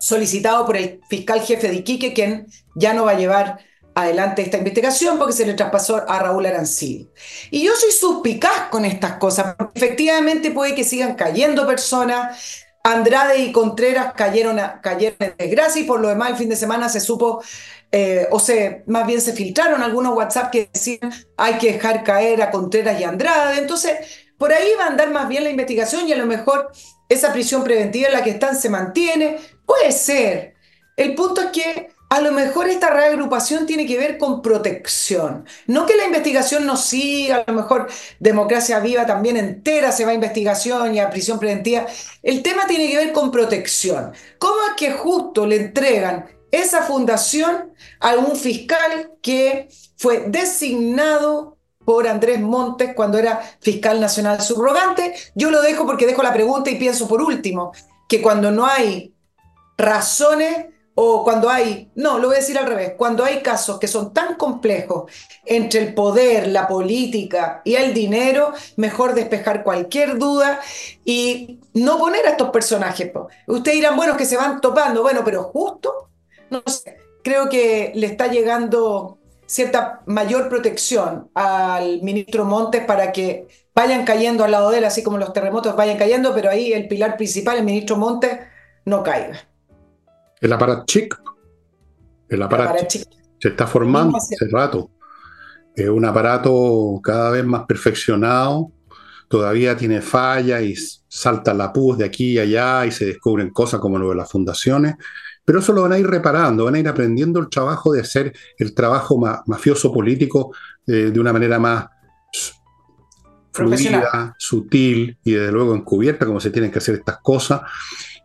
solicitado 0.00 0.64
por 0.64 0.78
el 0.78 1.02
fiscal 1.10 1.42
jefe 1.42 1.68
de 1.68 1.74
Iquique, 1.74 2.14
quien 2.14 2.46
ya 2.74 2.94
no 2.94 3.04
va 3.04 3.10
a 3.10 3.18
llevar 3.18 3.58
adelante 3.94 4.42
esta 4.42 4.58
investigación 4.58 5.18
porque 5.18 5.32
se 5.32 5.46
le 5.46 5.54
traspasó 5.54 6.04
a 6.08 6.18
Raúl 6.18 6.46
Arancibia. 6.46 7.06
Y 7.50 7.64
yo 7.64 7.72
soy 7.76 7.90
suspicaz 7.90 8.68
con 8.70 8.84
estas 8.84 9.14
cosas, 9.14 9.54
porque 9.56 9.78
efectivamente 9.78 10.50
puede 10.50 10.74
que 10.74 10.84
sigan 10.84 11.14
cayendo 11.14 11.66
personas. 11.66 12.62
Andrade 12.82 13.38
y 13.38 13.52
Contreras 13.52 14.12
cayeron, 14.14 14.60
cayeron 14.82 15.16
en 15.20 15.34
desgracia 15.38 15.80
y 15.80 15.86
por 15.86 16.00
lo 16.00 16.08
demás 16.08 16.30
el 16.30 16.36
fin 16.36 16.50
de 16.50 16.56
semana 16.56 16.90
se 16.90 17.00
supo, 17.00 17.42
eh, 17.90 18.28
o 18.30 18.38
sea, 18.38 18.82
más 18.86 19.06
bien 19.06 19.22
se 19.22 19.32
filtraron 19.32 19.82
algunos 19.82 20.14
WhatsApp 20.14 20.50
que 20.50 20.68
decían 20.70 21.10
hay 21.38 21.54
que 21.54 21.72
dejar 21.72 22.04
caer 22.04 22.42
a 22.42 22.50
Contreras 22.50 23.00
y 23.00 23.04
Andrade. 23.04 23.58
Entonces, 23.58 23.92
por 24.36 24.52
ahí 24.52 24.68
va 24.78 24.84
a 24.84 24.88
andar 24.88 25.10
más 25.10 25.28
bien 25.28 25.44
la 25.44 25.50
investigación 25.50 26.06
y 26.06 26.12
a 26.12 26.16
lo 26.16 26.26
mejor 26.26 26.72
esa 27.08 27.32
prisión 27.32 27.64
preventiva 27.64 28.08
en 28.08 28.14
la 28.14 28.22
que 28.22 28.30
están 28.30 28.54
se 28.54 28.68
mantiene, 28.68 29.38
Puede 29.66 29.92
ser. 29.92 30.54
El 30.96 31.14
punto 31.14 31.40
es 31.40 31.46
que 31.48 31.93
a 32.14 32.20
lo 32.20 32.30
mejor 32.30 32.68
esta 32.68 32.90
reagrupación 32.90 33.66
tiene 33.66 33.86
que 33.86 33.98
ver 33.98 34.18
con 34.18 34.40
protección. 34.40 35.44
No 35.66 35.84
que 35.84 35.96
la 35.96 36.04
investigación 36.04 36.64
no 36.64 36.76
siga, 36.76 37.38
a 37.38 37.50
lo 37.50 37.54
mejor 37.54 37.88
democracia 38.20 38.78
viva 38.78 39.04
también 39.04 39.36
entera 39.36 39.90
se 39.90 40.04
va 40.04 40.12
a 40.12 40.14
investigación 40.14 40.94
y 40.94 41.00
a 41.00 41.10
prisión 41.10 41.40
preventiva. 41.40 41.86
El 42.22 42.44
tema 42.44 42.68
tiene 42.68 42.88
que 42.88 42.98
ver 42.98 43.12
con 43.12 43.32
protección. 43.32 44.12
¿Cómo 44.38 44.54
es 44.68 44.74
que 44.76 44.92
justo 44.92 45.44
le 45.44 45.56
entregan 45.56 46.26
esa 46.52 46.82
fundación 46.84 47.72
a 47.98 48.14
un 48.14 48.36
fiscal 48.36 49.10
que 49.20 49.68
fue 49.96 50.26
designado 50.28 51.58
por 51.84 52.06
Andrés 52.06 52.40
Montes 52.40 52.94
cuando 52.94 53.18
era 53.18 53.40
fiscal 53.58 54.00
nacional 54.00 54.40
subrogante. 54.40 55.14
Yo 55.34 55.50
lo 55.50 55.60
dejo 55.60 55.84
porque 55.84 56.06
dejo 56.06 56.22
la 56.22 56.32
pregunta 56.32 56.70
y 56.70 56.76
pienso 56.76 57.08
por 57.08 57.20
último, 57.20 57.72
que 58.08 58.22
cuando 58.22 58.52
no 58.52 58.66
hay 58.66 59.12
razones 59.76 60.73
o 60.94 61.24
cuando 61.24 61.50
hay, 61.50 61.90
no, 61.96 62.18
lo 62.18 62.28
voy 62.28 62.36
a 62.36 62.40
decir 62.40 62.56
al 62.56 62.66
revés, 62.66 62.92
cuando 62.96 63.24
hay 63.24 63.42
casos 63.42 63.80
que 63.80 63.88
son 63.88 64.12
tan 64.12 64.36
complejos 64.36 65.10
entre 65.44 65.80
el 65.80 65.94
poder, 65.94 66.48
la 66.48 66.68
política 66.68 67.62
y 67.64 67.74
el 67.74 67.92
dinero, 67.92 68.52
mejor 68.76 69.14
despejar 69.14 69.64
cualquier 69.64 70.18
duda 70.18 70.60
y 71.04 71.58
no 71.74 71.98
poner 71.98 72.26
a 72.26 72.30
estos 72.30 72.50
personajes. 72.50 73.10
Ustedes 73.48 73.76
dirán, 73.76 73.96
bueno, 73.96 74.16
que 74.16 74.24
se 74.24 74.36
van 74.36 74.60
topando, 74.60 75.02
bueno, 75.02 75.22
pero 75.24 75.42
justo, 75.44 76.08
no 76.50 76.62
sé, 76.66 76.98
creo 77.24 77.48
que 77.48 77.90
le 77.96 78.06
está 78.06 78.28
llegando 78.28 79.18
cierta 79.46 80.02
mayor 80.06 80.48
protección 80.48 81.30
al 81.34 82.02
ministro 82.02 82.44
Montes 82.44 82.84
para 82.84 83.10
que 83.12 83.48
vayan 83.74 84.04
cayendo 84.04 84.44
al 84.44 84.52
lado 84.52 84.70
de 84.70 84.78
él, 84.78 84.84
así 84.84 85.02
como 85.02 85.18
los 85.18 85.32
terremotos 85.32 85.74
vayan 85.74 85.98
cayendo, 85.98 86.32
pero 86.34 86.50
ahí 86.50 86.72
el 86.72 86.86
pilar 86.86 87.16
principal, 87.16 87.58
el 87.58 87.64
ministro 87.64 87.96
Montes, 87.96 88.38
no 88.84 89.02
caiga. 89.02 89.48
El 90.44 90.52
aparato 90.52 90.84
chic. 90.84 91.18
El 92.28 92.42
aparato 92.42 92.86
se 92.90 93.48
está 93.48 93.66
formando 93.66 94.18
hace 94.18 94.46
rato. 94.50 94.90
Es 95.74 95.88
un 95.88 96.04
aparato 96.04 97.00
cada 97.02 97.30
vez 97.30 97.46
más 97.46 97.64
perfeccionado, 97.66 98.70
todavía 99.26 99.74
tiene 99.74 100.02
fallas 100.02 100.62
y 100.62 100.74
salta 101.08 101.54
la 101.54 101.72
pus 101.72 101.96
de 101.96 102.04
aquí 102.04 102.32
y 102.32 102.38
allá 102.38 102.84
y 102.84 102.90
se 102.90 103.06
descubren 103.06 103.50
cosas 103.50 103.80
como 103.80 103.98
lo 103.98 104.10
de 104.10 104.16
las 104.16 104.30
fundaciones, 104.30 104.96
pero 105.46 105.60
eso 105.60 105.72
lo 105.72 105.80
van 105.80 105.92
a 105.92 105.98
ir 105.98 106.06
reparando, 106.06 106.66
van 106.66 106.74
a 106.74 106.78
ir 106.78 106.88
aprendiendo 106.88 107.40
el 107.40 107.48
trabajo 107.48 107.94
de 107.94 108.02
hacer 108.02 108.34
el 108.58 108.74
trabajo 108.74 109.18
mafioso 109.46 109.94
político 109.94 110.54
eh, 110.86 111.10
de 111.10 111.20
una 111.20 111.32
manera 111.32 111.58
más 111.58 111.86
fluida, 113.50 114.34
sutil 114.36 115.16
y 115.24 115.32
desde 115.32 115.52
luego 115.52 115.74
encubierta, 115.74 116.26
como 116.26 116.38
se 116.38 116.50
tienen 116.50 116.70
que 116.70 116.78
hacer 116.78 116.96
estas 116.96 117.18
cosas. 117.22 117.62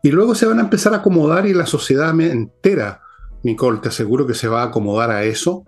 Y 0.01 0.11
luego 0.11 0.35
se 0.35 0.45
van 0.45 0.59
a 0.59 0.63
empezar 0.63 0.93
a 0.93 0.97
acomodar 0.97 1.45
y 1.45 1.53
la 1.53 1.65
sociedad 1.65 2.17
entera, 2.19 3.01
Nicole, 3.43 3.79
te 3.79 3.89
aseguro 3.89 4.25
que 4.25 4.33
se 4.33 4.47
va 4.47 4.61
a 4.63 4.65
acomodar 4.67 5.11
a 5.11 5.23
eso, 5.23 5.65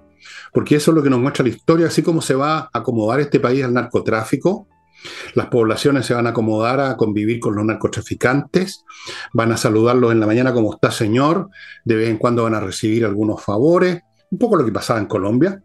porque 0.53 0.75
eso 0.75 0.91
es 0.91 0.95
lo 0.95 1.03
que 1.03 1.09
nos 1.09 1.19
muestra 1.19 1.43
la 1.43 1.49
historia, 1.49 1.88
así 1.88 2.01
como 2.01 2.21
se 2.21 2.36
va 2.36 2.57
a 2.59 2.69
acomodar 2.73 3.19
este 3.19 3.39
país 3.39 3.63
al 3.63 3.73
narcotráfico. 3.73 4.67
Las 5.34 5.47
poblaciones 5.47 6.05
se 6.05 6.13
van 6.13 6.27
a 6.27 6.29
acomodar 6.29 6.79
a 6.79 6.95
convivir 6.95 7.39
con 7.39 7.55
los 7.55 7.65
narcotraficantes, 7.65 8.86
van 9.34 9.51
a 9.51 9.57
saludarlos 9.57 10.11
en 10.11 10.19
la 10.19 10.27
mañana 10.27 10.53
como 10.53 10.73
está 10.73 10.91
señor, 10.91 11.49
de 11.86 11.95
vez 11.95 12.09
en 12.09 12.17
cuando 12.17 12.43
van 12.43 12.53
a 12.53 12.59
recibir 12.59 13.03
algunos 13.03 13.43
favores, 13.43 14.01
un 14.32 14.38
poco 14.38 14.55
lo 14.55 14.65
que 14.65 14.71
pasaba 14.71 14.99
en 14.99 15.05
Colombia. 15.05 15.61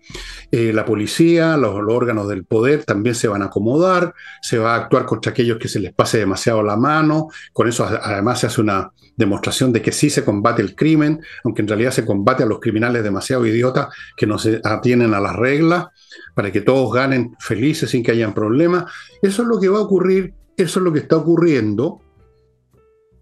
Eh, 0.50 0.72
la 0.72 0.84
policía, 0.84 1.56
los, 1.56 1.74
órganos 1.74 2.28
del 2.28 2.44
poder 2.44 2.84
también 2.84 3.14
se 3.14 3.28
van 3.28 3.42
a 3.42 3.46
acomodar, 3.46 4.12
se 4.42 4.58
va 4.58 4.74
a 4.74 4.76
actuar 4.76 5.06
contra 5.06 5.30
aquellos 5.30 5.58
que 5.58 5.68
se 5.68 5.80
les 5.80 5.94
pase 5.94 6.18
demasiado 6.18 6.62
la 6.62 6.76
mano, 6.76 7.28
con 7.52 7.68
eso 7.68 7.84
además 7.84 8.40
se 8.40 8.48
hace 8.48 8.60
una 8.60 8.92
demostración 9.16 9.72
de 9.72 9.80
que 9.80 9.92
sí 9.92 10.10
se 10.10 10.24
combate 10.24 10.62
el 10.62 10.74
crimen, 10.74 11.20
aunque 11.44 11.62
en 11.62 11.68
realidad 11.68 11.92
se 11.92 12.04
combate 12.04 12.42
a 12.42 12.46
los 12.46 12.60
criminales 12.60 13.02
demasiado 13.02 13.46
idiotas 13.46 13.88
que 14.16 14.26
no 14.26 14.38
se 14.38 14.60
atienen 14.62 15.14
a 15.14 15.20
las 15.20 15.36
reglas, 15.36 15.86
para 16.34 16.50
que 16.50 16.60
todos 16.60 16.92
ganen 16.92 17.34
felices 17.38 17.90
sin 17.90 18.02
que 18.02 18.12
hayan 18.12 18.34
problemas. 18.34 18.92
Eso 19.22 19.42
es 19.42 19.48
lo 19.48 19.60
que 19.60 19.68
va 19.68 19.78
a 19.78 19.82
ocurrir, 19.82 20.34
eso 20.56 20.80
es 20.80 20.84
lo 20.84 20.92
que 20.92 20.98
está 20.98 21.16
ocurriendo, 21.16 22.00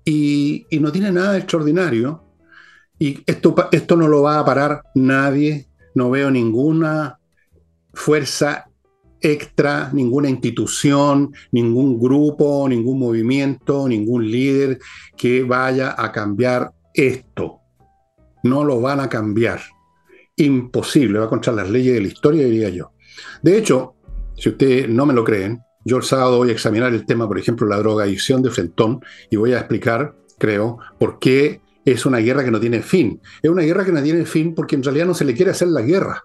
y, 0.06 0.66
y 0.70 0.80
no 0.80 0.90
tiene 0.90 1.12
nada 1.12 1.32
de 1.32 1.38
extraordinario 1.38 2.23
y 2.98 3.22
esto, 3.26 3.54
esto 3.72 3.96
no 3.96 4.08
lo 4.08 4.22
va 4.22 4.38
a 4.38 4.44
parar 4.44 4.82
nadie, 4.94 5.66
no 5.94 6.10
veo 6.10 6.30
ninguna 6.30 7.18
fuerza 7.92 8.66
extra, 9.20 9.90
ninguna 9.92 10.28
institución, 10.28 11.32
ningún 11.50 11.98
grupo, 11.98 12.66
ningún 12.68 12.98
movimiento, 12.98 13.88
ningún 13.88 14.30
líder 14.30 14.78
que 15.16 15.42
vaya 15.42 15.94
a 15.96 16.12
cambiar 16.12 16.72
esto. 16.92 17.60
No 18.42 18.64
lo 18.64 18.80
van 18.80 19.00
a 19.00 19.08
cambiar. 19.08 19.60
Imposible, 20.36 21.18
va 21.18 21.28
contra 21.28 21.52
las 21.52 21.70
leyes 21.70 21.94
de 21.94 22.00
la 22.02 22.08
historia, 22.08 22.44
diría 22.44 22.68
yo. 22.68 22.92
De 23.42 23.56
hecho, 23.56 23.94
si 24.36 24.50
ustedes 24.50 24.88
no 24.88 25.06
me 25.06 25.14
lo 25.14 25.24
creen, 25.24 25.62
yo 25.84 25.96
el 25.96 26.02
sábado 26.02 26.38
voy 26.38 26.50
a 26.50 26.52
examinar 26.52 26.92
el 26.92 27.06
tema, 27.06 27.26
por 27.26 27.38
ejemplo, 27.38 27.66
la 27.66 27.78
drogadicción 27.78 28.42
de 28.42 28.50
Frentón 28.50 29.00
y 29.30 29.36
voy 29.36 29.52
a 29.52 29.58
explicar, 29.58 30.16
creo, 30.38 30.78
por 30.98 31.18
qué 31.18 31.60
es 31.84 32.06
una 32.06 32.18
guerra 32.18 32.44
que 32.44 32.50
no 32.50 32.60
tiene 32.60 32.82
fin. 32.82 33.20
Es 33.42 33.50
una 33.50 33.62
guerra 33.62 33.84
que 33.84 33.92
no 33.92 34.02
tiene 34.02 34.24
fin 34.24 34.54
porque 34.54 34.76
en 34.76 34.82
realidad 34.82 35.06
no 35.06 35.14
se 35.14 35.24
le 35.24 35.34
quiere 35.34 35.50
hacer 35.50 35.68
la 35.68 35.82
guerra. 35.82 36.22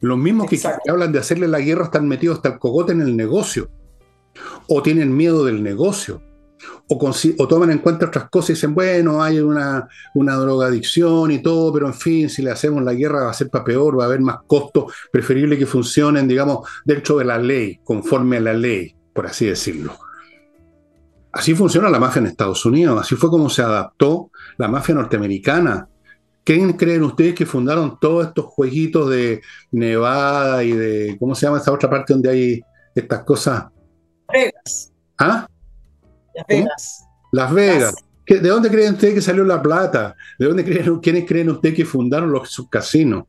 Los 0.00 0.18
mismos 0.18 0.50
que, 0.50 0.60
hablan 0.88 1.12
de 1.12 1.20
hacerle 1.20 1.48
la 1.48 1.60
guerra 1.60 1.84
están 1.84 2.08
metidos 2.08 2.36
hasta 2.36 2.50
el 2.50 2.58
cogote 2.58 2.92
en 2.92 3.02
el 3.02 3.16
negocio. 3.16 3.70
O 4.68 4.82
tienen 4.82 5.16
miedo 5.16 5.44
del 5.44 5.62
negocio. 5.62 6.22
O, 6.88 7.48
toman 7.48 7.70
en 7.70 7.78
cuenta 7.78 8.06
otras 8.06 8.28
cosas 8.28 8.50
y 8.50 8.52
dicen, 8.54 8.74
bueno, 8.74 9.22
hay 9.22 9.40
una, 9.40 9.88
una 10.14 10.34
drogadicción 10.34 11.30
y 11.30 11.40
todo, 11.40 11.72
pero 11.72 11.86
en 11.86 11.94
fin, 11.94 12.28
si 12.28 12.42
le 12.42 12.50
hacemos 12.50 12.84
la 12.84 12.94
guerra 12.94 13.24
va 13.24 13.30
a 13.30 13.34
ser 13.34 13.48
para 13.48 13.64
peor, 13.64 13.98
va 13.98 14.04
a 14.04 14.06
haber 14.06 14.20
más 14.20 14.38
costos, 14.46 14.92
preferible 15.10 15.58
que 15.58 15.66
funcionen, 15.66 16.28
digamos, 16.28 16.68
dentro 16.84 17.18
de 17.18 17.24
la 17.24 17.38
ley, 17.38 17.80
conforme 17.82 18.36
a 18.36 18.40
la 18.40 18.52
ley, 18.52 18.94
por 19.12 19.26
así 19.26 19.46
decirlo. 19.46 19.96
Así 21.32 21.54
funciona 21.54 21.88
la 21.88 21.98
mafia 21.98 22.20
en 22.20 22.26
Estados 22.26 22.64
Unidos, 22.66 23.00
así 23.00 23.16
fue 23.16 23.30
como 23.30 23.48
se 23.48 23.62
adaptó 23.62 24.30
la 24.58 24.68
mafia 24.68 24.94
norteamericana. 24.94 25.88
¿Quién 26.44 26.74
creen 26.74 27.04
ustedes 27.04 27.34
que 27.34 27.46
fundaron 27.46 27.98
todos 27.98 28.26
estos 28.26 28.44
jueguitos 28.46 29.08
de 29.08 29.40
Nevada 29.70 30.62
y 30.62 30.72
de, 30.72 31.16
¿cómo 31.18 31.34
se 31.34 31.46
llama 31.46 31.58
esa 31.58 31.72
otra 31.72 31.88
parte 31.88 32.12
donde 32.12 32.30
hay 32.30 32.62
estas 32.94 33.22
cosas? 33.22 33.64
Vegas. 34.30 34.92
¿Ah? 35.18 35.46
Las 36.34 36.46
Vegas. 36.46 37.04
Las 37.30 37.52
Vegas. 37.54 37.94
¿De 38.26 38.48
dónde 38.48 38.70
creen 38.70 38.94
ustedes 38.94 39.14
que 39.14 39.20
salió 39.22 39.44
la 39.44 39.62
plata? 39.62 40.14
¿De 40.38 40.46
dónde 40.46 40.64
creen, 40.64 40.98
quiénes 41.00 41.26
creen 41.26 41.50
ustedes 41.50 41.74
que 41.74 41.84
fundaron 41.84 42.30
los 42.30 42.66
casinos? 42.70 43.24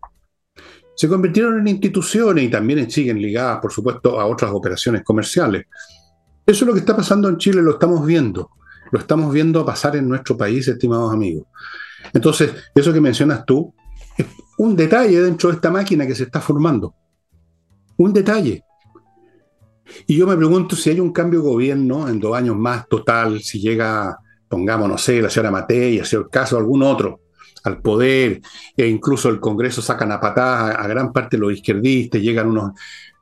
Se 0.95 1.07
convirtieron 1.07 1.59
en 1.59 1.67
instituciones 1.67 2.43
y 2.43 2.49
también 2.49 2.89
siguen 2.89 3.21
ligadas, 3.21 3.59
por 3.59 3.71
supuesto, 3.71 4.19
a 4.19 4.25
otras 4.25 4.51
operaciones 4.51 5.03
comerciales. 5.03 5.65
Eso 6.45 6.65
es 6.65 6.67
lo 6.67 6.73
que 6.73 6.79
está 6.79 6.95
pasando 6.95 7.29
en 7.29 7.37
Chile, 7.37 7.61
lo 7.61 7.71
estamos 7.71 8.05
viendo. 8.05 8.51
Lo 8.91 8.99
estamos 8.99 9.33
viendo 9.33 9.65
pasar 9.65 9.95
en 9.95 10.07
nuestro 10.07 10.35
país, 10.37 10.67
estimados 10.67 11.13
amigos. 11.13 11.47
Entonces, 12.13 12.53
eso 12.75 12.91
que 12.91 13.01
mencionas 13.01 13.45
tú 13.45 13.73
es 14.17 14.27
un 14.57 14.75
detalle 14.75 15.21
dentro 15.21 15.49
de 15.49 15.55
esta 15.55 15.71
máquina 15.71 16.05
que 16.05 16.15
se 16.15 16.23
está 16.23 16.41
formando. 16.41 16.93
Un 17.97 18.13
detalle. 18.13 18.63
Y 20.05 20.17
yo 20.17 20.27
me 20.27 20.35
pregunto 20.35 20.75
si 20.75 20.89
hay 20.89 20.99
un 20.99 21.13
cambio 21.13 21.41
de 21.41 21.47
gobierno 21.47 22.07
en 22.07 22.19
dos 22.19 22.35
años 22.35 22.57
más 22.57 22.87
total, 22.87 23.41
si 23.41 23.59
llega, 23.59 24.17
pongamos, 24.47 24.89
no 24.89 24.97
sé, 24.97 25.21
la 25.21 25.29
señora 25.29 25.51
Matei, 25.51 25.99
a 25.99 26.03
el 26.03 26.29
caso 26.29 26.57
algún 26.57 26.83
otro, 26.83 27.21
al 27.63 27.81
poder, 27.81 28.41
e 28.75 28.87
incluso 28.87 29.29
el 29.29 29.39
Congreso 29.39 29.81
sacan 29.81 30.11
a 30.11 30.19
patadas 30.19 30.75
a, 30.75 30.81
a 30.81 30.87
gran 30.87 31.11
parte 31.13 31.37
de 31.37 31.41
los 31.41 31.53
izquierdistas, 31.53 32.21
llegan 32.21 32.49
unos... 32.49 32.71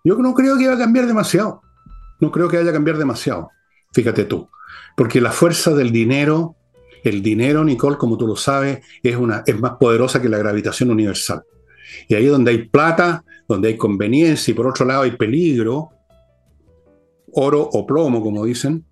Yo 0.03 0.15
no 0.17 0.34
creo 0.34 0.57
que 0.57 0.67
va 0.67 0.74
a 0.74 0.80
cambiar 0.80 1.05
demasiado 1.05 1.61
no 2.22 2.32
creo 2.32 2.47
que 2.47 2.57
haya 2.57 2.72
cambiar 2.72 2.97
demasiado, 2.97 3.49
fíjate 3.93 4.26
tú, 4.26 4.49
porque 4.95 5.19
la 5.19 5.32
fuerza 5.32 5.74
del 5.76 5.91
dinero, 5.91 6.55
el 7.03 7.22
dinero, 7.22 7.63
Nicole, 7.63 7.97
como 7.97 8.17
tú 8.17 8.28
lo 8.28 8.36
sabes, 8.36 8.86
es, 9.03 9.15
una, 9.15 9.43
es 9.45 9.59
más 9.59 9.74
poderosa 9.80 10.22
que 10.22 10.30
la 10.30 10.38
gravitación 10.38 10.91
universal. 10.91 11.43
Y 12.07 12.15
ahí 12.15 12.26
donde 12.28 12.51
hay 12.51 12.69
plata, 12.69 13.26
donde 13.47 13.69
hay 13.69 13.78
conveniencia 13.78 14.51
y 14.51 14.55
por 14.55 14.67
otro 14.67 14.86
lado 14.86 15.01
hay 15.01 15.11
peligro, 15.11 15.89
oro 17.34 17.61
o 17.61 17.86
plomo, 17.86 18.22
como 18.22 18.45
dicen. 18.45 18.86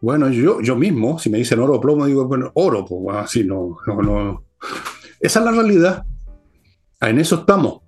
Bueno, 0.00 0.28
yo, 0.30 0.60
yo 0.60 0.76
mismo, 0.76 1.18
si 1.18 1.28
me 1.28 1.38
dicen 1.38 1.60
oro 1.60 1.74
o 1.74 1.80
plomo, 1.80 2.06
digo, 2.06 2.26
bueno, 2.26 2.50
oro, 2.54 2.84
pues 2.84 3.16
así 3.16 3.44
no, 3.44 3.78
no, 3.86 4.02
no. 4.02 4.44
Esa 5.20 5.40
es 5.40 5.44
la 5.44 5.50
realidad. 5.52 6.04
En 7.00 7.18
eso 7.18 7.36
estamos. 7.36 7.82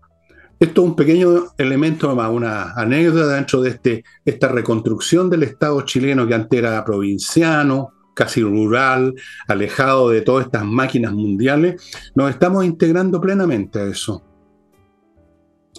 Esto 0.61 0.82
es 0.82 0.88
un 0.88 0.94
pequeño 0.94 1.54
elemento 1.56 2.11
una 2.11 2.74
anécdota 2.74 3.34
dentro 3.34 3.62
de 3.62 3.70
este, 3.70 4.04
esta 4.26 4.48
reconstrucción 4.48 5.30
del 5.30 5.44
Estado 5.44 5.80
chileno 5.86 6.26
que 6.26 6.34
antes 6.34 6.58
era 6.58 6.84
provinciano, 6.84 7.94
casi 8.14 8.42
rural, 8.42 9.14
alejado 9.48 10.11
de 10.11 10.20
todas 10.20 10.44
estas 10.44 10.66
máquinas 10.66 11.14
mundiales. 11.14 11.82
Nos 12.14 12.28
estamos 12.28 12.66
integrando 12.66 13.22
plenamente 13.22 13.78
a 13.78 13.86
eso. 13.86 14.22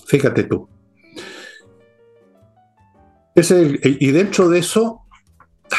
Fíjate 0.08 0.46
tú. 0.46 0.68
y 3.36 4.12
dentro 4.12 4.50
de 4.50 4.60
eso 4.60 5.01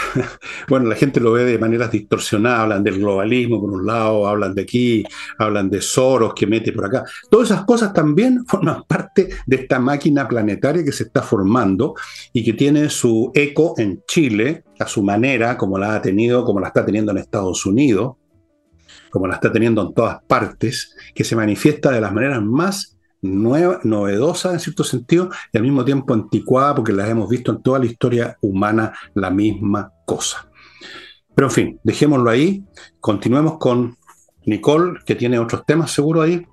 bueno, 0.68 0.88
la 0.88 0.95
gente 0.95 1.20
lo 1.20 1.32
ve 1.32 1.45
de 1.45 1.59
maneras 1.59 1.90
distorsionadas, 1.90 2.61
hablan 2.61 2.82
del 2.82 2.99
globalismo 2.99 3.61
por 3.61 3.70
un 3.70 3.86
lado, 3.86 4.26
hablan 4.26 4.55
de 4.55 4.62
aquí, 4.62 5.05
hablan 5.38 5.70
de 5.70 5.80
Soros 5.80 6.34
que 6.34 6.47
mete 6.47 6.72
por 6.72 6.86
acá. 6.86 7.05
Todas 7.30 7.51
esas 7.51 7.64
cosas 7.64 7.93
también 7.93 8.45
forman 8.47 8.84
parte 8.88 9.28
de 9.47 9.57
esta 9.57 9.78
máquina 9.78 10.26
planetaria 10.26 10.84
que 10.84 10.93
se 10.93 11.05
está 11.05 11.22
formando 11.22 11.95
y 12.32 12.45
que 12.45 12.53
tiene 12.53 12.88
su 12.90 13.30
eco 13.34 13.74
en 13.78 14.03
Chile, 14.07 14.64
a 14.78 14.86
su 14.86 15.03
manera, 15.03 15.57
como 15.57 15.78
la 15.78 15.97
ha 15.97 16.03
tenido, 16.03 16.45
como 16.45 16.61
la 16.61 16.68
está 16.68 16.84
teniendo 16.84 17.12
en 17.12 17.18
Estados 17.18 17.64
Unidos, 17.66 18.16
como 19.11 19.26
la 19.26 19.34
está 19.34 19.53
teniendo 19.53 19.82
en 19.82 19.95
todas 19.95 20.22
partes, 20.26 20.97
que 21.14 21.24
se 21.24 21.36
manifiesta 21.36 21.90
de 21.90 22.01
las 22.01 22.12
maneras 22.12 22.43
más 22.43 22.99
nueva, 23.23 23.81
novedosas 23.85 24.53
en 24.53 24.61
cierto 24.61 24.85
sentido 24.85 25.31
y 25.53 25.57
al 25.57 25.62
mismo 25.62 25.85
tiempo 25.85 26.12
anticuadas 26.12 26.75
porque 26.75 26.93
las 26.93 27.09
hemos 27.09 27.29
visto 27.29 27.53
en 27.53 27.62
toda 27.62 27.79
la 27.79 27.87
historia 27.87 28.37
humana 28.41 28.93
la 29.14 29.31
misma 29.31 29.93
cosa. 30.05 30.49
Pero 31.35 31.49
en 31.49 31.53
fin, 31.53 31.81
dejémoslo 31.83 32.29
ahí, 32.29 32.64
continuemos 33.01 33.59
con 33.59 33.97
Nicole, 34.45 35.01
que 35.07 35.14
tiene 35.14 35.39
otros 35.39 35.64
temas 35.64 35.91
seguro 35.91 36.20
ahí. 36.20 36.47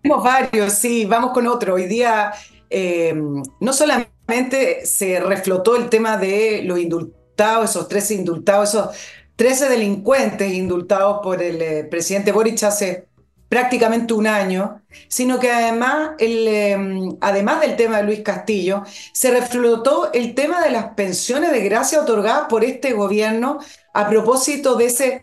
Tenemos 0.00 0.24
varios, 0.24 0.72
sí, 0.72 1.04
vamos 1.04 1.32
con 1.32 1.46
otro. 1.46 1.74
Hoy 1.74 1.86
día 1.86 2.32
eh, 2.70 3.14
no 3.60 3.72
solamente 3.72 4.86
se 4.86 5.20
reflotó 5.20 5.76
el 5.76 5.88
tema 5.88 6.16
de 6.16 6.62
los 6.64 6.78
indultados, 6.78 7.70
esos 7.70 7.88
13 7.88 8.14
indultados, 8.14 8.70
esos 8.70 8.88
13 9.36 9.68
delincuentes 9.68 10.52
indultados 10.52 11.20
por 11.22 11.42
el 11.42 11.60
eh, 11.60 11.84
presidente 11.84 12.32
Boric 12.32 12.62
hace 12.62 13.08
prácticamente 13.52 14.14
un 14.14 14.26
año, 14.26 14.80
sino 15.08 15.38
que 15.38 15.50
además, 15.50 16.12
el, 16.18 16.48
em, 16.48 17.18
además 17.20 17.60
del 17.60 17.76
tema 17.76 17.98
de 17.98 18.04
Luis 18.04 18.20
Castillo, 18.20 18.82
se 19.12 19.30
reflotó 19.30 20.10
el 20.14 20.34
tema 20.34 20.62
de 20.62 20.70
las 20.70 20.94
pensiones 20.94 21.52
de 21.52 21.60
gracia 21.60 22.00
otorgadas 22.00 22.46
por 22.48 22.64
este 22.64 22.94
gobierno 22.94 23.58
a 23.92 24.08
propósito 24.08 24.76
de 24.76 24.86
ese 24.86 25.22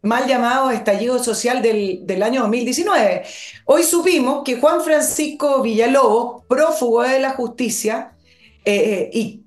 mal 0.00 0.26
llamado 0.26 0.70
estallido 0.70 1.22
social 1.22 1.60
del, 1.60 2.06
del 2.06 2.22
año 2.22 2.40
2019. 2.40 3.24
Hoy 3.66 3.82
supimos 3.82 4.44
que 4.46 4.58
Juan 4.58 4.80
Francisco 4.80 5.60
Villalobos, 5.60 6.44
prófugo 6.48 7.02
de 7.02 7.18
la 7.18 7.32
justicia, 7.32 8.12
eh, 8.64 9.10
y 9.12 9.42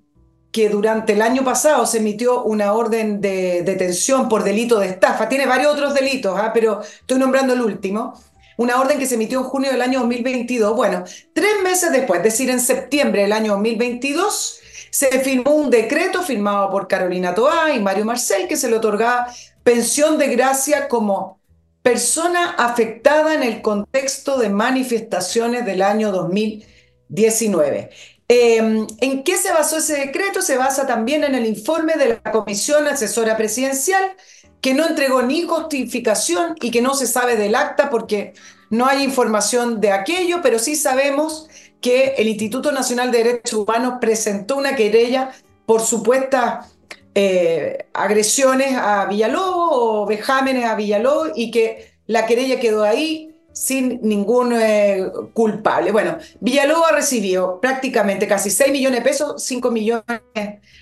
que 0.52 0.70
durante 0.70 1.14
el 1.14 1.22
año 1.22 1.44
pasado 1.44 1.86
se 1.86 2.00
emitió 2.00 2.44
una 2.44 2.74
orden 2.74 3.22
de 3.22 3.62
detención 3.64 4.28
por 4.28 4.44
delito 4.44 4.80
de 4.80 4.88
estafa. 4.88 5.30
Tiene 5.30 5.46
varios 5.46 5.74
otros 5.74 5.94
delitos, 5.94 6.38
¿ah? 6.38 6.52
pero 6.54 6.82
estoy 6.82 7.20
nombrando 7.20 7.54
el 7.54 7.62
último. 7.62 8.20
Una 8.58 8.80
orden 8.80 9.00
que 9.00 9.06
se 9.06 9.16
emitió 9.16 9.40
en 9.40 9.46
junio 9.46 9.72
del 9.72 9.82
año 9.82 10.00
2022. 10.02 10.76
Bueno, 10.76 11.04
tres 11.34 11.62
meses 11.64 11.92
después, 11.92 12.20
es 12.20 12.26
decir, 12.26 12.50
en 12.50 12.60
septiembre 12.60 13.22
del 13.22 13.32
año 13.32 13.54
2022, 13.54 14.60
se 14.92 15.08
firmó 15.22 15.52
un 15.52 15.70
decreto 15.70 16.22
firmado 16.22 16.70
por 16.70 16.88
Carolina 16.88 17.34
Toá 17.34 17.74
y 17.74 17.80
Mario 17.80 18.04
Marcel 18.04 18.48
que 18.48 18.58
se 18.58 18.70
le 18.70 18.76
otorgaba 18.76 19.28
pensión 19.64 20.18
de 20.18 20.28
gracia 20.28 20.90
como 20.90 21.40
persona 21.82 22.56
afectada 22.58 23.34
en 23.34 23.44
el 23.44 23.62
contexto 23.62 24.38
de 24.38 24.50
manifestaciones 24.50 25.66
del 25.66 25.82
año 25.82 26.12
2019. 26.12 27.90
Em, 28.34 28.88
¿En 29.02 29.24
qué 29.24 29.36
se 29.36 29.52
basó 29.52 29.80
ese 29.80 30.06
decreto? 30.06 30.42
Se 30.42 30.56
basa 30.56 30.88
también 30.88 31.26
en 31.26 31.36
el 31.36 31.46
informe 31.46 31.96
de 31.96 32.22
la 32.24 32.32
Comisión 32.32 32.88
Asesora 32.88 33.36
Presidencial, 33.36 34.16
que 34.62 34.74
no 34.74 34.88
entregó 34.88 35.22
ni 35.22 35.42
justificación 35.42 36.56
y 36.62 36.72
que 36.72 36.82
no 36.82 36.94
se 36.94 37.08
sabe 37.08 37.36
del 37.36 37.56
acta 37.56 37.90
porque 37.90 38.32
no 38.70 38.86
hay 38.86 39.04
información 39.04 39.82
de 39.82 39.92
aquello, 39.92 40.40
pero 40.42 40.60
sí 40.60 40.78
sabemos 40.78 41.50
que 41.82 42.14
el 42.20 42.30
Instituto 42.30 42.72
Nacional 42.72 43.12
de 43.12 43.18
Derechos 43.18 43.60
Humanos 43.60 43.96
presentó 44.00 44.56
una 44.56 44.78
querella 44.78 45.32
por 45.66 45.82
supuestas 45.82 46.74
eh, 47.14 47.90
agresiones 47.94 48.78
a 48.78 49.08
Villalobos 49.08 49.72
o 49.74 50.06
vejámenes 50.06 50.64
a 50.64 50.76
Villalobos 50.76 51.32
y 51.36 51.52
que 51.52 51.96
la 52.08 52.26
querella 52.26 52.62
quedó 52.62 52.84
ahí 52.84 53.31
sin 53.54 54.00
ningún 54.02 54.54
eh, 54.54 55.12
culpable. 55.34 55.92
Bueno, 55.92 56.18
Villalobos 56.40 56.92
ha 56.92 56.96
recibido 56.96 57.60
prácticamente 57.60 58.28
casi 58.28 58.50
6 58.50 58.72
millones 58.72 59.00
de 59.00 59.10
pesos, 59.10 59.44
5 59.44 59.72
millones 59.72 60.04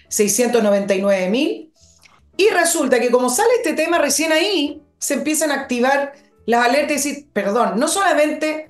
699 0.08 1.30
mil. 1.30 1.74
Y 2.38 2.50
resulta 2.50 3.00
que 3.00 3.12
como 3.12 3.30
sale 3.30 3.50
este 3.58 3.74
tema 3.74 3.98
recién 3.98 4.32
ahí, 4.32 4.82
se 4.98 5.16
empiezan 5.16 5.52
a 5.52 5.56
activar 5.56 6.14
las 6.46 6.66
alertas 6.66 6.92
y 6.92 6.96
decir, 6.96 7.30
perdón, 7.34 7.80
no 7.80 7.88
solamente 7.88 8.70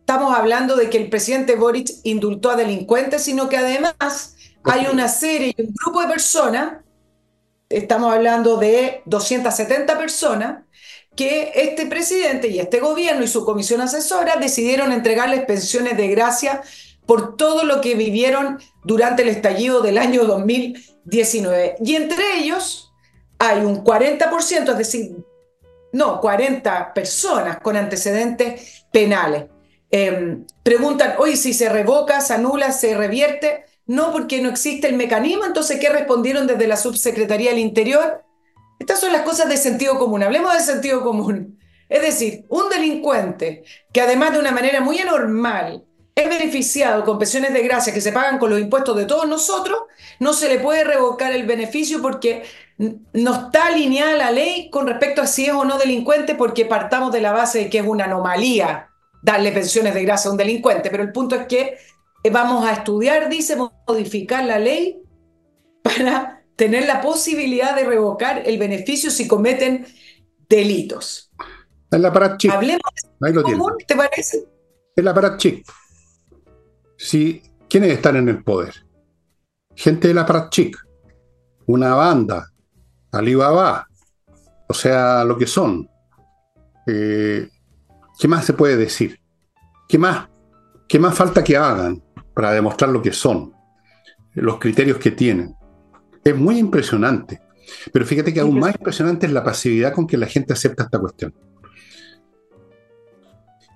estamos 0.00 0.36
hablando 0.36 0.76
de 0.76 0.90
que 0.90 0.98
el 0.98 1.08
presidente 1.08 1.56
Boric 1.56 1.88
indultó 2.04 2.50
a 2.50 2.56
delincuentes, 2.56 3.22
sino 3.22 3.48
que 3.48 3.56
además 3.56 4.36
hay 4.64 4.86
una 4.86 5.08
serie 5.08 5.54
y 5.56 5.62
un 5.62 5.74
grupo 5.74 6.02
de 6.02 6.08
personas, 6.08 6.74
estamos 7.68 8.12
hablando 8.12 8.56
de 8.56 9.02
270 9.06 9.98
personas, 9.98 10.64
que 11.16 11.52
este 11.54 11.86
presidente 11.86 12.48
y 12.48 12.58
este 12.58 12.80
gobierno 12.80 13.22
y 13.22 13.28
su 13.28 13.44
comisión 13.44 13.80
asesora 13.80 14.36
decidieron 14.36 14.92
entregarles 14.92 15.44
pensiones 15.44 15.96
de 15.96 16.08
gracia 16.08 16.62
por 17.06 17.36
todo 17.36 17.64
lo 17.64 17.80
que 17.80 17.94
vivieron 17.94 18.58
durante 18.84 19.22
el 19.22 19.28
estallido 19.28 19.82
del 19.82 19.98
año 19.98 20.24
2019. 20.24 21.76
Y 21.84 21.96
entre 21.96 22.38
ellos 22.38 22.92
hay 23.38 23.64
un 23.64 23.84
40%, 23.84 24.70
es 24.70 24.78
decir, 24.78 25.16
no, 25.92 26.20
40 26.20 26.94
personas 26.94 27.58
con 27.60 27.76
antecedentes 27.76 28.86
penales. 28.90 29.44
Em, 29.90 30.46
preguntan, 30.62 31.14
oye, 31.18 31.36
si 31.36 31.52
se 31.52 31.68
revoca, 31.68 32.20
se 32.22 32.34
anula, 32.34 32.72
se 32.72 32.96
revierte. 32.96 33.66
No, 33.86 34.12
porque 34.12 34.40
no 34.40 34.48
existe 34.48 34.86
el 34.86 34.94
mecanismo. 34.94 35.44
Entonces, 35.44 35.78
¿qué 35.78 35.90
respondieron 35.90 36.46
desde 36.46 36.66
la 36.66 36.76
Subsecretaría 36.76 37.50
del 37.50 37.58
Interior? 37.58 38.24
Estas 38.82 38.98
son 38.98 39.12
las 39.12 39.22
cosas 39.22 39.48
de 39.48 39.56
sentido 39.56 39.96
común. 39.96 40.24
Hablemos 40.24 40.52
de 40.52 40.58
sentido 40.58 41.04
común. 41.04 41.56
Es 41.88 42.02
decir, 42.02 42.44
un 42.48 42.68
delincuente 42.68 43.62
que 43.92 44.00
además 44.00 44.32
de 44.32 44.40
una 44.40 44.50
manera 44.50 44.80
muy 44.80 44.98
anormal 44.98 45.84
es 46.16 46.28
beneficiado 46.28 47.04
con 47.04 47.16
pensiones 47.16 47.52
de 47.52 47.62
gracia 47.62 47.94
que 47.94 48.00
se 48.00 48.10
pagan 48.10 48.40
con 48.40 48.50
los 48.50 48.58
impuestos 48.58 48.96
de 48.96 49.04
todos 49.04 49.28
nosotros, 49.28 49.82
no 50.18 50.32
se 50.32 50.48
le 50.48 50.58
puede 50.58 50.82
revocar 50.82 51.32
el 51.32 51.46
beneficio 51.46 52.02
porque 52.02 52.42
no 53.12 53.34
está 53.34 53.66
alineada 53.66 54.16
la 54.16 54.32
ley 54.32 54.68
con 54.68 54.88
respecto 54.88 55.22
a 55.22 55.28
si 55.28 55.46
es 55.46 55.52
o 55.52 55.64
no 55.64 55.78
delincuente 55.78 56.34
porque 56.34 56.64
partamos 56.64 57.12
de 57.12 57.20
la 57.20 57.30
base 57.30 57.60
de 57.60 57.70
que 57.70 57.78
es 57.78 57.86
una 57.86 58.06
anomalía 58.06 58.88
darle 59.22 59.52
pensiones 59.52 59.94
de 59.94 60.02
gracia 60.02 60.28
a 60.28 60.32
un 60.32 60.38
delincuente. 60.38 60.90
Pero 60.90 61.04
el 61.04 61.12
punto 61.12 61.36
es 61.36 61.46
que 61.46 61.78
vamos 62.32 62.66
a 62.66 62.72
estudiar, 62.72 63.28
dice, 63.28 63.56
modificar 63.86 64.44
la 64.44 64.58
ley 64.58 65.00
para 65.84 66.41
tener 66.56 66.86
la 66.86 67.00
posibilidad 67.00 67.74
de 67.74 67.84
revocar 67.84 68.42
el 68.46 68.58
beneficio 68.58 69.10
si 69.10 69.26
cometen 69.26 69.86
delitos. 70.48 71.30
En 71.90 72.02
la 72.02 72.12
Parat 72.12 72.42
Hablemos 72.50 72.80
de 73.20 73.42
común, 73.42 73.72
¿te 73.86 73.96
parece? 73.96 74.44
En 74.96 75.04
la 75.04 75.14
Parat 75.14 75.40
Si, 76.96 77.42
¿Quiénes 77.68 77.92
están 77.92 78.16
en 78.16 78.28
el 78.28 78.42
poder? 78.42 78.86
Gente 79.74 80.08
de 80.08 80.14
la 80.14 80.26
Parat 80.26 80.54
una 81.66 81.94
banda, 81.94 82.50
Alibaba, 83.12 83.86
o 84.68 84.74
sea, 84.74 85.24
lo 85.24 85.36
que 85.36 85.46
son. 85.46 85.88
Eh, 86.86 87.48
¿Qué 88.18 88.28
más 88.28 88.44
se 88.44 88.52
puede 88.52 88.76
decir? 88.76 89.20
¿Qué 89.88 89.98
más, 89.98 90.28
¿Qué 90.88 90.98
más 90.98 91.14
falta 91.14 91.44
que 91.44 91.56
hagan 91.56 92.02
para 92.34 92.52
demostrar 92.52 92.90
lo 92.90 93.02
que 93.02 93.12
son? 93.12 93.52
Los 94.34 94.58
criterios 94.58 94.98
que 94.98 95.10
tienen. 95.10 95.54
Es 96.24 96.36
muy 96.36 96.58
impresionante. 96.58 97.40
Pero 97.92 98.04
fíjate 98.04 98.32
que 98.32 98.40
aún 98.40 98.58
más 98.58 98.74
impresionante 98.74 99.26
es 99.26 99.32
la 99.32 99.44
pasividad 99.44 99.92
con 99.92 100.06
que 100.06 100.16
la 100.16 100.26
gente 100.26 100.52
acepta 100.52 100.84
esta 100.84 100.98
cuestión. 100.98 101.34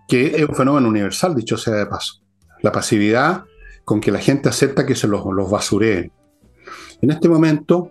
Que 0.09 0.37
es 0.37 0.49
un 0.49 0.55
fenómeno 0.55 0.89
universal, 0.89 1.35
dicho 1.35 1.57
sea 1.57 1.75
de 1.75 1.87
paso. 1.87 2.23
La 2.63 2.73
pasividad 2.73 3.45
con 3.85 4.01
que 4.01 4.11
la 4.11 4.19
gente 4.19 4.49
acepta 4.49 4.87
que 4.87 4.95
se 4.95 5.07
los, 5.09 5.25
los 5.33 5.51
basureen. 5.51 6.13
En 7.01 7.11
este 7.11 7.29
momento, 7.29 7.91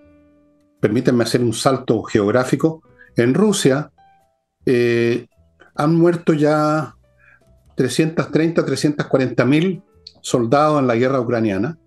permítanme 0.80 1.24
hacer 1.24 1.42
un 1.42 1.54
salto 1.54 2.04
geográfico, 2.04 2.82
en 3.16 3.34
Rusia 3.34 3.92
eh, 4.66 5.28
han 5.76 5.96
muerto 5.96 6.34
ya 6.34 6.96
330, 7.76 8.66
340 8.66 9.46
mil 9.46 9.84
soldados 10.22 10.80
en 10.80 10.88
la 10.88 10.96
guerra 10.96 11.20
ucraniana, 11.20 11.78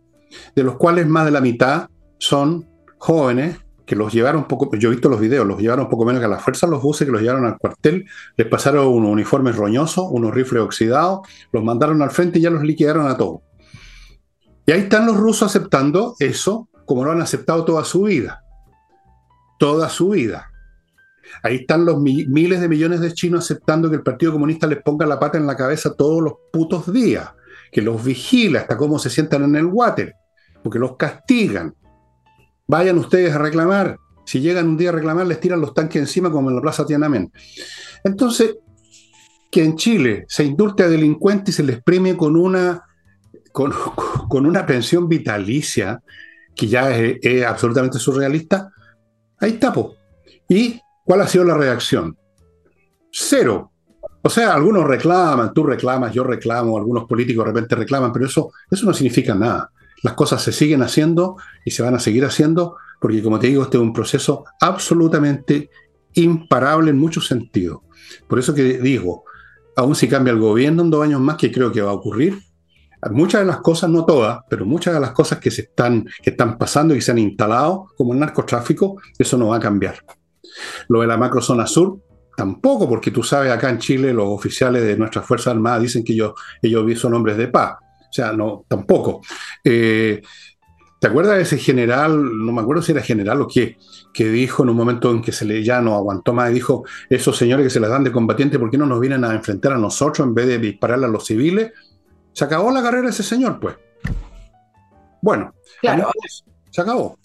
de 0.54 0.62
los 0.62 0.76
cuales 0.76 1.06
más 1.06 1.24
de 1.24 1.30
la 1.30 1.40
mitad 1.40 1.88
son 2.18 2.68
jóvenes 2.98 3.58
que 3.88 3.96
los 3.96 4.12
llevaron 4.12 4.46
poco, 4.46 4.70
yo 4.76 4.90
he 4.90 4.92
visto 4.92 5.08
los 5.08 5.18
videos, 5.18 5.46
los 5.46 5.58
llevaron 5.58 5.88
poco 5.88 6.04
menos 6.04 6.20
que 6.20 6.26
a 6.26 6.28
la 6.28 6.38
fuerza 6.38 6.66
los 6.66 6.82
buses, 6.82 7.06
que 7.06 7.12
los 7.12 7.22
llevaron 7.22 7.46
al 7.46 7.56
cuartel, 7.56 8.04
les 8.36 8.46
pasaron 8.46 8.86
unos 8.86 9.10
uniformes 9.10 9.56
roñosos, 9.56 10.06
unos 10.10 10.34
rifles 10.34 10.62
oxidados, 10.62 11.20
los 11.52 11.64
mandaron 11.64 12.02
al 12.02 12.10
frente 12.10 12.38
y 12.38 12.42
ya 12.42 12.50
los 12.50 12.62
liquidaron 12.62 13.08
a 13.08 13.16
todos. 13.16 13.40
Y 14.66 14.72
ahí 14.72 14.80
están 14.80 15.06
los 15.06 15.16
rusos 15.16 15.48
aceptando 15.48 16.14
eso 16.18 16.68
como 16.84 17.02
lo 17.02 17.12
han 17.12 17.22
aceptado 17.22 17.64
toda 17.64 17.84
su 17.84 18.02
vida. 18.02 18.44
Toda 19.58 19.88
su 19.88 20.10
vida. 20.10 20.50
Ahí 21.42 21.56
están 21.56 21.86
los 21.86 21.98
miles 21.98 22.60
de 22.60 22.68
millones 22.68 23.00
de 23.00 23.12
chinos 23.14 23.44
aceptando 23.44 23.88
que 23.88 23.96
el 23.96 24.02
Partido 24.02 24.32
Comunista 24.32 24.66
les 24.66 24.82
ponga 24.82 25.06
la 25.06 25.18
pata 25.18 25.38
en 25.38 25.46
la 25.46 25.56
cabeza 25.56 25.94
todos 25.94 26.22
los 26.22 26.34
putos 26.52 26.92
días, 26.92 27.30
que 27.72 27.80
los 27.80 28.04
vigila 28.04 28.60
hasta 28.60 28.76
cómo 28.76 28.98
se 28.98 29.08
sientan 29.08 29.44
en 29.44 29.56
el 29.56 29.66
water, 29.66 30.14
porque 30.62 30.78
los 30.78 30.96
castigan, 30.96 31.74
Vayan 32.68 32.98
ustedes 32.98 33.34
a 33.34 33.38
reclamar. 33.38 33.98
Si 34.26 34.40
llegan 34.40 34.68
un 34.68 34.76
día 34.76 34.90
a 34.90 34.92
reclamar, 34.92 35.26
les 35.26 35.40
tiran 35.40 35.60
los 35.60 35.72
tanques 35.72 36.00
encima 36.00 36.30
como 36.30 36.50
en 36.50 36.56
la 36.56 36.62
Plaza 36.62 36.84
Tiananmen. 36.84 37.32
Entonces, 38.04 38.58
que 39.50 39.64
en 39.64 39.76
Chile 39.76 40.26
se 40.28 40.44
indulte 40.44 40.82
a 40.82 40.88
delincuentes 40.88 41.54
y 41.54 41.56
se 41.56 41.62
les 41.62 41.82
premie 41.82 42.14
con 42.14 42.36
una, 42.36 42.84
con, 43.52 43.72
una 44.46 44.66
pensión 44.66 45.08
vitalicia, 45.08 46.02
que 46.54 46.66
ya 46.68 46.94
es, 46.94 47.44
absolutamente 47.46 47.98
surrealista, 47.98 48.70
ahí 49.40 49.52
está. 49.52 49.72
¿Y 50.46 50.78
cuál 51.04 51.22
ha 51.22 51.26
sido 51.26 51.44
la 51.44 51.56
reacción? 51.56 52.18
Cero. 53.10 53.72
O 54.20 54.28
sea, 54.28 54.52
algunos 54.52 54.84
reclaman, 54.84 55.54
tú 55.54 55.64
reclamas, 55.64 56.12
yo 56.12 56.22
reclamo, 56.22 56.76
algunos 56.76 57.04
políticos 57.04 57.46
de 57.46 57.52
repente 57.52 57.76
reclaman, 57.76 58.12
pero 58.12 58.26
eso, 58.26 58.50
eso 58.70 58.84
no 58.84 58.92
significa 58.92 59.34
nada. 59.34 59.70
Las 60.02 60.14
cosas 60.14 60.42
se 60.42 60.52
siguen 60.52 60.82
haciendo 60.82 61.36
y 61.64 61.70
se 61.70 61.82
van 61.82 61.94
a 61.94 61.98
seguir 61.98 62.24
haciendo 62.24 62.76
porque, 63.00 63.22
como 63.22 63.38
te 63.38 63.48
digo, 63.48 63.62
este 63.62 63.76
es 63.76 63.82
un 63.82 63.92
proceso 63.92 64.44
absolutamente 64.60 65.70
imparable 66.14 66.90
en 66.90 66.98
muchos 66.98 67.26
sentidos. 67.26 67.80
Por 68.26 68.38
eso 68.38 68.54
que 68.54 68.78
digo, 68.78 69.24
aún 69.76 69.94
si 69.94 70.08
cambia 70.08 70.32
el 70.32 70.40
gobierno 70.40 70.82
en 70.82 70.90
dos 70.90 71.04
años 71.04 71.20
más, 71.20 71.36
que 71.36 71.52
creo 71.52 71.70
que 71.70 71.80
va 71.80 71.90
a 71.90 71.94
ocurrir, 71.94 72.38
muchas 73.10 73.42
de 73.42 73.46
las 73.46 73.58
cosas, 73.58 73.90
no 73.90 74.04
todas, 74.04 74.40
pero 74.48 74.66
muchas 74.66 74.94
de 74.94 75.00
las 75.00 75.12
cosas 75.12 75.38
que 75.38 75.50
se 75.50 75.62
están, 75.62 76.04
que 76.22 76.30
están 76.30 76.58
pasando 76.58 76.94
y 76.94 76.98
que 76.98 77.02
se 77.02 77.12
han 77.12 77.18
instalado, 77.18 77.86
como 77.96 78.12
el 78.12 78.18
narcotráfico, 78.18 79.00
eso 79.18 79.38
no 79.38 79.48
va 79.48 79.56
a 79.56 79.60
cambiar. 79.60 79.98
Lo 80.88 81.00
de 81.00 81.06
la 81.06 81.16
macrozona 81.16 81.66
sur, 81.66 82.00
tampoco, 82.36 82.88
porque 82.88 83.10
tú 83.10 83.22
sabes, 83.22 83.52
acá 83.52 83.70
en 83.70 83.78
Chile 83.78 84.12
los 84.12 84.26
oficiales 84.28 84.82
de 84.82 84.96
nuestras 84.96 85.24
Fuerzas 85.24 85.54
Armadas 85.54 85.82
dicen 85.82 86.04
que 86.04 86.14
ellos, 86.14 86.32
ellos 86.62 86.98
son 86.98 87.14
hombres 87.14 87.36
de 87.36 87.48
paz. 87.48 87.78
O 88.08 88.12
sea, 88.12 88.32
no, 88.32 88.64
tampoco. 88.66 89.20
Eh, 89.70 90.22
¿Te 91.00 91.06
acuerdas 91.06 91.36
de 91.36 91.42
ese 91.42 91.58
general, 91.58 92.44
no 92.44 92.52
me 92.52 92.60
acuerdo 92.60 92.82
si 92.82 92.90
era 92.90 93.02
general 93.02 93.40
o 93.42 93.46
qué, 93.46 93.76
que 94.12 94.28
dijo 94.28 94.64
en 94.64 94.70
un 94.70 94.76
momento 94.76 95.12
en 95.12 95.22
que 95.22 95.30
se 95.30 95.44
le 95.44 95.62
ya 95.62 95.80
no 95.80 95.94
aguantó 95.94 96.32
más 96.32 96.50
y 96.50 96.54
dijo, 96.54 96.84
esos 97.08 97.36
señores 97.36 97.66
que 97.66 97.70
se 97.70 97.78
les 97.78 97.88
dan 97.88 98.02
de 98.02 98.10
combatiente, 98.10 98.58
¿por 98.58 98.68
qué 98.68 98.78
no 98.78 98.86
nos 98.86 98.98
vienen 98.98 99.24
a 99.24 99.32
enfrentar 99.32 99.72
a 99.72 99.78
nosotros 99.78 100.26
en 100.26 100.34
vez 100.34 100.48
de 100.48 100.58
dispararle 100.58 101.06
a 101.06 101.08
los 101.08 101.24
civiles? 101.24 101.70
Se 102.32 102.44
acabó 102.44 102.72
la 102.72 102.82
carrera 102.82 103.04
de 103.04 103.10
ese 103.10 103.22
señor, 103.22 103.60
pues. 103.60 103.76
Bueno, 105.22 105.52
claro. 105.80 106.10
se 106.70 106.80
acabó. 106.80 107.18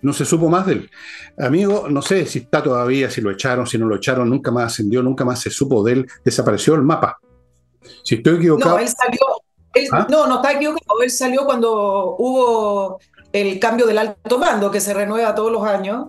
No 0.00 0.12
se 0.12 0.24
supo 0.24 0.48
más 0.48 0.66
de 0.66 0.72
él. 0.72 0.90
Amigo, 1.38 1.86
no 1.88 2.02
sé 2.02 2.26
si 2.26 2.40
está 2.40 2.60
todavía, 2.60 3.08
si 3.08 3.20
lo 3.20 3.30
echaron, 3.30 3.68
si 3.68 3.78
no 3.78 3.86
lo 3.86 3.96
echaron, 3.96 4.28
nunca 4.30 4.50
más 4.50 4.72
ascendió, 4.72 5.00
nunca 5.00 5.24
más 5.24 5.38
se 5.38 5.50
supo 5.50 5.84
de 5.84 5.92
él, 5.92 6.06
desapareció 6.24 6.74
el 6.74 6.82
mapa. 6.82 7.18
Si 8.02 8.16
estoy 8.16 8.36
equivocado. 8.36 8.76
No, 8.76 8.82
él 8.82 8.88
salió, 8.88 9.20
¿Ah? 9.92 10.06
No, 10.10 10.26
no 10.26 10.36
está 10.36 10.52
equivocado. 10.52 11.02
Él 11.02 11.10
salió 11.10 11.44
cuando 11.44 12.16
hubo 12.18 12.98
el 13.32 13.58
cambio 13.58 13.86
del 13.86 13.98
alto 13.98 14.38
mando 14.38 14.70
que 14.70 14.80
se 14.80 14.94
renueva 14.94 15.34
todos 15.34 15.52
los 15.52 15.64
años. 15.64 16.08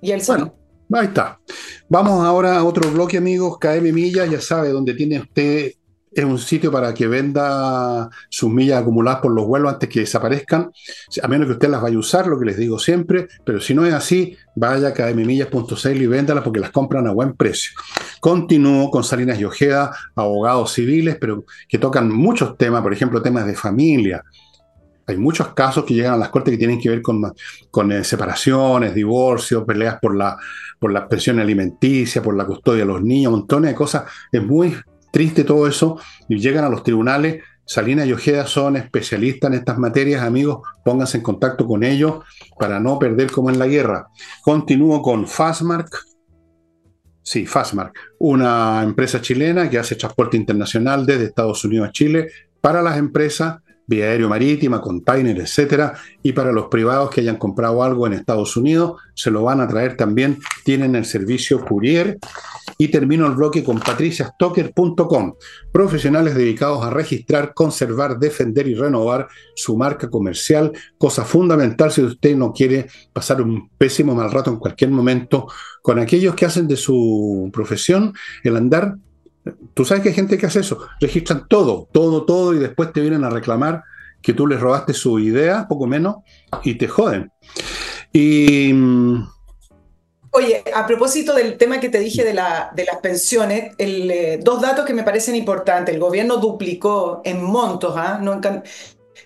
Y 0.00 0.12
él 0.12 0.22
Bueno, 0.26 0.54
ahí 0.92 1.06
está. 1.06 1.40
Vamos 1.88 2.24
ahora 2.24 2.58
a 2.58 2.64
otro 2.64 2.90
bloque, 2.90 3.18
amigos. 3.18 3.58
KM 3.58 3.92
Millas, 3.92 4.30
ya 4.30 4.40
sabe, 4.40 4.70
donde 4.70 4.94
tiene 4.94 5.20
usted 5.20 5.72
es 6.12 6.24
un 6.24 6.38
sitio 6.38 6.72
para 6.72 6.94
que 6.94 7.06
venda 7.06 8.08
sus 8.28 8.50
millas 8.50 8.82
acumuladas 8.82 9.20
por 9.20 9.32
los 9.32 9.46
vuelos 9.46 9.72
antes 9.72 9.88
que 9.88 10.00
desaparezcan, 10.00 10.70
a 11.22 11.28
menos 11.28 11.46
que 11.46 11.52
usted 11.52 11.68
las 11.68 11.82
vaya 11.82 11.96
a 11.96 12.00
usar, 12.00 12.26
lo 12.26 12.38
que 12.38 12.46
les 12.46 12.56
digo 12.56 12.78
siempre, 12.78 13.28
pero 13.44 13.60
si 13.60 13.74
no 13.74 13.84
es 13.84 13.94
así, 13.94 14.36
vaya 14.54 14.88
a 14.88 14.92
kmmillas.cl 14.92 16.02
y 16.02 16.06
véndalas 16.06 16.44
porque 16.44 16.60
las 16.60 16.70
compran 16.70 17.06
a 17.06 17.12
buen 17.12 17.34
precio. 17.34 17.72
Continúo 18.20 18.90
con 18.90 19.04
Salinas 19.04 19.38
y 19.38 19.44
Ojeda, 19.44 19.92
abogados 20.14 20.72
civiles, 20.72 21.16
pero 21.20 21.44
que 21.68 21.78
tocan 21.78 22.10
muchos 22.10 22.56
temas, 22.56 22.82
por 22.82 22.92
ejemplo, 22.92 23.22
temas 23.22 23.46
de 23.46 23.54
familia, 23.54 24.24
hay 25.08 25.16
muchos 25.16 25.54
casos 25.54 25.86
que 25.86 25.94
llegan 25.94 26.12
a 26.12 26.18
las 26.18 26.28
cortes 26.28 26.52
que 26.52 26.58
tienen 26.58 26.78
que 26.78 26.90
ver 26.90 27.00
con, 27.00 27.32
con 27.70 27.90
eh, 27.90 28.04
separaciones, 28.04 28.94
divorcios, 28.94 29.64
peleas 29.64 29.98
por 29.98 30.14
la, 30.14 30.36
por 30.78 30.92
la 30.92 31.08
pensión 31.08 31.40
alimenticia, 31.40 32.22
por 32.22 32.36
la 32.36 32.44
custodia 32.44 32.80
de 32.80 32.88
los 32.88 33.02
niños, 33.02 33.32
montones 33.32 33.70
de 33.70 33.74
cosas. 33.74 34.04
Es 34.30 34.42
muy 34.42 34.76
triste 35.10 35.44
todo 35.44 35.66
eso 35.66 35.98
y 36.28 36.38
llegan 36.38 36.64
a 36.64 36.68
los 36.68 36.82
tribunales. 36.82 37.42
Salina 37.64 38.06
y 38.06 38.12
Ojeda 38.12 38.46
son 38.46 38.76
especialistas 38.76 39.50
en 39.50 39.58
estas 39.58 39.78
materias, 39.78 40.22
amigos, 40.22 40.66
pónganse 40.84 41.18
en 41.18 41.22
contacto 41.22 41.66
con 41.66 41.84
ellos 41.84 42.24
para 42.58 42.80
no 42.80 42.98
perder 42.98 43.30
como 43.30 43.50
en 43.50 43.58
la 43.58 43.66
guerra. 43.66 44.08
Continúo 44.42 45.02
con 45.02 45.26
Fastmark. 45.26 45.90
Sí, 47.22 47.44
Fastmark, 47.44 47.94
una 48.20 48.82
empresa 48.82 49.20
chilena 49.20 49.68
que 49.68 49.78
hace 49.78 49.96
transporte 49.96 50.38
internacional 50.38 51.04
desde 51.04 51.24
Estados 51.24 51.62
Unidos 51.62 51.88
a 51.88 51.92
Chile 51.92 52.28
para 52.62 52.80
las 52.80 52.96
empresas 52.96 53.58
vía 53.88 54.04
aéreo 54.04 54.28
marítima, 54.28 54.80
container, 54.80 55.40
etcétera, 55.40 55.94
y 56.22 56.32
para 56.32 56.52
los 56.52 56.66
privados 56.66 57.10
que 57.10 57.22
hayan 57.22 57.36
comprado 57.36 57.82
algo 57.82 58.06
en 58.06 58.12
Estados 58.12 58.56
Unidos, 58.56 59.00
se 59.14 59.30
lo 59.30 59.42
van 59.42 59.60
a 59.60 59.66
traer 59.66 59.96
también, 59.96 60.38
tienen 60.62 60.94
el 60.94 61.04
servicio 61.04 61.64
courier. 61.64 62.18
Y 62.80 62.88
termino 62.88 63.26
el 63.26 63.32
bloque 63.32 63.64
con 63.64 63.80
patriciastocker.com, 63.80 65.34
profesionales 65.72 66.36
dedicados 66.36 66.84
a 66.84 66.90
registrar, 66.90 67.52
conservar, 67.52 68.20
defender 68.20 68.68
y 68.68 68.74
renovar 68.74 69.26
su 69.56 69.76
marca 69.76 70.08
comercial, 70.08 70.70
cosa 70.96 71.24
fundamental 71.24 71.90
si 71.90 72.02
usted 72.02 72.36
no 72.36 72.52
quiere 72.52 72.86
pasar 73.12 73.42
un 73.42 73.70
pésimo 73.76 74.14
mal 74.14 74.30
rato 74.30 74.50
en 74.50 74.58
cualquier 74.58 74.90
momento 74.90 75.48
con 75.82 75.98
aquellos 75.98 76.36
que 76.36 76.46
hacen 76.46 76.68
de 76.68 76.76
su 76.76 77.50
profesión 77.52 78.12
el 78.44 78.56
andar 78.56 78.96
Tú 79.74 79.84
sabes 79.84 80.02
que 80.02 80.10
hay 80.10 80.14
gente 80.14 80.38
que 80.38 80.46
hace 80.46 80.60
eso, 80.60 80.78
registran 81.00 81.46
todo, 81.48 81.88
todo, 81.92 82.24
todo 82.24 82.54
y 82.54 82.58
después 82.58 82.92
te 82.92 83.00
vienen 83.00 83.24
a 83.24 83.30
reclamar 83.30 83.84
que 84.22 84.32
tú 84.32 84.46
les 84.46 84.60
robaste 84.60 84.94
su 84.94 85.18
idea, 85.18 85.66
poco 85.68 85.86
menos, 85.86 86.16
y 86.62 86.74
te 86.74 86.88
joden. 86.88 87.30
Y... 88.12 88.72
Mm, 88.72 89.28
Oye, 90.30 90.62
a 90.74 90.86
propósito 90.86 91.34
del 91.34 91.56
tema 91.56 91.80
que 91.80 91.88
te 91.88 91.98
dije 91.98 92.22
de, 92.22 92.34
la, 92.34 92.70
de 92.74 92.84
las 92.84 92.98
pensiones, 92.98 93.72
eh, 93.78 94.38
dos 94.42 94.60
datos 94.60 94.84
que 94.84 94.92
me 94.92 95.02
parecen 95.02 95.34
importantes. 95.34 95.94
El 95.94 96.00
gobierno 96.00 96.36
duplicó 96.36 97.22
en 97.24 97.42
montos, 97.42 97.94
¿ah? 97.96 98.18
no 98.20 98.34
en 98.34 98.62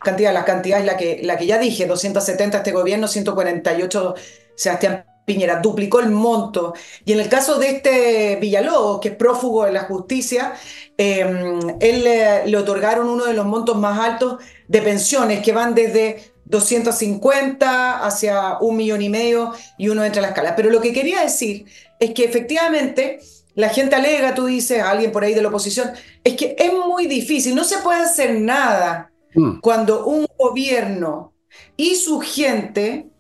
cantidad, 0.01 0.33
la 0.33 0.45
cantidad 0.45 0.79
es 0.79 0.87
la 0.87 0.97
que, 0.97 1.21
la 1.23 1.37
que 1.37 1.47
ya 1.47 1.59
dije, 1.59 1.87
270 1.87 2.59
este 2.59 2.73
gobierno, 2.73 3.09
148 3.09 4.15
Sebastián 4.55 5.05
Piñera, 5.25 5.61
duplicó 5.61 6.01
el 6.01 6.11
monto. 6.11 6.75
Y 7.05 7.13
en 7.13 7.21
el 7.21 7.29
caso 7.29 7.59
de 7.59 7.71
este 7.71 8.37
Villalobos, 8.41 9.01
que 9.01 9.11
es 9.11 9.17
prófugo 9.17 9.65
de 9.65 9.73
la 9.73 9.85
justicia, 9.85 10.55
em, 10.97 11.77
él 11.81 12.05
le, 12.05 12.57
otorgaron 12.57 13.09
uno 13.09 13.27
de 13.27 13.35
los 13.35 13.47
montos 13.47 13.77
más 13.77 13.99
altos 13.99 14.43
de 14.69 14.83
pensiones, 14.83 15.43
que 15.43 15.53
van 15.53 15.75
desde 15.75 16.33
250 16.45 18.05
hacia 18.05 18.59
un 18.61 18.77
millón 18.77 19.01
y 19.03 19.09
medio 19.09 19.53
y 19.79 19.89
uno 19.89 20.05
entra 20.05 20.21
a 20.21 20.23
la 20.23 20.29
escala. 20.29 20.57
Pero 20.57 20.71
lo 20.71 20.81
que 20.81 20.93
quería 20.93 21.21
decir 21.21 21.67
es 22.01 22.13
que 22.13 22.25
efectivamente 22.25 23.21
la 23.55 23.69
gente 23.69 23.95
alega, 23.95 24.35
tú 24.35 24.47
dices, 24.47 24.83
a 24.83 24.91
alguien 24.91 25.13
por 25.13 25.25
ahí 25.25 25.35
de 25.35 25.43
la 25.43 25.49
oposición, 25.49 25.91
es 26.25 26.37
que 26.37 26.57
es 26.59 26.73
muy 26.73 27.07
difícil, 27.07 27.55
no 27.55 27.65
se 27.65 27.79
puede 27.79 28.01
hacer 28.01 28.41
nada 28.41 29.13
mm. 29.35 29.61
cuando 29.61 30.07
un 30.07 30.27
gobierno 30.39 31.33
y 31.77 31.97
su 31.97 32.21
gente 32.21 33.12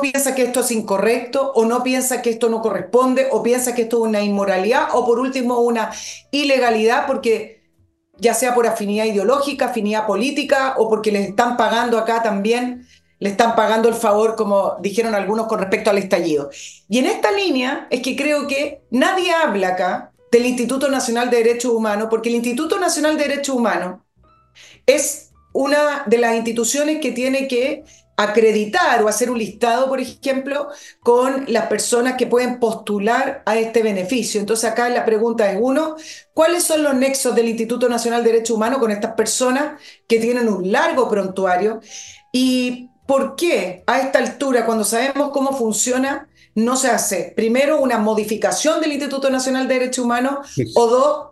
piensa 0.00 0.34
que 0.34 0.42
esto 0.42 0.60
es 0.60 0.70
incorrecto 0.70 1.52
o 1.54 1.64
no 1.64 1.82
piensa 1.82 2.20
que 2.20 2.30
esto 2.30 2.48
no 2.48 2.60
corresponde 2.60 3.28
o 3.30 3.42
piensa 3.42 3.74
que 3.74 3.82
esto 3.82 3.98
es 3.98 4.02
una 4.08 4.22
inmoralidad 4.22 4.88
o 4.92 5.06
por 5.06 5.18
último 5.18 5.60
una 5.60 5.90
ilegalidad 6.30 7.06
porque 7.06 7.62
ya 8.18 8.34
sea 8.34 8.54
por 8.54 8.66
afinidad 8.66 9.06
ideológica, 9.06 9.66
afinidad 9.66 10.06
política 10.06 10.74
o 10.76 10.88
porque 10.88 11.12
les 11.12 11.28
están 11.28 11.56
pagando 11.56 11.98
acá 11.98 12.22
también, 12.22 12.86
le 13.20 13.30
están 13.30 13.54
pagando 13.54 13.88
el 13.88 13.94
favor, 13.94 14.34
como 14.36 14.76
dijeron 14.80 15.14
algunos, 15.14 15.46
con 15.46 15.60
respecto 15.60 15.90
al 15.90 15.98
estallido. 15.98 16.50
Y 16.88 16.98
en 16.98 17.06
esta 17.06 17.30
línea 17.32 17.86
es 17.90 18.02
que 18.02 18.16
creo 18.16 18.46
que 18.46 18.82
nadie 18.90 19.32
habla 19.32 19.68
acá 19.68 20.12
del 20.32 20.46
Instituto 20.46 20.88
Nacional 20.90 21.30
de 21.30 21.38
Derechos 21.38 21.72
Humanos, 21.72 22.08
porque 22.10 22.28
el 22.28 22.34
Instituto 22.34 22.78
Nacional 22.78 23.16
de 23.16 23.28
Derechos 23.28 23.54
Humanos 23.54 24.00
es 24.84 25.30
una 25.52 26.02
de 26.06 26.18
las 26.18 26.34
instituciones 26.34 27.00
que 27.00 27.12
tiene 27.12 27.46
que 27.46 27.84
acreditar 28.18 29.00
o 29.02 29.08
hacer 29.08 29.30
un 29.30 29.38
listado, 29.38 29.88
por 29.88 30.00
ejemplo, 30.00 30.68
con 31.00 31.44
las 31.46 31.68
personas 31.68 32.16
que 32.16 32.26
pueden 32.26 32.58
postular 32.58 33.44
a 33.46 33.56
este 33.56 33.80
beneficio. 33.80 34.40
Entonces 34.40 34.68
acá 34.68 34.88
la 34.88 35.04
pregunta 35.04 35.50
es, 35.52 35.56
uno, 35.60 35.94
¿cuáles 36.34 36.64
son 36.64 36.82
los 36.82 36.96
nexos 36.96 37.36
del 37.36 37.48
Instituto 37.48 37.88
Nacional 37.88 38.24
de 38.24 38.32
Derecho 38.32 38.56
Humano 38.56 38.80
con 38.80 38.90
estas 38.90 39.12
personas 39.12 39.80
que 40.08 40.18
tienen 40.18 40.48
un 40.48 40.72
largo 40.72 41.08
prontuario? 41.08 41.80
¿Y 42.32 42.90
por 43.06 43.36
qué 43.36 43.84
a 43.86 44.00
esta 44.00 44.18
altura, 44.18 44.66
cuando 44.66 44.82
sabemos 44.82 45.30
cómo 45.30 45.56
funciona, 45.56 46.28
no 46.56 46.74
se 46.74 46.88
hace, 46.88 47.32
primero, 47.36 47.80
una 47.80 47.98
modificación 47.98 48.80
del 48.80 48.90
Instituto 48.90 49.30
Nacional 49.30 49.68
de 49.68 49.74
Derecho 49.74 50.02
Humano 50.02 50.42
o 50.74 50.86
dos, 50.88 51.28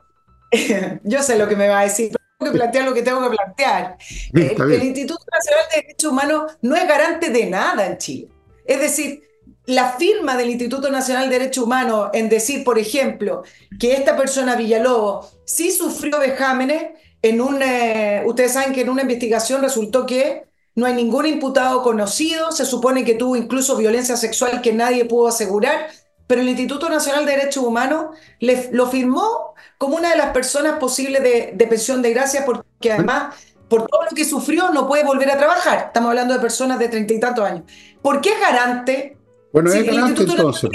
yo 1.02 1.20
sé 1.24 1.36
lo 1.36 1.48
que 1.48 1.56
me 1.56 1.68
va 1.68 1.80
a 1.80 1.82
decir, 1.82 2.16
que 2.44 2.50
plantear 2.50 2.84
lo 2.84 2.94
que 2.94 3.02
tengo 3.02 3.22
que 3.22 3.36
plantear. 3.36 3.96
el, 4.34 4.82
Instituto 4.82 5.24
Nacional 5.32 5.64
de 5.70 5.80
Derechos 5.82 6.12
Humanos 6.12 6.52
no 6.60 6.76
es 6.76 6.86
garante 6.86 7.30
de 7.30 7.46
nada 7.46 7.86
en 7.86 7.98
Chile. 7.98 8.28
Es 8.66 8.80
decir, 8.80 9.22
la 9.64 9.92
firma 9.92 10.36
del 10.36 10.50
Instituto 10.50 10.90
Nacional 10.90 11.28
de 11.28 11.38
Derechos 11.38 11.64
Humanos 11.64 12.10
en 12.12 12.28
decir, 12.28 12.62
por 12.62 12.78
ejemplo, 12.78 13.42
que 13.80 13.94
esta 13.94 14.16
persona 14.16 14.56
Villalobos 14.56 15.38
sí 15.44 15.70
sufrió 15.70 16.18
vejámenes, 16.18 16.84
en 17.22 17.40
un, 17.40 17.60
eh, 17.62 18.22
ustedes 18.26 18.52
saben 18.52 18.72
que 18.72 18.82
en 18.82 18.90
una 18.90 19.02
investigación 19.02 19.62
resultó 19.62 20.06
que 20.06 20.44
no 20.74 20.84
hay 20.84 20.92
ningún 20.92 21.26
imputado 21.26 21.82
conocido, 21.82 22.52
se 22.52 22.66
supone 22.66 23.04
que 23.04 23.14
tuvo 23.14 23.34
incluso 23.34 23.76
violencia 23.76 24.16
sexual 24.16 24.60
que 24.60 24.74
nadie 24.74 25.06
pudo 25.06 25.28
asegurar, 25.28 25.88
pero 26.26 26.40
el 26.40 26.48
Instituto 26.48 26.88
Nacional 26.88 27.24
de 27.24 27.32
Derechos 27.32 27.64
Humanos 27.64 28.16
le, 28.40 28.70
lo 28.72 28.86
firmó 28.86 29.54
como 29.78 29.96
una 29.96 30.10
de 30.10 30.16
las 30.16 30.30
personas 30.30 30.78
posibles 30.78 31.22
de, 31.22 31.66
pensión 31.66 32.02
de 32.02 32.12
gracia, 32.12 32.44
porque 32.44 32.92
además, 32.92 33.36
por 33.68 33.86
todo 33.86 34.04
lo 34.10 34.16
que 34.16 34.24
sufrió, 34.24 34.70
no 34.70 34.88
puede 34.88 35.04
volver 35.04 35.30
a 35.30 35.38
trabajar. 35.38 35.86
Estamos 35.86 36.10
hablando 36.10 36.34
de 36.34 36.40
personas 36.40 36.78
de 36.78 36.88
treinta 36.88 37.14
y 37.14 37.20
tantos 37.20 37.44
años. 37.44 37.64
¿Por 38.02 38.20
qué 38.20 38.30
es 38.30 38.40
garante? 38.40 39.16
Bueno, 39.52 39.72
es 39.72 39.84
garante 39.84 40.22
entonces. 40.22 40.70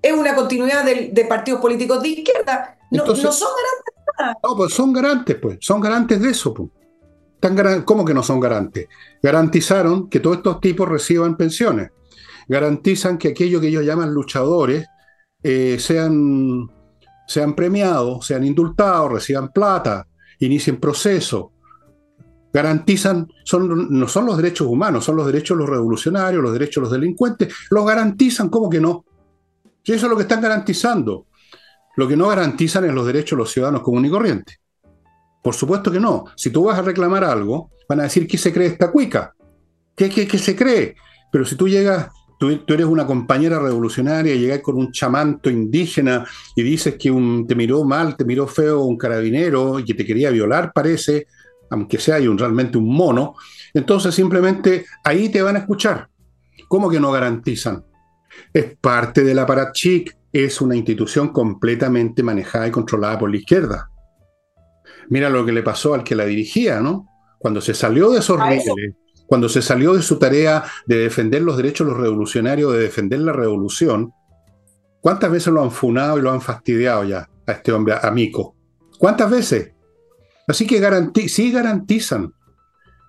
Es 0.00 0.12
una 0.12 0.34
continuidad 0.34 0.84
de, 0.84 1.24
partidos 1.28 1.60
políticos 1.60 2.02
de 2.02 2.08
izquierda. 2.08 2.78
no, 2.90 3.04
son 3.06 3.16
garantes. 3.16 4.38
No, 4.42 4.56
pues 4.56 4.72
son 4.72 4.92
garantes, 4.92 5.36
pues, 5.40 5.58
son 5.60 5.80
garantes 5.80 6.20
de 6.20 6.30
eso. 6.30 6.54
Pues. 6.54 6.70
¿Cómo 7.84 8.04
que 8.04 8.14
no 8.14 8.22
son 8.22 8.40
garantes? 8.40 8.88
Garantizaron 9.22 10.08
que 10.08 10.20
todos 10.20 10.38
estos 10.38 10.60
tipos 10.60 10.88
reciban 10.88 11.36
pensiones. 11.36 11.90
Garantizan 12.48 13.18
que 13.18 13.28
aquellos 13.28 13.60
que 13.60 13.68
ellos 13.68 13.84
llaman 13.84 14.12
luchadores 14.12 14.86
eh, 15.42 15.76
sean, 15.78 16.68
sean 17.26 17.54
premiados, 17.54 18.26
sean 18.26 18.44
indultados, 18.44 19.12
reciban 19.12 19.50
plata, 19.50 20.06
inicien 20.40 20.78
proceso. 20.78 21.52
Garantizan, 22.52 23.28
son, 23.44 23.98
no 23.98 24.08
son 24.08 24.26
los 24.26 24.36
derechos 24.36 24.68
humanos, 24.68 25.04
son 25.04 25.16
los 25.16 25.26
derechos 25.26 25.56
de 25.56 25.64
los 25.64 25.70
revolucionarios, 25.70 26.42
los 26.42 26.52
derechos 26.52 26.76
de 26.76 26.80
los 26.82 26.92
delincuentes. 26.92 27.52
Los 27.70 27.84
garantizan, 27.84 28.48
¿cómo 28.48 28.70
que 28.70 28.80
no? 28.80 29.04
Y 29.82 29.92
eso 29.92 30.06
es 30.06 30.10
lo 30.10 30.16
que 30.16 30.22
están 30.22 30.40
garantizando. 30.40 31.26
Lo 31.96 32.08
que 32.08 32.16
no 32.16 32.28
garantizan 32.28 32.84
es 32.84 32.94
los 32.94 33.06
derechos 33.06 33.36
de 33.36 33.42
los 33.42 33.52
ciudadanos 33.52 33.82
comunes 33.82 34.08
y 34.08 34.12
corrientes. 34.12 34.60
Por 35.42 35.54
supuesto 35.54 35.90
que 35.90 36.00
no. 36.00 36.24
Si 36.36 36.50
tú 36.50 36.64
vas 36.64 36.78
a 36.78 36.82
reclamar 36.82 37.22
algo, 37.22 37.70
van 37.88 38.00
a 38.00 38.04
decir, 38.04 38.26
¿qué 38.26 38.38
se 38.38 38.52
cree 38.52 38.68
esta 38.68 38.90
cuica? 38.90 39.34
¿Qué, 39.94 40.08
qué, 40.08 40.38
se 40.38 40.56
cree? 40.56 40.96
Pero 41.30 41.44
si 41.44 41.54
tú 41.54 41.68
llegas, 41.68 42.08
tú, 42.38 42.60
eres 42.66 42.86
una 42.86 43.06
compañera 43.06 43.58
revolucionaria 43.58 44.34
llegas 44.34 44.60
con 44.60 44.76
un 44.76 44.92
chamanto 44.92 45.50
indígena 45.50 46.24
y 46.54 46.62
dices 46.62 46.96
que 46.98 47.10
un, 47.10 47.46
te 47.46 47.54
miró 47.54 47.84
mal, 47.84 48.16
te 48.16 48.24
miró 48.24 48.46
feo 48.46 48.82
un 48.82 48.96
carabinero 48.96 49.78
y 49.78 49.84
que 49.84 49.94
te 49.94 50.04
quería 50.04 50.30
violar, 50.30 50.72
parece, 50.72 51.26
aunque 51.70 51.98
sea 51.98 52.18
un, 52.18 52.38
realmente 52.38 52.78
un 52.78 52.94
mono, 52.94 53.34
entonces 53.72 54.14
simplemente 54.14 54.86
ahí 55.04 55.28
te 55.28 55.42
van 55.42 55.56
a 55.56 55.60
escuchar. 55.60 56.08
¿Cómo 56.68 56.90
que 56.90 57.00
no 57.00 57.12
garantizan? 57.12 57.84
Es 58.52 58.76
parte 58.80 59.22
del 59.22 59.38
aparatchik, 59.38 60.16
es 60.32 60.60
una 60.60 60.74
institución 60.74 61.28
completamente 61.28 62.22
manejada 62.22 62.66
y 62.66 62.70
controlada 62.70 63.18
por 63.18 63.30
la 63.30 63.36
izquierda. 63.36 63.90
Mira 65.08 65.28
lo 65.28 65.44
que 65.44 65.52
le 65.52 65.62
pasó 65.62 65.94
al 65.94 66.02
que 66.02 66.14
la 66.14 66.24
dirigía, 66.24 66.80
¿no? 66.80 67.06
Cuando 67.38 67.60
se 67.60 67.74
salió 67.74 68.10
de 68.10 68.20
esos 68.20 68.40
rieles, 68.40 68.64
cuando 69.26 69.48
se 69.48 69.62
salió 69.62 69.94
de 69.94 70.02
su 70.02 70.18
tarea 70.18 70.64
de 70.86 70.98
defender 70.98 71.42
los 71.42 71.56
derechos 71.56 71.86
de 71.86 71.92
los 71.92 72.00
revolucionarios, 72.00 72.72
de 72.72 72.80
defender 72.80 73.20
la 73.20 73.32
revolución, 73.32 74.12
¿cuántas 75.00 75.30
veces 75.30 75.52
lo 75.52 75.62
han 75.62 75.70
funado 75.70 76.18
y 76.18 76.22
lo 76.22 76.30
han 76.30 76.40
fastidiado 76.40 77.04
ya 77.04 77.28
a 77.46 77.52
este 77.52 77.72
hombre, 77.72 77.94
a 78.00 78.10
Mico? 78.10 78.54
¿Cuántas 78.98 79.30
veces? 79.30 79.72
Así 80.46 80.66
que 80.66 81.28
sí 81.28 81.50
garantizan. 81.50 82.32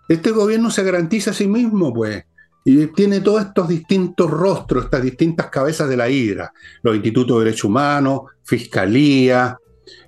Este 0.08 0.32
gobierno 0.32 0.70
se 0.70 0.84
garantiza 0.84 1.32
a 1.32 1.34
sí 1.34 1.48
mismo, 1.48 1.94
pues. 1.94 2.24
Y 2.64 2.88
tiene 2.88 3.22
todos 3.22 3.42
estos 3.46 3.68
distintos 3.68 4.30
rostros, 4.32 4.86
estas 4.86 5.04
distintas 5.04 5.50
cabezas 5.50 5.88
de 5.88 5.98
la 5.98 6.10
hidra. 6.10 6.52
Los 6.82 6.96
institutos 6.96 7.38
de 7.38 7.46
derechos 7.46 7.66
humanos, 7.66 8.22
fiscalía, 8.44 9.58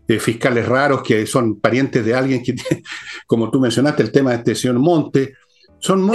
de 0.08 0.20
fiscales 0.20 0.68
raros 0.68 1.04
que 1.04 1.28
son 1.28 1.60
parientes 1.60 2.04
de 2.04 2.16
alguien 2.16 2.42
que, 2.42 2.56
como 3.28 3.52
tú 3.52 3.60
mencionaste, 3.60 4.04
el 4.04 4.12
tema 4.12 4.32
de 4.32 4.38
este 4.38 4.56
señor 4.56 4.80
Monte, 4.80 5.34
son, 5.80 6.10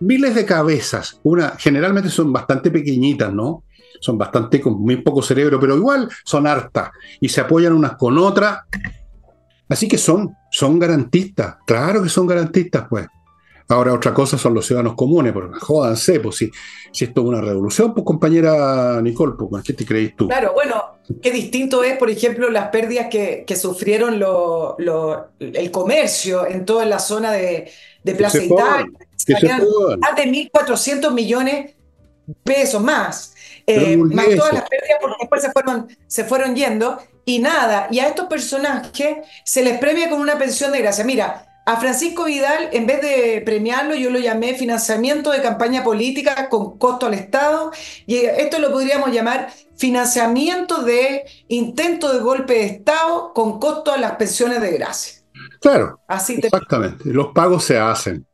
miles 0.00 0.34
de 0.34 0.44
cabezas. 0.44 1.20
Una, 1.22 1.50
generalmente 1.58 2.10
son 2.10 2.32
bastante 2.32 2.70
pequeñitas, 2.70 3.32
¿no? 3.32 3.64
Son 4.00 4.18
bastante 4.18 4.60
con 4.60 4.80
muy 4.80 4.96
poco 4.96 5.22
cerebro, 5.22 5.58
pero 5.58 5.76
igual 5.76 6.08
son 6.24 6.46
hartas 6.46 6.90
y 7.20 7.28
se 7.28 7.40
apoyan 7.40 7.72
unas 7.72 7.96
con 7.96 8.18
otras. 8.18 8.60
Así 9.68 9.88
que 9.88 9.98
son, 9.98 10.34
son 10.50 10.78
garantistas, 10.78 11.56
claro 11.66 12.02
que 12.02 12.08
son 12.08 12.26
garantistas, 12.26 12.86
pues. 12.88 13.06
Ahora 13.66 13.94
otra 13.94 14.12
cosa 14.12 14.36
son 14.36 14.52
los 14.52 14.66
ciudadanos 14.66 14.94
comunes, 14.94 15.32
porque 15.32 15.58
jódanse, 15.58 16.20
pues 16.20 16.36
si, 16.36 16.50
si 16.92 17.06
esto 17.06 17.22
es 17.22 17.26
una 17.26 17.40
revolución, 17.40 17.94
pues 17.94 18.04
compañera 18.04 19.00
Nicole, 19.00 19.32
pues, 19.38 19.64
¿qué 19.64 19.72
te 19.72 19.86
crees 19.86 20.14
tú? 20.14 20.28
Claro, 20.28 20.52
bueno, 20.52 20.98
qué 21.22 21.30
distinto 21.30 21.82
es, 21.82 21.96
por 21.96 22.10
ejemplo, 22.10 22.50
las 22.50 22.68
pérdidas 22.68 23.06
que, 23.10 23.56
sufrieron 23.56 24.22
el 25.38 25.70
comercio 25.70 26.46
en 26.46 26.66
toda 26.66 26.84
la 26.84 26.98
zona 26.98 27.32
de, 27.32 27.70
de 28.04 28.14
Plaza 28.14 28.42
Italia. 28.42 28.86
Más 29.98 30.16
de 30.16 30.24
1.400 30.26 31.12
millones 31.12 31.74
de 32.26 32.34
pesos 32.44 32.82
más. 32.82 33.34
Eh, 33.66 33.96
más 33.96 34.26
todas 34.36 34.52
las 34.52 34.68
pérdidas 34.68 34.98
porque 35.00 35.16
después 35.20 35.42
se 35.42 35.50
fueron, 35.50 35.88
se 36.06 36.24
fueron 36.24 36.54
yendo 36.54 36.98
y 37.24 37.38
nada, 37.38 37.88
y 37.90 38.00
a 38.00 38.08
estos 38.08 38.26
personajes 38.26 39.16
se 39.44 39.62
les 39.64 39.78
premia 39.78 40.10
con 40.10 40.20
una 40.20 40.36
pensión 40.36 40.70
de 40.72 40.80
gracia. 40.80 41.04
Mira, 41.04 41.46
a 41.66 41.80
Francisco 41.80 42.24
Vidal, 42.24 42.68
en 42.72 42.86
vez 42.86 43.00
de 43.00 43.40
premiarlo, 43.40 43.94
yo 43.94 44.10
lo 44.10 44.18
llamé 44.18 44.52
financiamiento 44.54 45.30
de 45.30 45.40
campaña 45.40 45.82
política 45.82 46.50
con 46.50 46.76
costo 46.76 47.06
al 47.06 47.14
Estado. 47.14 47.72
Y 48.06 48.16
esto 48.16 48.58
lo 48.58 48.70
podríamos 48.70 49.10
llamar 49.12 49.50
financiamiento 49.74 50.82
de 50.82 51.24
intento 51.48 52.12
de 52.12 52.18
golpe 52.18 52.52
de 52.52 52.66
Estado 52.66 53.32
con 53.32 53.58
costo 53.58 53.92
a 53.92 53.96
las 53.96 54.16
pensiones 54.16 54.60
de 54.60 54.72
gracia. 54.72 55.23
Claro. 55.64 55.98
Así 56.06 56.34
exactamente. 56.34 57.10
Los 57.10 57.28
pagos 57.28 57.64
se 57.64 57.78
hacen. 57.78 58.26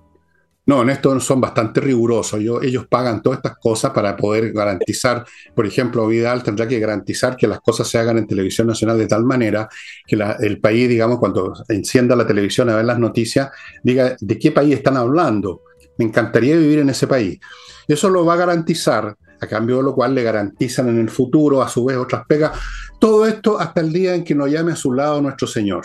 No, 0.66 0.82
en 0.82 0.90
esto 0.90 1.18
son 1.20 1.40
bastante 1.40 1.80
rigurosos. 1.80 2.40
ellos 2.40 2.86
pagan 2.88 3.22
todas 3.22 3.38
estas 3.38 3.56
cosas 3.56 3.92
para 3.92 4.16
poder 4.16 4.52
garantizar, 4.52 5.24
por 5.54 5.64
ejemplo, 5.64 6.08
Vidal 6.08 6.42
tendrá 6.42 6.66
que 6.66 6.80
garantizar 6.80 7.36
que 7.36 7.46
las 7.46 7.60
cosas 7.60 7.86
se 7.86 7.98
hagan 7.98 8.18
en 8.18 8.26
televisión 8.26 8.66
nacional 8.66 8.98
de 8.98 9.06
tal 9.06 9.24
manera 9.24 9.68
que 10.08 10.18
el 10.40 10.60
país, 10.60 10.88
digamos, 10.88 11.20
cuando 11.20 11.52
encienda 11.68 12.16
la 12.16 12.26
televisión 12.26 12.68
a 12.68 12.74
ver 12.74 12.84
las 12.84 12.98
noticias, 12.98 13.50
diga 13.84 14.16
de 14.18 14.38
qué 14.38 14.50
país 14.50 14.74
están 14.74 14.96
hablando. 14.96 15.62
Me 15.98 16.06
encantaría 16.06 16.56
vivir 16.56 16.80
en 16.80 16.90
ese 16.90 17.06
país. 17.06 17.38
Eso 17.86 18.10
lo 18.10 18.24
va 18.24 18.34
a 18.34 18.38
garantizar, 18.38 19.16
a 19.40 19.46
cambio 19.46 19.76
de 19.76 19.84
lo 19.84 19.94
cual 19.94 20.16
le 20.16 20.24
garantizan 20.24 20.88
en 20.88 20.98
el 20.98 21.10
futuro, 21.10 21.62
a 21.62 21.68
su 21.68 21.84
vez, 21.84 21.96
otras 21.96 22.24
pegas. 22.26 22.58
Todo 22.98 23.24
esto 23.24 23.58
hasta 23.60 23.80
el 23.80 23.92
día 23.92 24.16
en 24.16 24.24
que 24.24 24.34
nos 24.34 24.50
llame 24.50 24.72
a 24.72 24.76
su 24.76 24.92
lado 24.92 25.22
nuestro 25.22 25.46
Señor 25.46 25.84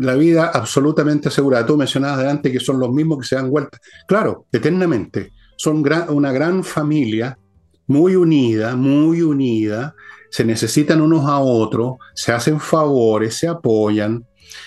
la 0.00 0.14
vida 0.14 0.50
absolutamente 0.52 1.28
asegurada. 1.28 1.66
Tú 1.66 1.76
mencionabas 1.76 2.18
delante 2.18 2.50
que 2.50 2.60
son 2.60 2.80
los 2.80 2.90
mismos 2.90 3.18
que 3.18 3.26
se 3.26 3.36
dan 3.36 3.50
vuelta. 3.50 3.78
Claro, 4.06 4.46
eternamente. 4.50 5.32
Son 5.56 5.84
una 6.08 6.32
gran 6.32 6.64
familia, 6.64 7.38
muy 7.86 8.16
unida, 8.16 8.76
muy 8.76 9.20
unida. 9.20 9.94
Se 10.30 10.44
necesitan 10.44 11.00
unos 11.00 11.26
a 11.26 11.38
otros, 11.38 11.96
se 12.14 12.32
hacen 12.32 12.60
favores, 12.60 13.36
se 13.36 13.48
apoyan 13.48 14.24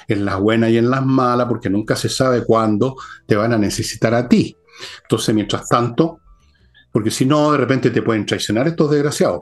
en 0.07 0.25
las 0.25 0.39
buenas 0.39 0.69
y 0.69 0.77
en 0.77 0.89
las 0.89 1.05
malas, 1.05 1.47
porque 1.47 1.69
nunca 1.69 1.95
se 1.95 2.09
sabe 2.09 2.43
cuándo 2.45 2.95
te 3.25 3.35
van 3.35 3.53
a 3.53 3.57
necesitar 3.57 4.13
a 4.13 4.27
ti. 4.27 4.55
Entonces, 5.03 5.33
mientras 5.33 5.67
tanto, 5.67 6.19
porque 6.91 7.11
si 7.11 7.25
no, 7.25 7.51
de 7.51 7.57
repente 7.57 7.89
te 7.89 8.01
pueden 8.01 8.25
traicionar 8.25 8.67
estos 8.67 8.91
desgraciados. 8.91 9.41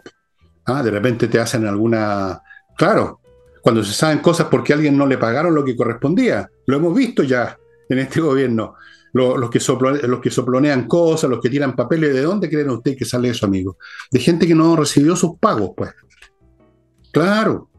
¿Ah? 0.65 0.81
De 0.81 0.91
repente 0.91 1.27
te 1.27 1.39
hacen 1.39 1.67
alguna... 1.67 2.41
Claro, 2.77 3.20
cuando 3.61 3.83
se 3.83 3.93
saben 3.93 4.19
cosas 4.19 4.47
porque 4.49 4.73
a 4.73 4.75
alguien 4.75 4.97
no 4.97 5.05
le 5.05 5.17
pagaron 5.17 5.53
lo 5.53 5.63
que 5.63 5.75
correspondía. 5.75 6.49
Lo 6.65 6.77
hemos 6.77 6.95
visto 6.95 7.23
ya 7.23 7.57
en 7.89 7.99
este 7.99 8.19
gobierno. 8.19 8.75
Los, 9.13 9.49
que, 9.49 9.59
los 10.07 10.21
que 10.21 10.29
soplonean 10.31 10.87
cosas, 10.87 11.29
los 11.29 11.41
que 11.41 11.49
tiran 11.49 11.75
papeles, 11.75 12.13
¿de 12.13 12.21
dónde 12.21 12.49
creen 12.49 12.69
ustedes 12.69 12.97
que 12.97 13.05
sale 13.05 13.29
eso, 13.29 13.45
amigo? 13.45 13.77
De 14.09 14.19
gente 14.19 14.47
que 14.47 14.55
no 14.55 14.75
recibió 14.75 15.15
sus 15.15 15.37
pagos, 15.37 15.71
pues. 15.75 15.91
Claro. 17.11 17.69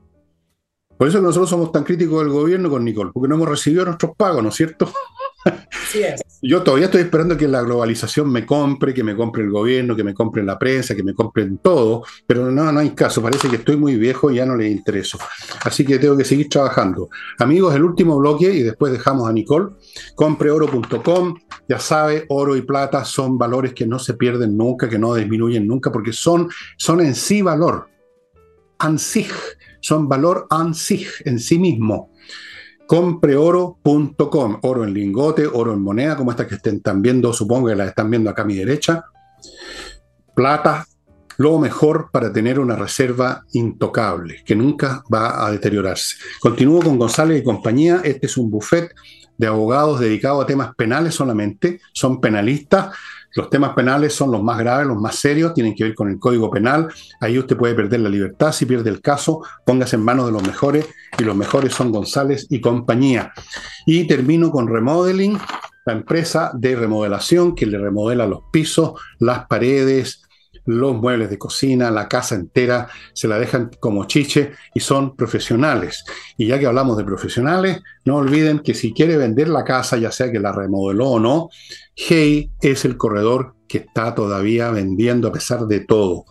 Por 0.97 1.09
eso 1.09 1.21
nosotros 1.21 1.49
somos 1.49 1.73
tan 1.73 1.85
críticos 1.85 2.21
del 2.21 2.33
gobierno 2.33 2.69
con 2.69 2.85
Nicole, 2.85 3.11
porque 3.13 3.29
no 3.29 3.37
hemos 3.37 3.49
recibido 3.49 3.85
nuestros 3.85 4.15
pagos, 4.17 4.43
¿no 4.43 4.51
es 4.51 4.55
cierto? 4.55 4.93
Yo 6.43 6.63
todavía 6.63 6.87
estoy 6.87 7.03
esperando 7.03 7.37
que 7.37 7.47
la 7.47 7.63
globalización 7.63 8.31
me 8.31 8.45
compre, 8.45 8.95
que 8.95 9.05
me 9.05 9.15
compre 9.15 9.43
el 9.43 9.51
gobierno, 9.51 9.95
que 9.95 10.05
me 10.05 10.15
compre 10.15 10.43
la 10.43 10.59
prensa, 10.59 10.95
que 10.95 11.03
me 11.03 11.15
compren 11.15 11.59
todo, 11.59 12.05
pero 12.27 12.51
no, 12.51 12.73
no 12.73 12.81
hay 12.81 12.91
caso, 12.91 13.23
parece 13.23 13.49
que 13.49 13.57
estoy 13.57 13.77
muy 13.77 13.97
viejo 13.97 14.31
y 14.31 14.37
ya 14.37 14.47
no 14.47 14.57
le 14.57 14.69
intereso. 14.69 15.19
Así 15.63 15.85
que 15.85 15.99
tengo 15.99 16.17
que 16.17 16.25
seguir 16.25 16.49
trabajando. 16.49 17.09
Amigos, 17.39 17.75
el 17.75 17.85
último 17.85 18.19
bloque 18.19 18.53
y 18.53 18.63
después 18.63 18.93
dejamos 18.93 19.29
a 19.29 19.33
Nicole. 19.33 19.75
Compreoro.com, 20.15 21.37
ya 21.69 21.79
sabe, 21.79 22.27
oro 22.29 22.57
y 22.57 22.63
plata 22.63 23.05
son 23.05 23.39
valores 23.39 23.73
que 23.73 23.87
no 23.87 23.99
se 23.99 24.15
pierden 24.15 24.57
nunca, 24.57 24.89
que 24.89 24.99
no 24.99 25.15
disminuyen 25.15 25.67
nunca, 25.67 25.93
porque 25.93 26.13
son, 26.13 26.49
son 26.77 27.01
en 27.01 27.15
sí 27.15 27.43
valor. 27.43 27.89
An 28.79 28.99
son 29.81 30.09
valor 30.09 30.47
an 30.51 30.75
en 31.25 31.39
sí 31.39 31.59
mismo 31.59 32.12
compreoro.com, 32.93 34.59
oro 34.61 34.85
en 34.85 34.93
lingote, 34.93 35.47
oro 35.47 35.73
en 35.73 35.81
moneda, 35.81 36.15
como 36.15 36.31
estas 36.31 36.47
que 36.47 36.57
estén 36.57 36.83
viendo, 37.01 37.33
supongo 37.33 37.69
que 37.69 37.75
las 37.75 37.89
están 37.89 38.11
viendo 38.11 38.29
acá 38.29 38.43
a 38.43 38.45
mi 38.45 38.55
derecha. 38.55 39.07
Plata, 40.35 40.87
lo 41.39 41.59
mejor 41.59 42.11
para 42.13 42.31
tener 42.31 42.61
una 42.61 42.77
reserva 42.77 43.47
intocable, 43.55 44.43
que 44.45 44.55
nunca 44.55 45.03
va 45.11 45.47
a 45.47 45.51
deteriorarse. 45.51 46.17
Continúo 46.39 46.83
con 46.83 46.99
González 46.99 47.41
y 47.41 47.45
compañía. 47.45 48.03
Este 48.05 48.27
es 48.27 48.37
un 48.37 48.51
buffet 48.51 48.95
de 49.39 49.47
abogados 49.47 49.99
dedicado 49.99 50.43
a 50.43 50.47
temas 50.47 50.75
penales 50.75 51.15
solamente. 51.15 51.81
Son 51.95 52.21
penalistas 52.21 52.95
los 53.35 53.49
temas 53.51 53.75
penales 53.75 54.15
son 54.15 54.31
los 54.31 54.43
más 54.43 54.59
graves, 54.59 54.87
los 54.87 55.01
más 55.01 55.17
serios, 55.17 55.55
tienen 55.55 55.75
que 55.75 55.85
ver 55.85 55.95
con 55.95 56.11
el 56.11 56.19
Código 56.19 56.51
Penal. 56.51 56.89
Ahí 57.21 57.39
usted 57.39 57.57
puede 57.57 57.75
perder 57.75 58.01
la 58.01 58.09
libertad 58.09 58.53
si 58.53 58.67
pierde 58.67 58.91
el 58.91 59.01
caso. 59.01 59.43
Póngase 59.65 59.97
en 59.97 60.05
manos 60.05 60.27
de 60.27 60.33
los 60.33 60.43
mejores 60.43 60.89
y 61.19 61.25
los 61.25 61.37
mejores 61.37 61.73
son 61.73 61.93
González 61.93 62.47
y 62.51 62.61
compañía. 62.61 63.33
Y 63.87 64.07
termino 64.07 64.51
con 64.51 64.69
Remodeling, 64.69 65.39
la 65.85 65.93
empresa 65.93 66.53
de 66.55 66.77
remodelación 66.77 67.55
que 67.55 67.67
le 67.67 67.79
remodela 67.79 68.27
los 68.27 68.43
pisos, 68.53 68.93
las 69.19 69.47
paredes, 69.47 70.22
los 70.65 70.95
muebles 70.95 71.31
de 71.31 71.39
cocina, 71.39 71.91
la 71.91 72.09
casa 72.09 72.35
entera, 72.35 72.89
se 73.13 73.29
la 73.29 73.39
dejan 73.39 73.71
como 73.81 74.05
chiche 74.05 74.53
y 74.75 74.81
son 74.81 75.17
profesionales. 75.17 76.05
Y 76.37 76.47
ya 76.47 76.59
que 76.59 76.67
hablamos 76.67 76.97
de 76.97 77.05
profesionales, 77.05 77.83
no 78.05 78.17
olviden 78.17 78.61
que 78.61 78.75
si 78.75 78.93
quiere 78.93 79.17
vender 79.17 79.49
la 79.49 79.65
casa, 79.65 79.97
ya 79.97 80.13
sea 80.13 80.31
que 80.31 80.41
la 80.41 80.53
remodeló 80.53 81.11
o 81.11 81.21
no, 81.21 81.49
Hey 81.95 82.51
es 82.61 82.85
el 82.85 82.97
corredor 82.97 83.55
que 83.69 83.79
está 83.79 84.15
todavía 84.15 84.71
vendiendo 84.71 85.29
a 85.29 85.33
pesar 85.33 85.67
de 85.67 85.81
todo, 85.81 86.25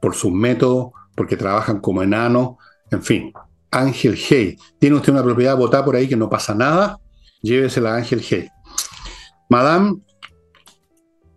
por 0.00 0.14
sus 0.14 0.32
métodos, 0.32 0.92
porque 1.14 1.36
trabajan 1.36 1.80
como 1.80 2.02
enanos, 2.02 2.56
en 2.90 3.02
fin. 3.02 3.32
Ángel 3.70 4.16
Hey. 4.16 4.56
Tiene 4.78 4.96
usted 4.96 5.12
una 5.12 5.22
propiedad 5.22 5.56
botada 5.56 5.84
por 5.84 5.96
ahí 5.96 6.08
que 6.08 6.16
no 6.16 6.30
pasa 6.30 6.54
nada, 6.54 7.00
llévesela 7.42 7.94
a 7.94 7.96
Ángel 7.96 8.22
Hey. 8.26 8.48
Madame, 9.48 9.98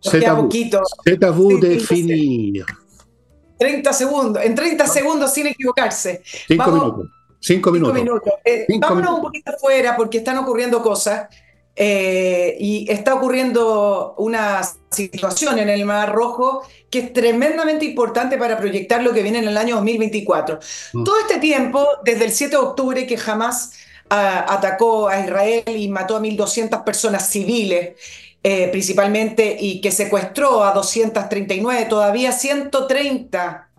ZW 0.02 1.60
definir. 1.60 2.66
30 3.58 3.94
segundos, 3.94 4.44
en 4.44 4.56
30 4.56 4.88
segundos 4.88 5.34
sin 5.34 5.48
equivocarse. 5.48 6.22
5 6.48 6.72
minutos. 6.72 7.08
5 7.40 7.72
minutos. 7.72 8.22
Eh, 8.44 8.66
vámonos 8.80 9.16
un 9.16 9.22
poquito 9.22 9.52
afuera 9.52 9.96
porque 9.96 10.20
están 10.20 10.38
ocurriendo 10.38 10.82
cosas. 10.82 11.28
Eh, 11.74 12.58
y 12.60 12.92
está 12.92 13.16
ocurriendo 13.16 14.14
una 14.18 14.62
situación 14.90 15.58
en 15.58 15.70
el 15.70 15.86
Mar 15.86 16.14
Rojo 16.14 16.64
que 16.90 17.00
es 17.00 17.14
tremendamente 17.14 17.86
importante 17.86 18.38
para 18.38 18.58
proyectar 18.58 19.02
lo 19.02 19.14
que 19.14 19.24
viene 19.24 19.40
en 19.40 19.48
el 19.48 19.58
año 19.58 19.76
2024. 19.76 20.60
Mm. 20.94 21.04
Todo 21.04 21.20
este 21.20 21.40
tiempo, 21.40 21.88
desde 22.04 22.26
el 22.26 22.32
7 22.32 22.52
de 22.52 22.62
octubre, 22.62 23.08
que 23.08 23.18
jamás 23.18 23.72
ah, 24.10 24.46
atacó 24.50 25.08
a 25.08 25.22
Israel 25.22 25.64
y 25.68 25.88
mató 25.88 26.18
a 26.18 26.20
1.200 26.20 26.84
personas 26.84 27.30
civiles, 27.30 27.94
eh, 28.44 28.70
principalmente, 28.70 29.56
y 29.60 29.82
que 29.82 29.92
secuestró 29.92 30.64
a 30.64 30.74
239, 30.74 31.86
todavía 31.86 32.32
130 32.32 33.70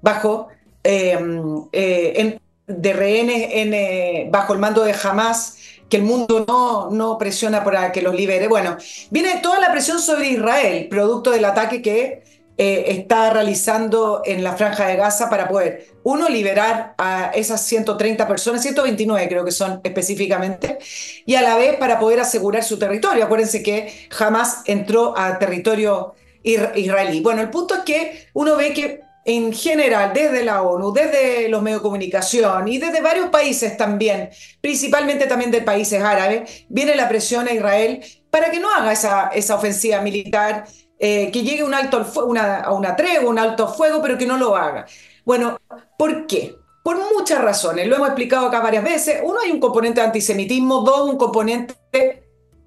bajo 0.00 0.48
em, 0.82 1.64
eh, 1.72 2.38
de 2.66 2.92
rehenes 2.92 3.48
en, 3.52 4.30
bajo 4.30 4.52
el 4.52 4.58
mando 4.58 4.84
de 4.84 4.94
Hamas 5.02 5.56
que 5.88 5.96
el 5.96 6.02
mundo 6.02 6.44
no, 6.46 6.90
no 6.90 7.16
presiona 7.16 7.64
para 7.64 7.92
que 7.92 8.02
los 8.02 8.14
libere. 8.14 8.48
Bueno, 8.48 8.76
viene 9.10 9.38
toda 9.42 9.58
la 9.58 9.72
presión 9.72 10.00
sobre 10.00 10.28
Israel, 10.28 10.88
producto 10.88 11.30
del 11.30 11.44
ataque 11.44 11.80
que 11.80 12.24
eh, 12.60 12.86
está 12.88 13.30
realizando 13.30 14.22
en 14.24 14.42
la 14.42 14.56
franja 14.56 14.88
de 14.88 14.96
Gaza 14.96 15.30
para 15.30 15.48
poder, 15.48 15.86
uno, 16.02 16.28
liberar 16.28 16.94
a 16.98 17.30
esas 17.32 17.64
130 17.64 18.26
personas, 18.26 18.62
129 18.62 19.28
creo 19.28 19.44
que 19.44 19.52
son 19.52 19.80
específicamente, 19.84 20.78
y 21.24 21.36
a 21.36 21.42
la 21.42 21.56
vez 21.56 21.76
para 21.76 22.00
poder 22.00 22.18
asegurar 22.18 22.64
su 22.64 22.76
territorio. 22.76 23.24
Acuérdense 23.24 23.62
que 23.62 24.08
jamás 24.10 24.62
entró 24.66 25.16
a 25.16 25.38
territorio 25.38 26.14
israelí. 26.42 27.20
Bueno, 27.20 27.42
el 27.42 27.50
punto 27.50 27.76
es 27.76 27.80
que 27.82 28.28
uno 28.34 28.56
ve 28.56 28.72
que 28.72 29.02
en 29.24 29.52
general, 29.52 30.12
desde 30.12 30.42
la 30.42 30.62
ONU, 30.62 30.92
desde 30.92 31.48
los 31.48 31.62
medios 31.62 31.80
de 31.80 31.84
comunicación 31.84 32.66
y 32.66 32.78
desde 32.78 33.02
varios 33.02 33.28
países 33.28 33.76
también, 33.76 34.30
principalmente 34.60 35.26
también 35.26 35.50
de 35.50 35.60
países 35.60 36.02
árabes, 36.02 36.64
viene 36.68 36.96
la 36.96 37.08
presión 37.08 37.46
a 37.46 37.52
Israel 37.52 38.00
para 38.30 38.50
que 38.50 38.58
no 38.58 38.74
haga 38.74 38.90
esa, 38.90 39.28
esa 39.28 39.54
ofensiva 39.54 40.00
militar, 40.00 40.64
eh, 40.98 41.30
que 41.32 41.42
llegue 41.42 41.62
un 41.62 41.74
alto, 41.74 42.04
una, 42.26 42.60
a 42.60 42.72
una 42.72 42.96
tregua, 42.96 43.30
un 43.30 43.38
alto 43.38 43.68
fuego, 43.68 44.02
pero 44.02 44.18
que 44.18 44.26
no 44.26 44.36
lo 44.36 44.56
haga. 44.56 44.86
Bueno, 45.24 45.58
¿por 45.96 46.26
qué? 46.26 46.56
Por 46.82 46.96
muchas 47.12 47.40
razones, 47.40 47.86
lo 47.86 47.96
hemos 47.96 48.08
explicado 48.08 48.46
acá 48.46 48.60
varias 48.60 48.82
veces. 48.82 49.20
Uno, 49.22 49.40
hay 49.44 49.50
un 49.50 49.60
componente 49.60 50.00
de 50.00 50.06
antisemitismo, 50.06 50.80
dos, 50.80 51.08
un 51.08 51.18
componente 51.18 51.74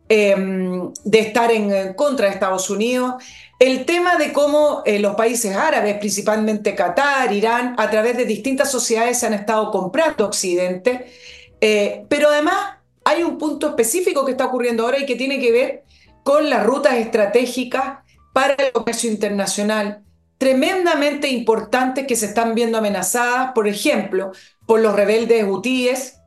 em, 0.07 0.93
de 1.03 1.19
estar 1.19 1.51
en 1.51 1.93
contra 1.93 2.27
de 2.27 2.33
Estados 2.33 2.69
Unidos. 2.69 3.15
El 3.59 3.85
tema 3.85 4.15
de 4.15 4.31
cómo 4.31 4.81
eh, 4.85 4.99
los 4.99 5.15
países 5.15 5.55
árabes, 5.55 5.97
principalmente 5.97 6.73
Qatar, 6.73 7.31
Irán, 7.33 7.75
a 7.77 7.89
través 7.89 8.17
de 8.17 8.25
distintas 8.25 8.71
sociedades 8.71 9.19
se 9.19 9.27
han 9.27 9.33
estado 9.33 9.71
comprando 9.71 10.25
Occidente, 10.25 11.11
eh, 11.59 12.05
pero 12.09 12.29
además 12.29 12.77
hay 13.03 13.23
un 13.23 13.37
punto 13.37 13.67
específico 13.67 14.25
que 14.25 14.31
está 14.31 14.45
ocurriendo 14.45 14.83
ahora 14.83 14.99
y 14.99 15.05
que 15.05 15.15
tiene 15.15 15.39
que 15.39 15.51
ver 15.51 15.83
con 16.23 16.49
las 16.49 16.65
rutas 16.65 16.95
estratégicas 16.95 17.99
para 18.33 18.53
el 18.55 18.71
comercio 18.71 19.11
internacional, 19.11 20.03
tremendamente 20.37 21.27
importantes 21.27 22.07
que 22.07 22.15
se 22.15 22.27
están 22.27 22.55
viendo 22.55 22.77
amenazadas, 22.77 23.51
por 23.53 23.67
ejemplo, 23.67 24.31
por 24.65 24.79
los 24.79 24.95
rebeldes 24.95 25.45
hutíes 25.47 26.17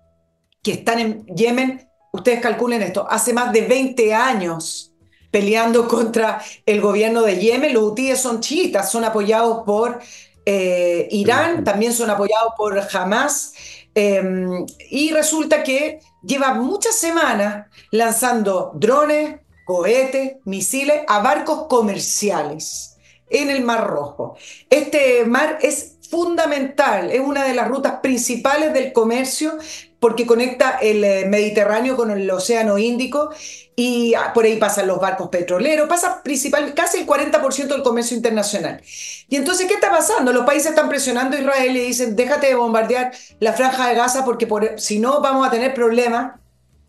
que 0.62 0.72
están 0.72 0.98
en 0.98 1.26
Yemen. 1.26 1.88
Ustedes 2.12 2.40
calculen 2.40 2.82
esto, 2.82 3.06
hace 3.10 3.32
más 3.32 3.52
de 3.52 3.62
20 3.62 4.14
años 4.14 4.94
peleando 5.30 5.88
contra 5.88 6.40
el 6.64 6.80
gobierno 6.80 7.22
de 7.22 7.38
Yemen. 7.38 7.74
Los 7.74 7.82
hutíes 7.84 8.20
son 8.20 8.40
chiitas, 8.40 8.90
son 8.90 9.04
apoyados 9.04 9.64
por 9.64 10.00
eh, 10.46 11.08
Irán, 11.10 11.64
también 11.64 11.92
son 11.92 12.10
apoyados 12.10 12.52
por 12.56 12.78
Hamas. 12.92 13.52
Em, 13.96 14.66
y 14.90 15.12
resulta 15.12 15.62
que 15.62 16.00
lleva 16.22 16.54
muchas 16.54 16.96
semanas 16.96 17.66
lanzando 17.90 18.72
drones, 18.74 19.40
cohetes, 19.64 20.36
misiles 20.44 21.02
a 21.08 21.20
barcos 21.20 21.66
comerciales 21.68 22.96
en 23.28 23.50
el 23.50 23.64
Mar 23.64 23.86
Rojo. 23.86 24.36
Este 24.70 25.24
mar 25.24 25.58
es 25.62 25.96
fundamental, 26.10 27.10
es 27.10 27.20
una 27.20 27.44
de 27.44 27.54
las 27.54 27.68
rutas 27.68 27.94
principales 28.02 28.72
del 28.72 28.92
comercio 28.92 29.58
porque 29.98 30.26
conecta 30.26 30.78
el 30.82 31.02
eh, 31.02 31.24
Mediterráneo 31.26 31.96
con 31.96 32.10
el 32.10 32.30
Océano 32.30 32.76
Índico 32.78 33.30
y 33.74 34.14
ah, 34.14 34.32
por 34.34 34.44
ahí 34.44 34.56
pasan 34.56 34.86
los 34.86 35.00
barcos 35.00 35.28
petroleros, 35.28 35.88
pasa 35.88 36.22
principal, 36.22 36.74
casi 36.74 36.98
el 36.98 37.06
40% 37.06 37.68
del 37.68 37.82
comercio 37.82 38.16
internacional. 38.16 38.82
Y 39.28 39.36
entonces, 39.36 39.66
¿qué 39.66 39.74
está 39.74 39.90
pasando? 39.90 40.32
Los 40.32 40.44
países 40.44 40.70
están 40.70 40.88
presionando 40.88 41.36
a 41.36 41.40
Israel 41.40 41.76
y 41.76 41.80
dicen, 41.80 42.14
déjate 42.14 42.48
de 42.48 42.54
bombardear 42.54 43.12
la 43.40 43.54
franja 43.54 43.88
de 43.88 43.94
Gaza 43.94 44.24
porque 44.24 44.46
si 44.76 45.00
no 45.00 45.20
vamos 45.22 45.48
a 45.48 45.50
tener 45.50 45.72
problemas 45.74 46.38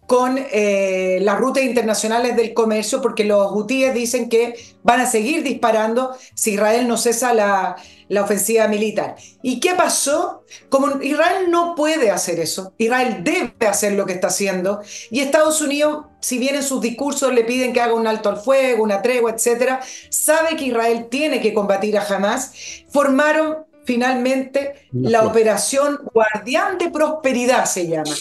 con 0.07 0.37
eh, 0.37 1.19
las 1.21 1.39
rutas 1.39 1.63
internacionales 1.63 2.35
del 2.35 2.53
comercio, 2.53 3.01
porque 3.01 3.23
los 3.23 3.51
hutíes 3.51 3.93
dicen 3.93 4.29
que 4.29 4.55
van 4.83 5.01
a 5.01 5.05
seguir 5.05 5.43
disparando 5.43 6.15
si 6.35 6.53
Israel 6.53 6.87
no 6.87 6.97
cesa 6.97 7.33
la, 7.33 7.75
la, 8.07 8.23
ofensiva 8.23 8.67
militar. 8.67 9.15
¿Y 9.41 9.59
qué 9.59 9.73
pasó? 9.73 10.43
Como 10.69 11.01
Israel 11.01 11.49
no 11.49 11.73
puede 11.75 12.11
hacer 12.11 12.39
eso, 12.39 12.73
Israel 12.77 13.23
debe 13.23 13.67
hacer 13.67 13.93
lo 13.93 14.05
que 14.05 14.13
está 14.13 14.27
haciendo, 14.27 14.81
y 15.09 15.21
Estados 15.21 15.61
Unidos, 15.61 16.05
si 16.19 16.37
bien 16.37 16.55
en 16.55 16.63
sus 16.63 16.81
discursos 16.81 17.33
le 17.33 17.43
piden 17.43 17.73
que 17.73 17.81
haga 17.81 17.95
un 17.95 18.07
alto 18.07 18.29
al 18.29 18.37
fuego, 18.37 18.83
una 18.83 19.01
tregua, 19.01 19.31
etc., 19.31 19.79
sabe 20.09 20.55
que 20.55 20.65
Israel 20.65 21.07
tiene 21.09 21.41
que 21.41 21.53
combatir 21.53 21.97
a 21.97 22.05
Hamas, 22.05 22.51
formaron 22.89 23.64
finalmente 23.85 24.87
la 24.91 25.23
operación 25.23 25.99
Guardián 26.13 26.77
de 26.77 26.89
Prosperidad 26.89 27.65
se 27.65 27.87
llama. 27.87 28.11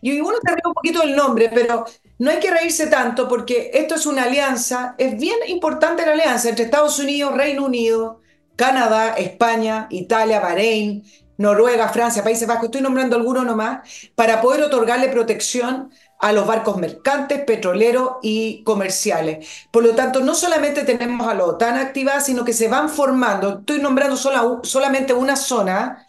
Y 0.00 0.20
uno 0.20 0.38
te 0.40 0.52
un 0.64 0.74
poquito 0.74 1.00
del 1.00 1.16
nombre, 1.16 1.50
pero 1.52 1.86
no 2.18 2.30
hay 2.30 2.38
que 2.38 2.50
reírse 2.50 2.86
tanto 2.88 3.28
porque 3.28 3.70
esto 3.72 3.94
es 3.94 4.06
una 4.06 4.24
alianza, 4.24 4.94
es 4.98 5.18
bien 5.18 5.38
importante 5.48 6.04
la 6.04 6.12
alianza 6.12 6.48
entre 6.48 6.64
Estados 6.66 6.98
Unidos, 6.98 7.34
Reino 7.34 7.64
Unido, 7.64 8.20
Canadá, 8.56 9.14
España, 9.14 9.86
Italia, 9.90 10.40
Bahrein, 10.40 11.04
Noruega, 11.38 11.88
Francia, 11.88 12.22
Países 12.22 12.46
Bajos, 12.46 12.66
estoy 12.66 12.80
nombrando 12.80 13.16
algunos 13.16 13.44
nomás, 13.44 13.80
para 14.14 14.40
poder 14.40 14.62
otorgarle 14.62 15.08
protección 15.08 15.90
a 16.22 16.32
los 16.32 16.46
barcos 16.46 16.76
mercantes, 16.76 17.42
petroleros 17.44 18.12
y 18.22 18.62
comerciales. 18.62 19.66
Por 19.72 19.82
lo 19.82 19.96
tanto, 19.96 20.20
no 20.20 20.36
solamente 20.36 20.84
tenemos 20.84 21.26
a 21.26 21.34
la 21.34 21.44
OTAN 21.44 21.76
activada, 21.76 22.20
sino 22.20 22.44
que 22.44 22.52
se 22.52 22.68
van 22.68 22.88
formando, 22.88 23.58
estoy 23.58 23.80
nombrando 23.80 24.16
solamente 24.16 25.12
una 25.12 25.34
zona, 25.34 26.06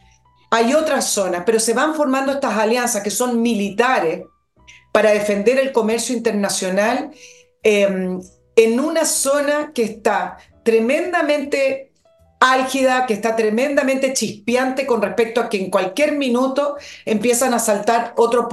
hay 0.51 0.75
otras 0.75 1.05
zonas, 1.05 1.41
pero 1.47 1.59
se 1.59 1.73
van 1.73 1.95
formando 1.95 2.31
estas 2.31 2.55
alianzas 2.55 3.01
que 3.01 3.09
son 3.09 3.41
militares 3.41 4.25
para 4.91 5.09
defender 5.09 5.57
el 5.57 5.71
comercio 5.71 6.15
internacional 6.15 7.09
em, 7.63 8.21
en 8.55 8.79
una 8.79 9.05
zona 9.05 9.71
que 9.73 9.81
está 9.81 10.37
tremendamente 10.63 11.91
álgida, 12.43 13.05
que 13.05 13.13
está 13.13 13.37
tremendamente 13.37 14.11
chispeante 14.11 14.85
con 14.85 15.01
respecto 15.01 15.39
a 15.39 15.47
que 15.47 15.57
en 15.57 15.69
cualquier 15.69 16.17
minuto 16.17 16.75
empiezan 17.05 17.53
a 17.53 17.59
saltar 17.59 18.13
otros 18.17 18.47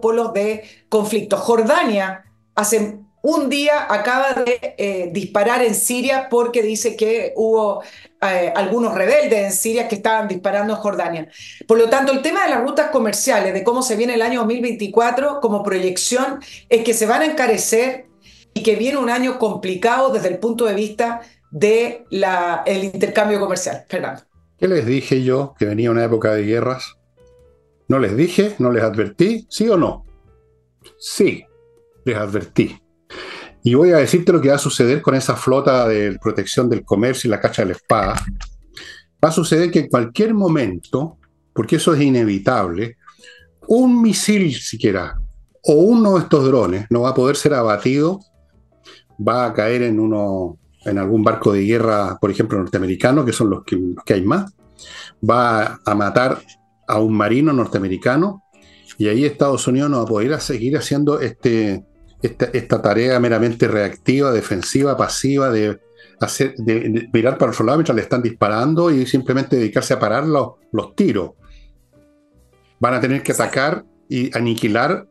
polos 0.00 0.32
de 0.32 0.62
conflicto. 0.88 1.36
Jordania 1.36 2.24
hace 2.54 3.00
un 3.22 3.48
día 3.48 3.86
acaba 3.88 4.34
de 4.34 4.74
eh, 4.78 5.08
disparar 5.12 5.64
en 5.64 5.74
Siria 5.74 6.28
porque 6.28 6.62
dice 6.62 6.94
que 6.94 7.32
hubo 7.34 7.82
eh, 8.20 8.52
algunos 8.54 8.94
rebeldes 8.94 9.44
en 9.46 9.52
Siria 9.52 9.88
que 9.88 9.96
estaban 9.96 10.28
disparando 10.28 10.74
en 10.74 10.78
Jordania. 10.78 11.28
Por 11.66 11.78
lo 11.78 11.88
tanto, 11.88 12.12
el 12.12 12.22
tema 12.22 12.44
de 12.44 12.50
las 12.50 12.62
rutas 12.62 12.90
comerciales, 12.90 13.52
de 13.52 13.64
cómo 13.64 13.82
se 13.82 13.96
viene 13.96 14.14
el 14.14 14.22
año 14.22 14.40
2024 14.40 15.40
como 15.40 15.64
proyección, 15.64 16.40
es 16.68 16.84
que 16.84 16.94
se 16.94 17.06
van 17.06 17.22
a 17.22 17.24
encarecer 17.24 18.06
y 18.52 18.62
que 18.62 18.76
viene 18.76 18.98
un 18.98 19.10
año 19.10 19.38
complicado 19.40 20.10
desde 20.10 20.28
el 20.28 20.38
punto 20.38 20.66
de 20.66 20.74
vista 20.74 21.22
del 21.54 22.04
el 22.66 22.84
intercambio 22.84 23.38
comercial. 23.38 23.84
Fernando. 23.88 24.22
¿Qué 24.58 24.66
les 24.66 24.84
dije 24.84 25.22
yo 25.22 25.54
que 25.56 25.66
venía 25.66 25.90
una 25.90 26.04
época 26.04 26.34
de 26.34 26.44
guerras? 26.44 26.96
¿No 27.88 27.98
les 28.00 28.16
dije? 28.16 28.56
¿No 28.58 28.72
les 28.72 28.82
advertí? 28.82 29.46
¿Sí 29.48 29.68
o 29.68 29.76
no? 29.76 30.04
Sí, 30.98 31.44
les 32.04 32.16
advertí. 32.16 32.76
Y 33.62 33.74
voy 33.74 33.92
a 33.92 33.98
decirte 33.98 34.32
lo 34.32 34.40
que 34.40 34.48
va 34.48 34.56
a 34.56 34.58
suceder 34.58 35.00
con 35.00 35.14
esa 35.14 35.36
flota 35.36 35.86
de 35.88 36.18
protección 36.20 36.68
del 36.68 36.84
comercio 36.84 37.28
y 37.28 37.30
la 37.30 37.40
cacha 37.40 37.62
de 37.62 37.68
la 37.68 37.74
espada. 37.74 38.14
Va 39.24 39.28
a 39.28 39.32
suceder 39.32 39.70
que 39.70 39.80
en 39.80 39.88
cualquier 39.88 40.34
momento, 40.34 41.18
porque 41.52 41.76
eso 41.76 41.94
es 41.94 42.00
inevitable, 42.00 42.96
un 43.68 44.02
misil 44.02 44.54
siquiera 44.54 45.18
o 45.62 45.74
uno 45.74 46.14
de 46.14 46.20
estos 46.20 46.44
drones 46.44 46.86
no 46.90 47.02
va 47.02 47.10
a 47.10 47.14
poder 47.14 47.36
ser 47.36 47.54
abatido, 47.54 48.20
va 49.16 49.46
a 49.46 49.54
caer 49.54 49.82
en 49.82 49.98
uno 49.98 50.58
en 50.84 50.98
algún 50.98 51.22
barco 51.22 51.52
de 51.52 51.64
guerra, 51.64 52.18
por 52.20 52.30
ejemplo, 52.30 52.58
norteamericano, 52.58 53.24
que 53.24 53.32
son 53.32 53.50
los 53.50 53.64
que, 53.64 53.76
los 53.76 54.04
que 54.04 54.14
hay 54.14 54.22
más, 54.22 54.54
va 55.28 55.80
a 55.84 55.94
matar 55.94 56.42
a 56.86 56.98
un 56.98 57.16
marino 57.16 57.52
norteamericano 57.52 58.44
y 58.98 59.08
ahí 59.08 59.24
Estados 59.24 59.66
Unidos 59.66 59.90
no 59.90 59.98
va 59.98 60.02
a 60.04 60.06
poder 60.06 60.40
seguir 60.40 60.76
haciendo 60.76 61.20
este, 61.20 61.84
esta, 62.22 62.82
tarea 62.82 63.18
meramente 63.18 63.66
reactiva, 63.66 64.32
defensiva, 64.32 64.96
pasiva, 64.96 65.50
de, 65.50 65.80
hacer, 66.20 66.54
de, 66.56 67.08
mirar 67.12 67.38
para 67.38 67.52
otro 67.52 67.64
lado 67.64 67.78
mientras 67.78 67.96
le 67.96 68.02
están 68.02 68.22
disparando 68.22 68.90
y 68.90 69.06
simplemente 69.06 69.56
dedicarse 69.56 69.94
a 69.94 69.98
parar 69.98 70.26
los, 70.26 70.52
los 70.72 70.94
tiros. 70.94 71.32
Van 72.78 72.94
a 72.94 73.00
tener 73.00 73.22
que 73.22 73.32
atacar 73.32 73.84
y 74.08 74.36
aniquilar 74.36 75.06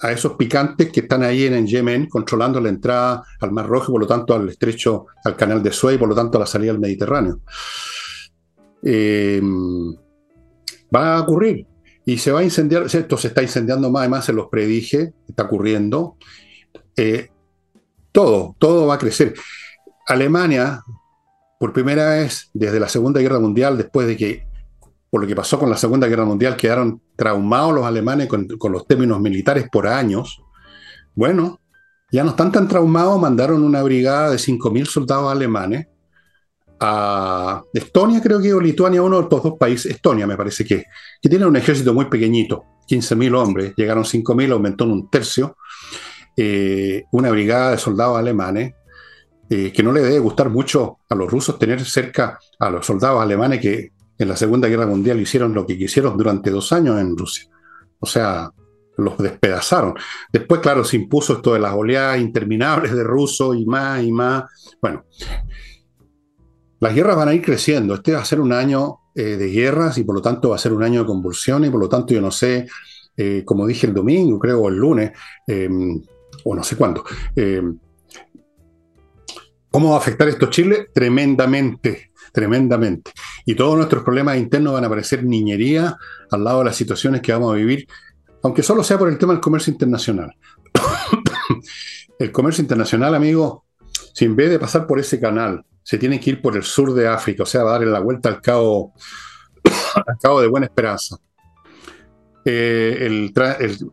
a 0.00 0.12
esos 0.12 0.34
picantes 0.34 0.90
que 0.90 1.00
están 1.00 1.22
ahí 1.22 1.44
en 1.44 1.66
Yemen, 1.66 2.08
controlando 2.08 2.60
la 2.60 2.68
entrada 2.68 3.24
al 3.40 3.52
Mar 3.52 3.66
Rojo 3.66 3.90
y 3.90 3.92
por 3.92 4.00
lo 4.02 4.06
tanto 4.06 4.34
al 4.34 4.48
estrecho, 4.48 5.06
al 5.24 5.36
canal 5.36 5.62
de 5.62 5.72
Suez 5.72 5.96
y 5.96 5.98
por 5.98 6.08
lo 6.08 6.14
tanto 6.14 6.38
a 6.38 6.40
la 6.40 6.46
salida 6.46 6.72
al 6.72 6.80
Mediterráneo. 6.80 7.40
Eh, 8.82 9.40
va 10.94 11.16
a 11.16 11.20
ocurrir. 11.20 11.66
Y 12.06 12.18
se 12.18 12.32
va 12.32 12.40
a 12.40 12.44
incendiar, 12.44 12.84
esto 12.84 13.16
se 13.16 13.28
está 13.28 13.42
incendiando 13.42 13.90
más, 13.90 14.00
además 14.00 14.26
se 14.26 14.34
los 14.34 14.48
predije, 14.48 15.14
está 15.26 15.44
ocurriendo. 15.44 16.16
Eh, 16.96 17.30
todo, 18.12 18.54
todo 18.58 18.86
va 18.86 18.94
a 18.94 18.98
crecer. 18.98 19.34
Alemania, 20.06 20.82
por 21.58 21.72
primera 21.72 22.10
vez 22.10 22.50
desde 22.52 22.78
la 22.78 22.88
Segunda 22.88 23.20
Guerra 23.20 23.40
Mundial, 23.40 23.78
después 23.78 24.06
de 24.06 24.16
que, 24.18 24.46
por 25.14 25.20
lo 25.20 25.28
que 25.28 25.36
pasó 25.36 25.60
con 25.60 25.70
la 25.70 25.76
Segunda 25.76 26.08
Guerra 26.08 26.24
Mundial, 26.24 26.56
quedaron 26.56 27.00
traumados 27.14 27.72
los 27.72 27.86
alemanes 27.86 28.26
con, 28.26 28.48
los 28.72 28.84
términos 28.84 29.20
militares 29.20 29.68
por 29.70 29.86
años, 29.86 30.42
bueno, 31.14 31.60
ya 32.10 32.24
no 32.24 32.30
están 32.30 32.50
tan 32.50 32.66
traumados, 32.66 33.20
mandaron 33.20 33.62
una 33.62 33.80
brigada 33.84 34.30
de 34.30 34.38
5.000 34.38 34.86
soldados 34.86 35.30
alemanes 35.30 35.86
a 36.80 37.62
Estonia, 37.72 38.20
creo 38.20 38.42
que, 38.42 38.52
o 38.52 38.60
Lituania, 38.60 39.02
uno 39.02 39.18
de 39.18 39.22
estos 39.22 39.40
dos 39.44 39.54
países, 39.56 39.92
Estonia 39.92 40.26
me 40.26 40.36
parece 40.36 40.64
que, 40.64 40.82
que 41.22 41.28
tiene 41.28 41.46
un 41.46 41.54
ejército 41.54 41.94
muy 41.94 42.06
pequeñito, 42.06 42.64
15.000 42.88 43.36
hombres, 43.36 43.74
llegaron 43.76 44.02
5.000, 44.02 44.50
aumentó 44.50 44.82
en 44.82 44.90
un 44.90 45.10
tercio, 45.10 45.56
eh, 46.36 47.04
una 47.12 47.30
brigada 47.30 47.70
de 47.70 47.78
soldados 47.78 48.18
alemanes, 48.18 48.74
eh, 49.48 49.72
que 49.72 49.82
no 49.84 49.92
le 49.92 50.00
debe 50.00 50.18
gustar 50.18 50.50
mucho 50.50 50.98
a 51.08 51.14
los 51.14 51.30
rusos 51.30 51.56
tener 51.56 51.84
cerca 51.84 52.36
a 52.58 52.68
los 52.68 52.84
soldados 52.84 53.22
alemanes 53.22 53.60
que 53.60 53.94
en 54.24 54.30
la 54.30 54.36
Segunda 54.36 54.68
Guerra 54.68 54.86
Mundial 54.86 55.20
hicieron 55.20 55.54
lo 55.54 55.66
que 55.66 55.78
quisieron 55.78 56.16
durante 56.16 56.50
dos 56.50 56.72
años 56.72 57.00
en 57.00 57.16
Rusia. 57.16 57.48
O 58.00 58.06
sea, 58.06 58.50
los 58.96 59.18
despedazaron. 59.18 59.94
Después, 60.32 60.60
claro, 60.60 60.84
se 60.84 60.96
impuso 60.96 61.34
esto 61.34 61.54
de 61.54 61.60
las 61.60 61.74
oleadas 61.74 62.20
interminables 62.20 62.94
de 62.94 63.04
rusos 63.04 63.56
y 63.56 63.64
más 63.66 64.02
y 64.02 64.12
más. 64.12 64.44
Bueno, 64.80 65.04
las 66.80 66.94
guerras 66.94 67.16
van 67.16 67.28
a 67.28 67.34
ir 67.34 67.42
creciendo. 67.42 67.94
Este 67.94 68.12
va 68.12 68.20
a 68.20 68.24
ser 68.24 68.40
un 68.40 68.52
año 68.52 68.98
eh, 69.14 69.36
de 69.36 69.48
guerras 69.48 69.98
y 69.98 70.04
por 70.04 70.14
lo 70.14 70.22
tanto 70.22 70.50
va 70.50 70.56
a 70.56 70.58
ser 70.58 70.72
un 70.72 70.82
año 70.82 71.00
de 71.00 71.06
convulsiones 71.06 71.68
y 71.68 71.70
por 71.70 71.80
lo 71.80 71.88
tanto 71.88 72.14
yo 72.14 72.20
no 72.20 72.30
sé, 72.30 72.66
eh, 73.16 73.42
como 73.44 73.66
dije 73.66 73.86
el 73.86 73.94
domingo, 73.94 74.38
creo, 74.38 74.60
o 74.60 74.68
el 74.68 74.76
lunes, 74.76 75.12
em, 75.46 76.02
o 76.44 76.54
no 76.54 76.62
sé 76.62 76.76
cuándo. 76.76 77.04
Em, 77.36 77.78
¿Cómo 79.70 79.90
va 79.90 79.96
a 79.96 79.98
afectar 79.98 80.28
esto 80.28 80.46
Chile? 80.50 80.88
Tremendamente, 80.94 82.12
tremendamente. 82.34 83.12
Y 83.46 83.54
todos 83.54 83.76
nuestros 83.76 84.02
problemas 84.02 84.36
internos 84.36 84.72
van 84.72 84.84
a 84.84 84.88
parecer 84.88 85.24
niñería 85.24 85.96
al 86.32 86.42
lado 86.42 86.58
de 86.58 86.64
las 86.64 86.76
situaciones 86.76 87.22
que 87.22 87.32
vamos 87.32 87.52
a 87.52 87.56
vivir, 87.56 87.86
aunque 88.42 88.64
solo 88.64 88.82
sea 88.82 88.98
por 88.98 89.08
el 89.08 89.16
tema 89.18 89.32
del 89.32 89.40
comercio 89.40 89.72
internacional. 89.72 90.34
el 92.18 92.32
comercio 92.32 92.60
internacional, 92.60 93.14
amigo, 93.14 93.66
si 94.12 94.24
en 94.24 94.34
vez 94.34 94.50
de 94.50 94.58
pasar 94.58 94.84
por 94.84 94.98
ese 94.98 95.20
canal, 95.20 95.64
se 95.84 95.96
tiene 95.96 96.18
que 96.18 96.30
ir 96.30 96.42
por 96.42 96.56
el 96.56 96.64
sur 96.64 96.92
de 96.92 97.06
África, 97.06 97.44
o 97.44 97.46
sea, 97.46 97.62
va 97.62 97.70
a 97.70 97.72
darle 97.74 97.86
la 97.86 98.00
vuelta 98.00 98.28
al 98.28 98.40
cabo, 98.40 98.94
al 99.94 100.18
cabo 100.20 100.40
de 100.40 100.48
Buena 100.48 100.66
Esperanza. 100.66 101.16
Eh, 102.44 103.30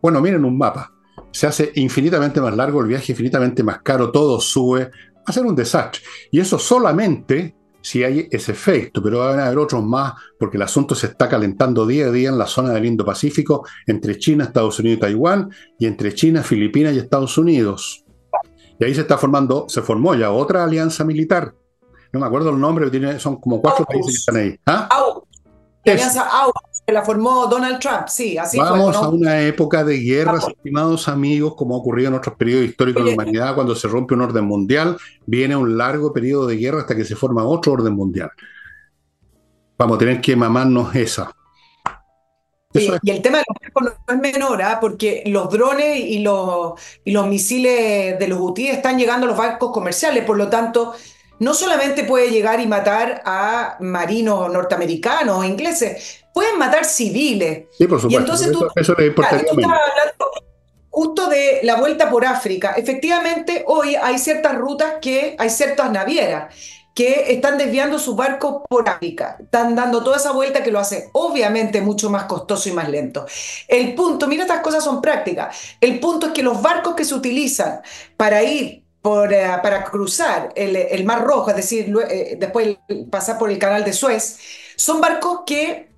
bueno, 0.02 0.20
miren 0.20 0.44
un 0.44 0.58
mapa. 0.58 0.92
Se 1.32 1.46
hace 1.46 1.72
infinitamente 1.76 2.42
más 2.42 2.56
largo 2.58 2.82
el 2.82 2.88
viaje, 2.88 3.12
infinitamente 3.12 3.62
más 3.62 3.84
caro, 3.84 4.12
todo 4.12 4.42
sube, 4.42 4.86
va 4.86 5.24
a 5.28 5.32
ser 5.32 5.46
un 5.46 5.56
desastre. 5.56 6.02
Y 6.32 6.40
eso 6.40 6.58
solamente 6.58 7.61
si 7.82 8.04
hay 8.04 8.28
ese 8.32 8.52
efecto, 8.52 9.02
pero 9.02 9.20
van 9.20 9.40
a 9.40 9.48
haber 9.48 9.58
otros 9.58 9.84
más, 9.84 10.14
porque 10.40 10.58
el 10.58 10.64
asunto 10.64 10.96
se 10.96 11.08
está 11.08 11.28
calentando 11.28 11.86
día 11.86 12.08
a 12.08 12.12
día 12.12 12.30
en 12.30 12.38
la 12.38 12.48
zona 12.48 12.74
del 12.74 12.86
Indo-Pacífico, 12.86 13.66
entre 13.88 14.18
China, 14.18 14.46
Estados 14.46 14.80
Unidos 14.80 14.98
y 14.98 15.02
Taiwán, 15.02 15.50
y 15.80 15.86
entre 15.86 16.14
China, 16.14 16.44
Filipinas 16.44 16.94
y 16.94 17.00
Estados 17.00 17.38
Unidos. 17.38 18.06
Y 18.80 18.86
ahí 18.86 18.96
se 18.96 19.02
está 19.02 19.18
formando, 19.18 19.66
se 19.68 19.82
formó 19.82 20.16
ya 20.16 20.32
otra 20.32 20.64
alianza 20.64 21.04
militar 21.04 21.54
no 22.12 22.20
me 22.20 22.26
acuerdo 22.26 22.50
el 22.50 22.60
nombre, 22.60 22.90
tiene, 22.90 23.20
son 23.20 23.38
como 23.38 23.62
cuatro 23.62 23.86
países 23.86 24.12
que 24.14 24.18
están 24.18 24.36
ahí. 24.36 24.60
¿Ah? 24.66 24.90
La 25.86 25.94
alianza 25.94 26.28
que 26.92 26.96
la 26.96 27.04
formó 27.04 27.48
Donald 27.48 27.80
Trump, 27.80 28.08
sí, 28.08 28.38
así 28.38 28.58
Vamos 28.58 28.96
a 28.98 29.08
una 29.08 29.42
época 29.42 29.84
de 29.86 29.98
guerras, 29.98 30.46
estimados 30.46 31.08
amigos, 31.08 31.56
como 31.56 31.76
ha 31.76 31.78
ocurrido 31.78 32.10
en 32.10 32.16
otros 32.16 32.36
periodos 32.36 32.66
históricos 32.66 33.06
de 33.06 33.12
la 33.12 33.16
humanidad, 33.16 33.56
cuando 33.56 33.74
se 33.76 33.88
rompe 33.88 34.14
un 34.14 34.22
orden 34.22 34.44
mundial, 34.44 34.98
viene 35.26 35.56
un 35.56 35.78
largo 35.78 36.12
periodo 36.12 36.48
de 36.48 36.58
guerra 36.58 36.82
hasta 36.82 36.96
que 36.96 37.06
se 37.06 37.16
forma 37.16 37.46
otro 37.46 37.72
orden 37.72 37.94
mundial. 37.94 38.30
Vamos 39.78 39.96
a 39.96 40.00
tener 40.00 40.20
que 40.20 40.36
mamarnos 40.36 40.94
esa. 40.94 41.34
y 42.74 43.10
el 43.10 43.22
tema 43.22 43.38
de 43.38 43.44
los 43.48 43.58
barcos 43.62 43.98
no 44.08 44.14
es 44.14 44.34
menor, 44.34 44.62
¿ah? 44.62 44.78
porque 44.82 45.24
los 45.28 45.50
drones 45.50 45.98
y 45.98 46.20
los, 46.20 46.74
y 47.06 47.12
los 47.12 47.26
misiles 47.28 48.20
de 48.20 48.28
los 48.28 48.40
hutíes 48.40 48.76
están 48.76 49.00
llegando 49.00 49.26
a 49.28 49.30
los 49.30 49.38
barcos 49.38 49.72
comerciales, 49.72 50.26
por 50.26 50.38
lo 50.38 50.50
tanto, 50.50 50.94
no 51.42 51.56
solamente 51.56 52.04
puede 52.04 52.30
llegar 52.30 52.60
y 52.60 52.68
matar 52.68 53.24
a 53.26 53.78
marinos 53.80 54.54
norteamericanos 54.54 55.40
o 55.40 55.44
ingleses, 55.44 56.21
pueden 56.34 56.58
matar 56.58 56.86
civiles. 56.86 57.66
Sí, 57.78 57.88
por 57.88 58.02
supuesto. 58.02 58.10
Y 58.10 58.16
entonces 58.16 58.52
tú, 58.52 58.68
eso 58.76 58.96
le 58.98 59.08
hablando 59.08 60.32
justo 60.90 61.28
de 61.28 61.62
la 61.64 61.78
vuelta 61.78 62.10
por 62.10 62.26
África. 62.26 62.74
Efectivamente, 62.78 63.64
hoy 63.68 63.96
hay 63.96 64.20
ciertas 64.20 64.56
rutas 64.58 64.96
que 65.02 65.36
hay 65.40 65.50
ciertas 65.50 65.92
navieras 65.92 66.54
que 66.94 67.32
están 67.32 67.58
desviando 67.58 67.98
su 67.98 68.16
barco 68.16 68.66
por 68.68 68.90
África, 68.90 69.38
están 69.40 69.76
dando 69.76 70.04
toda 70.04 70.18
esa 70.18 70.34
vuelta 70.34 70.62
que 70.62 70.72
lo 70.72 70.80
hace 70.80 71.10
obviamente 71.14 71.80
mucho 71.80 72.10
más 72.10 72.26
costoso 72.26 72.68
y 72.68 72.74
más 72.74 72.90
lento. 72.90 73.26
El 73.70 73.96
punto, 73.96 74.28
mira, 74.28 74.44
estas 74.44 74.60
cosas 74.60 74.84
son 74.84 75.02
prácticas, 75.02 75.56
el 75.80 76.02
punto 76.02 76.28
es 76.28 76.34
que 76.34 76.44
los 76.44 76.62
barcos 76.62 76.96
que 76.96 77.06
se 77.06 77.16
utilizan 77.16 77.82
para 78.18 78.44
ir 78.44 78.84
eh, 79.04 79.58
para 79.64 79.84
cruzar 79.86 80.52
el, 80.56 81.06
Mar 81.06 81.24
Rojo, 81.24 81.50
es 81.50 81.56
decir, 81.56 81.92
eh, 82.10 82.36
después 82.38 82.78
pasar 83.10 83.40
por 83.40 83.50
el 83.50 83.58
canal 83.58 83.84
de 83.84 83.94
Suez, 83.94 84.38
son 84.76 85.02
barcos 85.02 85.42
que 85.46 85.91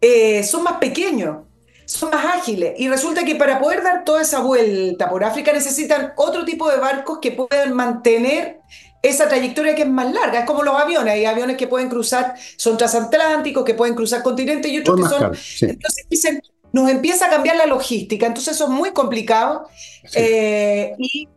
eh, 0.00 0.42
son 0.44 0.62
más 0.62 0.74
pequeños, 0.74 1.38
son 1.84 2.10
más 2.10 2.24
ágiles. 2.24 2.74
Y 2.78 2.88
resulta 2.88 3.24
que 3.24 3.36
para 3.36 3.60
poder 3.60 3.82
dar 3.82 4.04
toda 4.04 4.22
esa 4.22 4.40
vuelta 4.40 5.08
por 5.08 5.24
África 5.24 5.52
necesitan 5.52 6.12
otro 6.16 6.44
tipo 6.44 6.70
de 6.70 6.78
barcos 6.78 7.18
que 7.20 7.32
puedan 7.32 7.74
mantener 7.74 8.60
esa 9.02 9.28
trayectoria 9.28 9.74
que 9.74 9.82
es 9.82 9.88
más 9.88 10.12
larga. 10.12 10.40
Es 10.40 10.46
como 10.46 10.62
los 10.62 10.74
aviones. 10.74 11.14
Hay 11.14 11.24
aviones 11.24 11.56
que 11.56 11.66
pueden 11.66 11.88
cruzar, 11.88 12.34
son 12.56 12.76
transatlánticos, 12.76 13.64
que 13.64 13.74
pueden 13.74 13.94
cruzar 13.94 14.22
continentes 14.22 14.70
y 14.70 14.78
otros 14.78 14.96
que 14.96 15.08
son... 15.08 15.70
Entonces 15.70 16.06
dicen, 16.08 16.42
nos 16.72 16.90
empieza 16.90 17.26
a 17.26 17.30
cambiar 17.30 17.56
la 17.56 17.66
logística. 17.66 18.26
Entonces 18.26 18.54
eso 18.54 18.64
es 18.64 18.70
muy 18.70 18.92
complicado. 18.92 19.68
y 20.14 21.28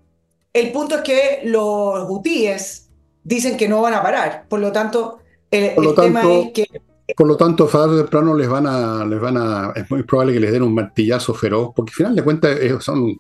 el 0.54 0.72
punto 0.72 0.96
es 0.96 1.02
que 1.02 1.42
los 1.44 2.06
hutíes 2.10 2.90
dicen 3.24 3.58
que 3.58 3.68
no 3.68 3.82
van 3.82 3.94
a 3.94 4.04
parar. 4.04 4.46
Por 4.48 4.60
lo 4.60 4.72
tanto, 4.72 5.20
el, 5.50 5.96
tema 5.96 6.22
es 6.22 6.52
que 6.52 6.68
por 7.16 7.28
lo 7.28 7.36
tanto, 7.36 7.66
tarde 7.66 7.96
o 7.96 8.02
temprano 8.02 8.36
les 8.36 8.48
van 8.48 8.66
a, 8.66 9.06
les 9.06 9.20
van 9.20 9.38
a, 9.38 9.74
es 9.76 9.90
muy 9.92 10.04
probable 10.04 10.34
que 10.34 10.40
les 10.40 10.52
den 10.52 10.64
un 10.64 10.74
martillazo 10.74 11.34
feroz, 11.34 11.72
porque 11.76 11.92
al 11.92 11.96
final 11.96 12.16
de 12.16 12.24
cuentas 12.24 12.58
eh, 12.60 12.78
son, 12.80 13.18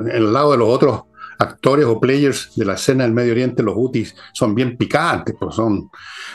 en 0.00 0.08
el 0.10 0.32
lado 0.32 0.52
de 0.52 0.58
los 0.58 0.68
otros 0.68 1.02
actores 1.38 1.86
o 1.86 2.00
players 2.00 2.52
de 2.56 2.64
la 2.64 2.74
escena 2.74 3.04
del 3.04 3.12
Medio 3.12 3.32
Oriente, 3.32 3.62
los 3.62 3.74
hutis 3.76 4.14
son 4.32 4.54
bien 4.54 4.76
picantes, 4.76 5.36
pues 5.38 5.54
son. 5.54 5.88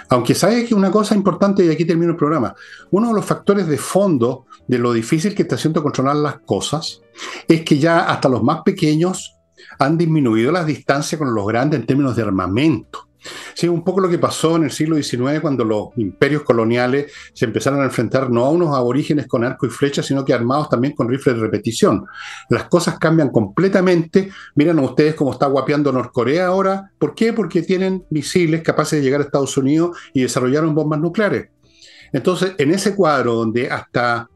Aunque 0.10 0.34
sabes 0.34 0.68
que 0.68 0.74
una 0.74 0.90
cosa 0.90 1.16
importante, 1.16 1.66
y 1.66 1.70
aquí 1.70 1.84
termino 1.84 2.12
el 2.12 2.18
programa, 2.18 2.56
uno 2.92 3.10
de 3.10 3.14
los 3.14 3.26
factores 3.26 3.68
de 3.68 3.78
fondo 3.78 4.46
de 4.66 4.80
lo 4.80 4.94
difícil 4.94 5.36
que 5.36 5.42
está 5.42 5.56
haciendo 5.56 5.84
controlar 5.84 6.16
las 6.16 6.40
cosas 6.40 7.02
es 7.48 7.64
que 7.64 7.78
ya 7.78 8.06
hasta 8.06 8.30
los 8.30 8.42
más 8.42 8.62
pequeños 8.62 9.36
han 9.80 9.98
disminuido 9.98 10.52
las 10.52 10.66
distancias 10.66 11.20
con 11.20 11.34
los 11.34 11.46
grandes 11.46 11.82
en 11.82 11.86
términos 11.86 12.16
de 12.16 12.24
armamento. 12.24 13.10
Sí, 13.54 13.68
un 13.68 13.84
poco 13.84 14.02
lo 14.02 14.10
que 14.10 14.18
pasó 14.18 14.56
en 14.56 14.64
el 14.64 14.72
siglo 14.72 14.96
XIX 14.96 15.40
cuando 15.42 15.64
los 15.64 15.90
imperios 15.98 16.44
coloniales 16.44 17.12
se 17.34 17.46
empezaron 17.46 17.82
a 17.82 17.86
enfrentar 17.86 18.30
no 18.30 18.46
a 18.46 18.50
unos 18.50 18.76
aborígenes 18.76 19.28
con 19.28 19.44
arco 19.44 19.66
y 19.66 19.70
flecha, 19.70 20.04
sino 20.04 20.26
que 20.26 20.34
armados 20.34 20.70
también 20.70 20.94
con 20.94 21.10
rifles 21.10 21.36
de 21.36 21.42
repetición. 21.42 22.06
Las 22.50 22.66
cosas 22.66 23.00
cambian 23.00 23.30
completamente. 23.30 24.30
Miren 24.56 24.80
ustedes 24.80 25.16
cómo 25.16 25.32
está 25.32 25.48
guapeando 25.48 25.92
Norcorea 25.92 26.48
ahora. 26.48 26.92
¿Por 26.98 27.16
qué? 27.16 27.34
Porque 27.34 27.62
tienen 27.62 28.06
misiles 28.10 28.62
capaces 28.62 29.00
de 29.00 29.06
llegar 29.06 29.22
a 29.22 29.26
Estados 29.26 29.58
Unidos 29.58 29.98
y 30.14 30.22
desarrollaron 30.22 30.76
bombas 30.76 31.00
nucleares. 31.00 31.50
Entonces, 32.12 32.54
en 32.58 32.72
ese 32.72 32.96
cuadro 32.96 33.34
donde 33.34 33.72
hasta 33.72 34.30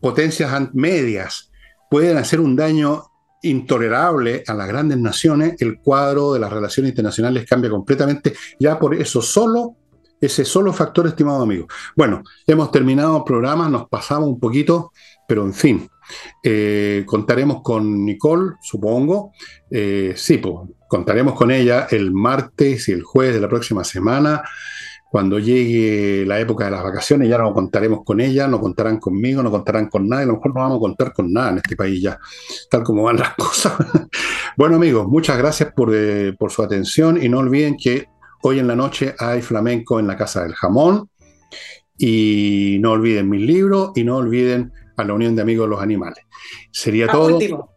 potencias 0.00 0.52
medias 0.74 1.50
pueden 1.90 2.16
hacer 2.16 2.40
un 2.40 2.56
daño 2.56 3.04
intolerable 3.42 4.42
a 4.46 4.54
las 4.54 4.68
grandes 4.68 4.98
naciones, 4.98 5.60
el 5.60 5.78
cuadro 5.78 6.32
de 6.32 6.40
las 6.40 6.52
relaciones 6.52 6.90
internacionales 6.90 7.46
cambia 7.48 7.70
completamente, 7.70 8.34
ya 8.58 8.78
por 8.78 8.94
eso 8.94 9.22
solo, 9.22 9.76
ese 10.20 10.44
solo 10.44 10.72
factor, 10.72 11.06
estimado 11.06 11.42
amigo. 11.42 11.66
Bueno, 11.94 12.22
hemos 12.46 12.70
terminado 12.70 13.18
el 13.18 13.24
programa, 13.24 13.68
nos 13.68 13.88
pasamos 13.88 14.28
un 14.28 14.40
poquito, 14.40 14.92
pero 15.28 15.44
en 15.44 15.52
fin, 15.52 15.88
eh, 16.42 17.04
contaremos 17.06 17.62
con 17.62 18.04
Nicole, 18.04 18.54
supongo. 18.62 19.32
Eh, 19.70 20.14
sí, 20.16 20.38
pues, 20.38 20.54
contaremos 20.88 21.34
con 21.34 21.50
ella 21.50 21.86
el 21.90 22.12
martes 22.12 22.88
y 22.88 22.92
el 22.92 23.02
jueves 23.02 23.34
de 23.34 23.40
la 23.40 23.48
próxima 23.48 23.84
semana 23.84 24.42
cuando 25.10 25.38
llegue 25.38 26.24
la 26.26 26.40
época 26.40 26.64
de 26.64 26.72
las 26.72 26.82
vacaciones 26.82 27.28
ya 27.28 27.38
no 27.38 27.52
contaremos 27.52 28.04
con 28.04 28.20
ella, 28.20 28.48
no 28.48 28.60
contarán 28.60 28.98
conmigo, 28.98 29.42
no 29.42 29.50
contarán 29.50 29.88
con 29.88 30.08
nadie, 30.08 30.24
a 30.24 30.26
lo 30.26 30.34
mejor 30.34 30.54
no 30.54 30.60
vamos 30.60 30.76
a 30.76 30.80
contar 30.80 31.12
con 31.12 31.32
nada 31.32 31.50
en 31.50 31.56
este 31.58 31.76
país 31.76 32.02
ya, 32.02 32.18
tal 32.70 32.82
como 32.82 33.04
van 33.04 33.16
las 33.16 33.34
cosas. 33.36 33.72
bueno 34.56 34.76
amigos, 34.76 35.06
muchas 35.06 35.38
gracias 35.38 35.72
por, 35.72 35.94
eh, 35.94 36.34
por 36.38 36.50
su 36.50 36.62
atención 36.62 37.22
y 37.22 37.28
no 37.28 37.38
olviden 37.38 37.76
que 37.76 38.06
hoy 38.42 38.58
en 38.58 38.66
la 38.66 38.76
noche 38.76 39.14
hay 39.18 39.42
flamenco 39.42 40.00
en 40.00 40.06
la 40.06 40.16
Casa 40.16 40.42
del 40.42 40.54
Jamón 40.54 41.08
y 41.98 42.78
no 42.80 42.92
olviden 42.92 43.28
mis 43.28 43.42
libros 43.42 43.92
y 43.94 44.04
no 44.04 44.16
olviden 44.16 44.72
a 44.96 45.04
la 45.04 45.14
Unión 45.14 45.36
de 45.36 45.42
Amigos 45.42 45.66
de 45.66 45.70
los 45.70 45.82
Animales. 45.82 46.24
Sería 46.70 47.06
ah, 47.08 47.12
todo. 47.12 47.75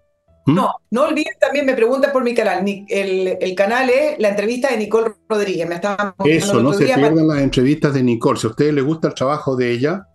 ¿Mm? 0.50 0.56
No, 0.56 0.72
no 0.92 1.04
olviden 1.04 1.34
también, 1.40 1.66
me 1.66 1.74
preguntan 1.74 2.12
por 2.12 2.24
mi 2.24 2.34
canal. 2.34 2.66
El, 2.88 3.56
canal 3.56 3.90
es 3.90 4.18
la 4.20 4.30
entrevista 4.30 4.70
de 4.70 4.78
Nicole 4.78 5.14
Rodríguez. 5.28 5.68
Me 5.68 5.80
Eso, 6.26 6.62
no 6.62 6.74
se 6.74 6.86
pierdan 6.86 7.28
las 7.28 7.40
entrevistas 7.40 7.94
de 7.94 8.04
Nicole. 8.04 8.40
Si 8.40 8.48
a 8.48 8.50
ustedes 8.50 8.74
les 8.74 8.84
gusta 8.84 9.10
el 9.10 9.14
trabajo 9.14 9.56
de 9.56 9.72
ella, 9.72 10.08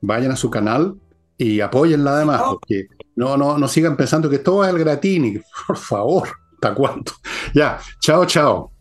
vayan 0.00 0.32
a 0.32 0.36
su 0.36 0.50
canal 0.50 0.96
y 1.36 1.60
apóyenla 1.60 2.16
además, 2.16 2.42
porque 2.48 2.88
no, 3.14 3.36
no, 3.36 3.58
no 3.58 3.68
sigan 3.68 3.96
pensando 3.96 4.28
que 4.28 4.38
todo 4.38 4.64
es 4.64 4.70
el 4.70 4.78
gratini. 4.78 5.38
Por 5.66 5.76
favor, 5.76 6.28
¿hasta 6.54 6.74
cuánto? 6.74 7.12
Ya, 7.54 7.78
chao, 8.00 8.26
chao. 8.26 8.72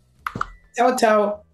Chao, 0.76 0.96
chao. 0.96 1.47